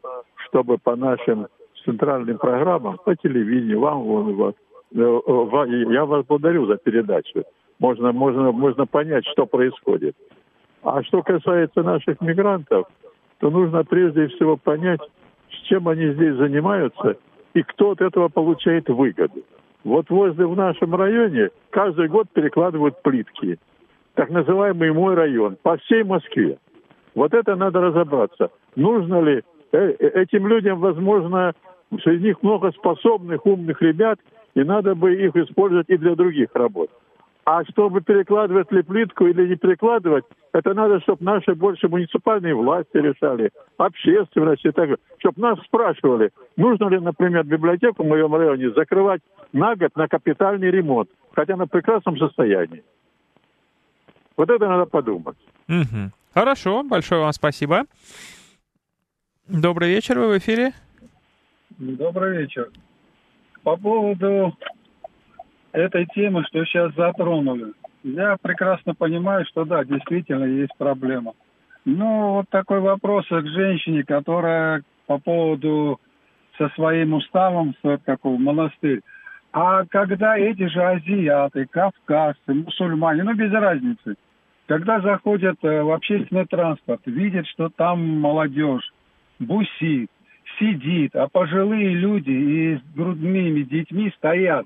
чтобы 0.47 0.77
по 0.77 0.95
нашим 0.95 1.47
центральным 1.85 2.37
программам, 2.37 2.97
по 3.03 3.15
телевидению, 3.15 3.79
вам, 3.79 4.03
вон, 4.03 4.33
вот, 4.35 4.55
э, 4.93 5.93
я 5.93 6.05
вас 6.05 6.25
благодарю 6.25 6.65
за 6.67 6.77
передачу. 6.77 7.43
Можно, 7.79 8.11
можно, 8.11 8.51
можно 8.51 8.85
понять, 8.85 9.25
что 9.31 9.45
происходит. 9.45 10.15
А 10.83 11.01
что 11.03 11.23
касается 11.23 11.81
наших 11.81 12.19
мигрантов, 12.21 12.87
то 13.39 13.49
нужно 13.49 13.83
прежде 13.83 14.27
всего 14.27 14.57
понять, 14.57 15.01
с 15.49 15.67
чем 15.67 15.87
они 15.87 16.11
здесь 16.13 16.35
занимаются 16.35 17.17
и 17.53 17.63
кто 17.63 17.91
от 17.91 18.01
этого 18.01 18.27
получает 18.29 18.89
выгоду. 18.89 19.43
Вот 19.83 20.09
возле 20.09 20.45
в 20.45 20.55
нашем 20.55 20.95
районе 20.95 21.49
каждый 21.69 22.07
год 22.07 22.27
перекладывают 22.33 23.01
плитки. 23.01 23.59
Так 24.15 24.29
называемый 24.29 24.91
мой 24.91 25.15
район 25.15 25.57
по 25.61 25.77
всей 25.77 26.03
Москве. 26.03 26.57
Вот 27.15 27.33
это 27.33 27.55
надо 27.55 27.81
разобраться. 27.81 28.49
Нужно 28.75 29.21
ли 29.21 29.43
э, 29.71 29.77
э, 29.77 30.21
этим 30.21 30.47
людям, 30.47 30.79
возможно, 30.79 31.53
среди 32.03 32.27
них 32.27 32.41
много 32.41 32.71
способных, 32.71 33.45
умных 33.45 33.81
ребят, 33.81 34.19
и 34.55 34.63
надо 34.63 34.95
бы 34.95 35.13
их 35.13 35.35
использовать 35.35 35.89
и 35.89 35.97
для 35.97 36.15
других 36.15 36.49
работ. 36.53 36.89
А 37.45 37.65
чтобы 37.65 38.01
перекладывать 38.01 38.71
ли 38.71 38.83
плитку 38.83 39.27
или 39.27 39.49
не 39.49 39.55
перекладывать, 39.55 40.23
это 40.53 40.73
надо, 40.73 41.01
чтобы 41.01 41.25
наши 41.25 41.53
больше 41.53 41.89
муниципальные 41.89 42.55
власти 42.55 42.95
решали, 42.95 43.51
общественность 43.77 44.63
и 44.63 44.71
так 44.71 44.85
далее. 44.85 44.97
Чтобы 45.17 45.41
нас 45.41 45.59
спрашивали, 45.65 46.31
нужно 46.55 46.87
ли, 46.87 46.99
например, 46.99 47.43
библиотеку 47.43 48.03
в 48.03 48.07
моем 48.07 48.33
районе 48.33 48.71
закрывать 48.71 49.21
на 49.51 49.75
год 49.75 49.93
на 49.95 50.07
капитальный 50.07 50.71
ремонт, 50.71 51.09
хотя 51.33 51.55
она 51.55 51.65
в 51.65 51.69
прекрасном 51.69 52.17
состоянии. 52.17 52.83
Вот 54.37 54.49
это 54.49 54.67
надо 54.67 54.85
подумать. 54.85 55.37
Угу. 55.67 56.11
Хорошо, 56.33 56.83
большое 56.83 57.21
вам 57.21 57.33
спасибо. 57.33 57.83
Добрый 59.49 59.89
вечер, 59.89 60.17
вы 60.17 60.35
в 60.35 60.37
эфире. 60.37 60.71
Добрый 61.77 62.37
вечер. 62.37 62.69
По 63.63 63.75
поводу 63.75 64.55
этой 65.73 66.05
темы, 66.13 66.43
что 66.45 66.63
сейчас 66.65 66.93
затронули. 66.95 67.73
Я 68.03 68.37
прекрасно 68.41 68.93
понимаю, 68.95 69.45
что 69.45 69.65
да, 69.65 69.83
действительно 69.83 70.45
есть 70.45 70.71
проблема. 70.77 71.33
Ну, 71.85 72.33
вот 72.35 72.49
такой 72.49 72.79
вопрос 72.79 73.25
к 73.27 73.47
женщине, 73.47 74.03
которая 74.03 74.83
по 75.07 75.17
поводу 75.17 75.99
со 76.57 76.69
своим 76.69 77.13
уставом, 77.13 77.75
какой 78.05 78.37
монастырь. 78.37 79.01
А 79.51 79.85
когда 79.85 80.37
эти 80.37 80.67
же 80.67 80.81
азиаты, 80.81 81.67
кавказцы, 81.69 82.53
мусульмане, 82.53 83.23
ну 83.23 83.33
без 83.33 83.51
разницы, 83.51 84.15
когда 84.67 84.99
заходят 85.01 85.57
э, 85.61 85.83
в 85.83 85.91
общественный 85.91 86.45
транспорт, 86.45 87.01
видят, 87.05 87.45
что 87.47 87.69
там 87.69 88.19
молодежь 88.19 88.91
бусит, 89.39 90.09
сидит, 90.57 91.15
а 91.15 91.27
пожилые 91.27 91.93
люди 91.93 92.31
и 92.31 92.77
с 92.77 92.95
грудными 92.95 93.61
детьми 93.61 94.11
стоят. 94.17 94.65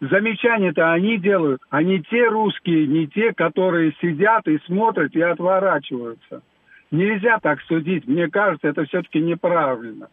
Замечания-то 0.00 0.92
они 0.92 1.16
делают, 1.18 1.62
а 1.70 1.82
не 1.82 2.02
те 2.02 2.26
русские, 2.28 2.86
не 2.86 3.06
те, 3.06 3.32
которые 3.32 3.94
сидят 4.00 4.46
и 4.46 4.58
смотрят 4.66 5.14
и 5.14 5.22
отворачиваются. 5.22 6.42
Нельзя 6.90 7.38
так 7.40 7.60
судить. 7.62 8.06
Мне 8.06 8.28
кажется, 8.28 8.68
это 8.68 8.84
все-таки 8.84 9.20
неправильно. 9.20 10.08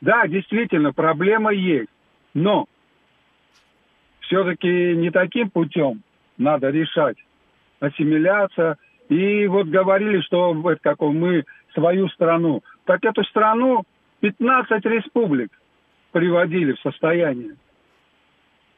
Да, 0.00 0.26
действительно, 0.26 0.92
проблема 0.92 1.52
есть. 1.52 1.88
Но 2.34 2.66
все-таки 4.20 4.96
не 4.96 5.10
таким 5.10 5.50
путем 5.50 6.02
надо 6.36 6.70
решать. 6.70 7.16
Ассимиляция. 7.80 8.76
И 9.08 9.46
вот 9.46 9.68
говорили, 9.68 10.20
что 10.20 10.54
это 10.70 10.80
какой 10.82 11.12
мы 11.12 11.44
свою 11.74 12.08
страну. 12.08 12.62
Так 12.84 13.04
эту 13.04 13.24
страну 13.24 13.84
15 14.20 14.84
республик 14.84 15.50
приводили 16.10 16.72
в 16.72 16.80
состояние. 16.80 17.54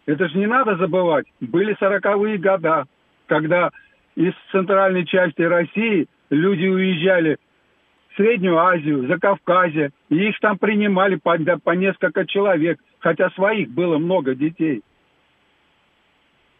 Это 0.06 0.28
же 0.28 0.38
не 0.38 0.46
надо 0.46 0.76
забывать. 0.76 1.26
Были 1.40 1.76
сороковые 1.78 2.38
года, 2.38 2.84
когда 3.26 3.70
из 4.16 4.32
центральной 4.50 5.06
части 5.06 5.42
России 5.42 6.06
люди 6.30 6.66
уезжали 6.66 7.38
в 8.10 8.16
Среднюю 8.16 8.58
Азию, 8.58 9.06
за 9.06 9.18
Кавказе, 9.18 9.90
и 10.08 10.28
их 10.28 10.38
там 10.40 10.58
принимали 10.58 11.16
по, 11.16 11.36
по 11.62 11.70
несколько 11.70 12.26
человек, 12.26 12.80
хотя 12.98 13.30
своих 13.30 13.70
было 13.70 13.98
много 13.98 14.34
детей. 14.34 14.82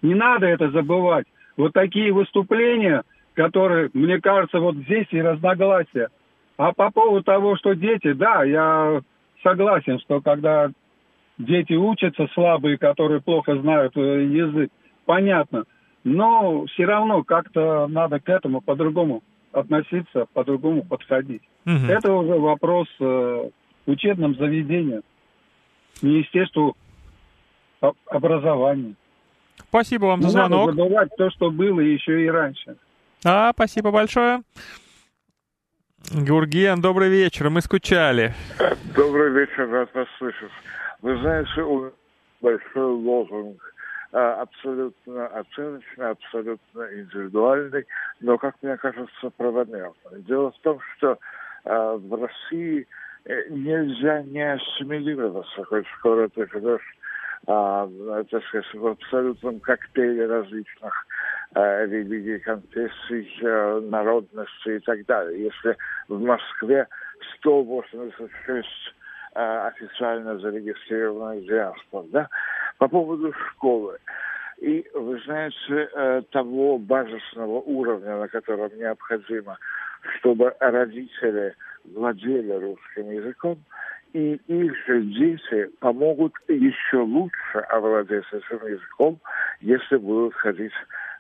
Не 0.03 0.15
надо 0.15 0.47
это 0.47 0.71
забывать. 0.71 1.27
Вот 1.57 1.73
такие 1.73 2.13
выступления, 2.13 3.03
которые, 3.35 3.91
мне 3.93 4.21
кажется, 4.21 4.61
вот 4.61 4.77
здесь 4.77 5.09
и 5.11 5.21
разногласия. 5.21 6.09
А 6.57 6.73
по 6.73 6.91
поводу 6.91 7.25
того, 7.25 7.57
что 7.57 7.75
дети, 7.75 8.13
да, 8.13 8.45
я 8.45 9.01
согласен, 9.43 9.99
что 10.01 10.21
когда 10.21 10.71
дети 11.41 11.73
учатся 11.73 12.29
слабые, 12.35 12.79
которые 12.79 13.21
плохо 13.21 13.57
знают 13.61 13.97
э, 13.97 14.25
язык, 14.25 14.71
понятно. 15.05 15.65
Но 16.05 16.65
все 16.67 16.87
равно 16.87 17.23
как-то 17.25 17.87
надо 17.89 18.21
к 18.21 18.29
этому 18.29 18.61
по-другому 18.61 19.23
относиться, 19.53 20.27
по-другому 20.33 20.85
подходить. 20.85 21.43
Угу. 21.67 21.87
Это 21.89 22.13
уже 22.13 22.35
вопрос 22.35 22.89
э, 23.01 23.51
учебным 23.87 24.35
заведениям, 24.37 25.03
Министерству 26.03 26.77
образования. 28.07 28.95
Спасибо 29.69 30.07
вам 30.07 30.21
Не 30.21 30.27
за 30.27 30.31
звонок. 30.31 30.69
Надо 30.71 30.83
забывать 30.83 31.09
то, 31.17 31.31
что 31.31 31.51
было 31.51 31.81
еще 31.81 32.25
и 32.25 32.29
раньше. 32.29 32.77
А, 33.25 33.53
спасибо 33.53 33.91
большое. 33.91 34.43
Гурген, 36.13 36.81
добрый 36.81 37.11
вечер, 37.11 37.51
мы 37.51 37.61
скучали. 37.61 38.35
Добрый 38.97 39.33
вечер, 39.33 39.69
рад 39.69 39.95
вас 39.95 40.07
слышать. 40.19 40.51
Вы 41.03 41.19
знаете, 41.19 41.63
у 41.63 41.93
большой 42.41 42.93
лозунг 42.93 43.75
а, 44.13 44.43
абсолютно 44.43 45.27
оценочный, 45.29 46.11
абсолютно 46.11 46.89
индивидуальный, 46.95 47.87
но, 48.21 48.37
как 48.39 48.57
мне 48.63 48.77
кажется, 48.77 49.31
правомерный. 49.37 50.23
Дело 50.27 50.51
в 50.51 50.59
том, 50.61 50.79
что 50.97 51.19
а, 51.65 51.97
в 51.97 52.23
России 52.23 52.87
э, 53.25 53.49
нельзя 53.51 54.23
не 54.23 54.53
ассимилироваться, 54.53 55.65
хоть 55.65 55.87
скоро 55.99 56.29
ты 56.29 56.47
живешь 56.53 56.97
а, 57.47 57.89
так 58.31 58.45
сказать, 58.45 58.75
в 58.75 58.87
абсолютном 58.87 59.61
коктейле 59.61 60.27
различных 60.27 61.07
а, 61.55 61.87
религий, 61.87 62.39
конфессий, 62.41 63.29
а, 63.43 63.81
народностей 63.81 64.77
и 64.77 64.81
так 64.81 65.05
далее. 65.07 65.45
Если 65.45 65.77
в 66.09 66.21
Москве 66.21 66.87
186 67.39 68.67
а, 68.67 69.00
официально 69.33 70.39
зарегистрированных 70.39 71.47
диаспор, 71.47 72.05
да, 72.11 72.29
по 72.79 72.89
поводу 72.89 73.33
школы. 73.51 73.99
И, 74.61 74.87
вы 74.95 75.19
знаете, 75.25 75.57
э, 75.71 76.23
того 76.31 76.79
базисного 76.79 77.61
уровня, 77.61 78.19
на 78.19 78.29
котором 78.29 78.71
необходимо, 78.77 79.59
чтобы 80.19 80.55
родители 80.61 81.55
владели 81.85 82.53
русским 82.53 83.11
языком, 83.11 83.59
и 84.13 84.35
их 84.35 84.87
же 84.87 85.03
дети 85.03 85.71
помогут 85.79 86.35
еще 86.49 86.99
лучше 86.99 87.59
овладеть 87.69 88.25
этим 88.33 88.67
языком, 88.67 89.19
если 89.61 89.97
будут 89.97 90.35
ходить 90.35 90.73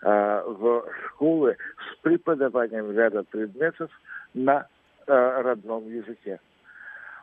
э, 0.02 0.42
в 0.46 0.84
школы 1.06 1.56
с 1.78 1.96
преподаванием 2.02 2.90
ряда 2.92 3.22
предметов 3.22 3.90
на 4.34 4.66
э, 5.06 5.40
родном 5.42 5.88
языке. 5.88 6.40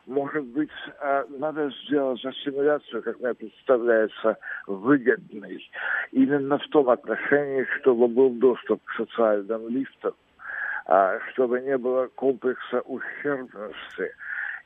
Может 0.08 0.44
быть, 0.46 0.70
э, 1.00 1.24
надо 1.38 1.70
сделать 1.84 2.24
ассимиляцию, 2.24 3.02
как 3.02 3.20
мне 3.20 3.34
представляется, 3.34 4.38
выгодной, 4.66 5.70
именно 6.12 6.58
в 6.58 6.66
том 6.68 6.88
отношении, 6.88 7.64
чтобы 7.78 8.08
был 8.08 8.30
доступ 8.30 8.82
к 8.84 8.92
социальным 8.96 9.68
лифтам, 9.68 10.14
э, 10.86 11.18
чтобы 11.32 11.60
не 11.60 11.78
было 11.78 12.08
комплекса 12.16 12.80
ущербности– 12.80 14.12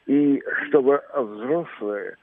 и 0.06 0.42
чтобы 0.66 1.00
взрослые 1.14 2.16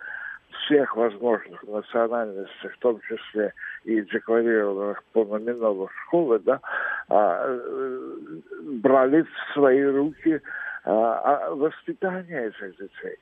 всех 0.50 0.96
возможных 0.96 1.64
национальностей, 1.64 2.70
в 2.70 2.78
том 2.80 3.00
числе 3.02 3.54
и 3.86 4.02
декларированных 4.02 5.04
по 5.14 5.24
номиналу 5.24 5.90
школы, 6.04 6.40
да, 6.40 6.60
а, 7.08 7.46
э, 7.48 8.00
брали 8.64 9.22
в 9.22 9.54
свои 9.54 9.84
руки 9.84 10.42
а, 10.92 11.54
воспитание 11.54 12.48
этих 12.48 12.78
детей. 12.78 13.18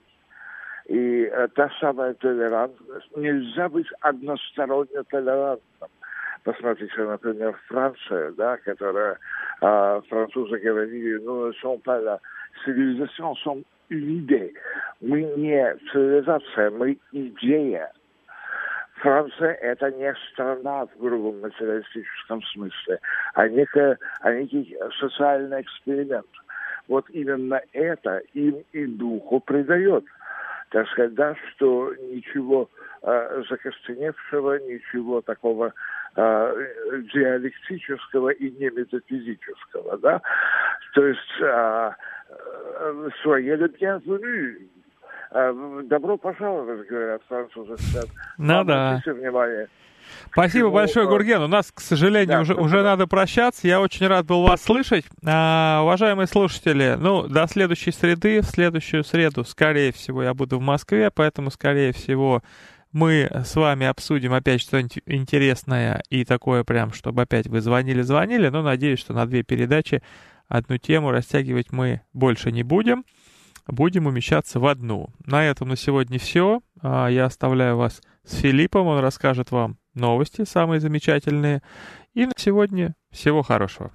И 0.86 1.24
э, 1.26 1.47
та 1.53 1.70
самая 1.82 2.13
толерантность, 2.13 3.18
нельзя 3.18 3.68
быть 3.68 3.88
односторонне 3.99 5.03
толерантным. 5.09 5.89
Посмотрите, 6.43 7.03
например, 7.03 7.59
Франция, 7.68 8.32
да, 8.32 8.55
которая 8.57 9.18
э, 9.61 10.01
французы 10.07 10.57
говорили, 10.59 11.18
ну, 11.18 11.51
sont 11.61 11.84
pas 11.84 11.99
la 11.99 12.20
civilisation, 12.65 13.36
sont. 13.43 13.63
Мы 13.89 15.22
не 15.38 15.76
цивилизация, 15.91 16.72
мы 16.72 16.97
идея. 17.13 17.91
Франция– 18.95 19.53
это 19.61 19.91
не 19.91 20.13
страна 20.32 20.88
в 20.88 20.97
грубом 20.99 21.39
материалистическом 21.39 22.41
смысле, 22.43 22.99
а, 23.34 23.47
некая, 23.47 23.97
а 24.22 24.34
некий 24.34 24.78
социальный 24.99 25.61
эксперимент. 25.61 26.28
Вот 26.88 27.10
именно 27.10 27.62
это 27.74 28.22
им 28.34 28.64
и 28.72 28.86
духу 28.86 29.40
придает. 29.40 30.06
Так 30.70 30.88
сказать, 30.90 31.14
да, 31.14 31.36
что 31.52 31.94
ничего 32.12 32.70
э, 33.02 33.44
закостеневшего, 33.50 34.60
ничего 34.60 35.22
такого 35.22 35.74
э, 36.16 37.02
диалектического 37.14 38.30
и 38.30 38.52
не 38.52 38.70
метафизического, 38.70 39.98
да. 39.98 40.22
То 40.94 41.06
есть 41.06 41.42
э, 41.42 41.92
soyez 43.24 43.58
le 43.58 43.70
bienvenu. 43.70 44.70
Добро 45.84 46.18
пожаловать, 46.18 46.88
говорят 46.88 47.22
французы. 47.28 47.76
Ну 48.38 48.64
да. 48.64 49.02
внимание. 49.06 49.68
Спасибо 50.32 50.70
большое, 50.70 51.08
Гурген. 51.08 51.41
У 51.41 51.47
нас, 51.47 51.72
к 51.74 51.82
сожалению, 51.82 52.28
да, 52.28 52.41
уже, 52.41 52.53
уже 52.53 52.84
надо 52.84 53.08
прощаться. 53.08 53.68
Я 53.68 53.82
очень 53.82 54.08
рад 54.08 54.26
был 54.26 54.43
вас 54.43 54.62
слышать. 54.62 55.05
А, 55.26 55.82
уважаемые 55.84 56.28
слушатели, 56.28 56.95
ну, 56.99 57.28
до 57.28 57.47
следующей 57.47 57.91
среды, 57.91 58.41
в 58.41 58.45
следующую 58.45 59.03
среду, 59.03 59.43
скорее 59.43 59.91
всего, 59.91 60.24
я 60.24 60.34
буду 60.34 60.60
в 60.60 60.62
Москве, 60.62 61.12
поэтому, 61.12 61.51
скорее 61.51 61.93
всего, 61.93 62.43
мы 62.91 63.30
с 63.32 63.55
вами 63.55 63.86
обсудим 63.86 64.34
опять 64.34 64.62
что-нибудь 64.62 64.99
интересное 65.05 66.01
и 66.10 66.26
такое 66.26 66.64
прям, 66.64 66.93
чтобы 66.93 67.24
опять 67.24 67.47
вы 67.47 67.62
звонили-звонили. 67.62 68.49
Но 68.49 68.62
надеюсь, 68.62 68.99
что 68.99 69.14
на 69.14 69.26
две 69.26 69.43
передачи 69.43 70.01
одну 70.47 70.78
тему 70.78 71.12
растягивать 71.12 71.72
мы 71.72 72.01
больше 72.14 72.51
не 72.51 72.64
будем. 72.64 73.03
Будем 73.68 74.08
умещаться 74.08 74.60
в 74.60 74.66
одну. 74.66 75.10
На 75.26 75.43
этом 75.43 75.70
на 75.70 75.76
сегодня 75.76 76.20
все. 76.20 76.62
А, 76.82 77.08
я 77.08 77.26
оставляю 77.26 77.78
вас 77.78 78.01
с 78.26 78.38
Филиппом. 78.38 78.88
Он 78.88 78.99
расскажет 78.99 79.51
вам 79.51 79.78
новости 79.98 80.45
самые 80.45 80.80
замечательные. 80.80 81.62
И 82.14 82.26
на 82.26 82.34
сегодня 82.38 82.95
всего 83.12 83.41
хорошего. 83.41 83.91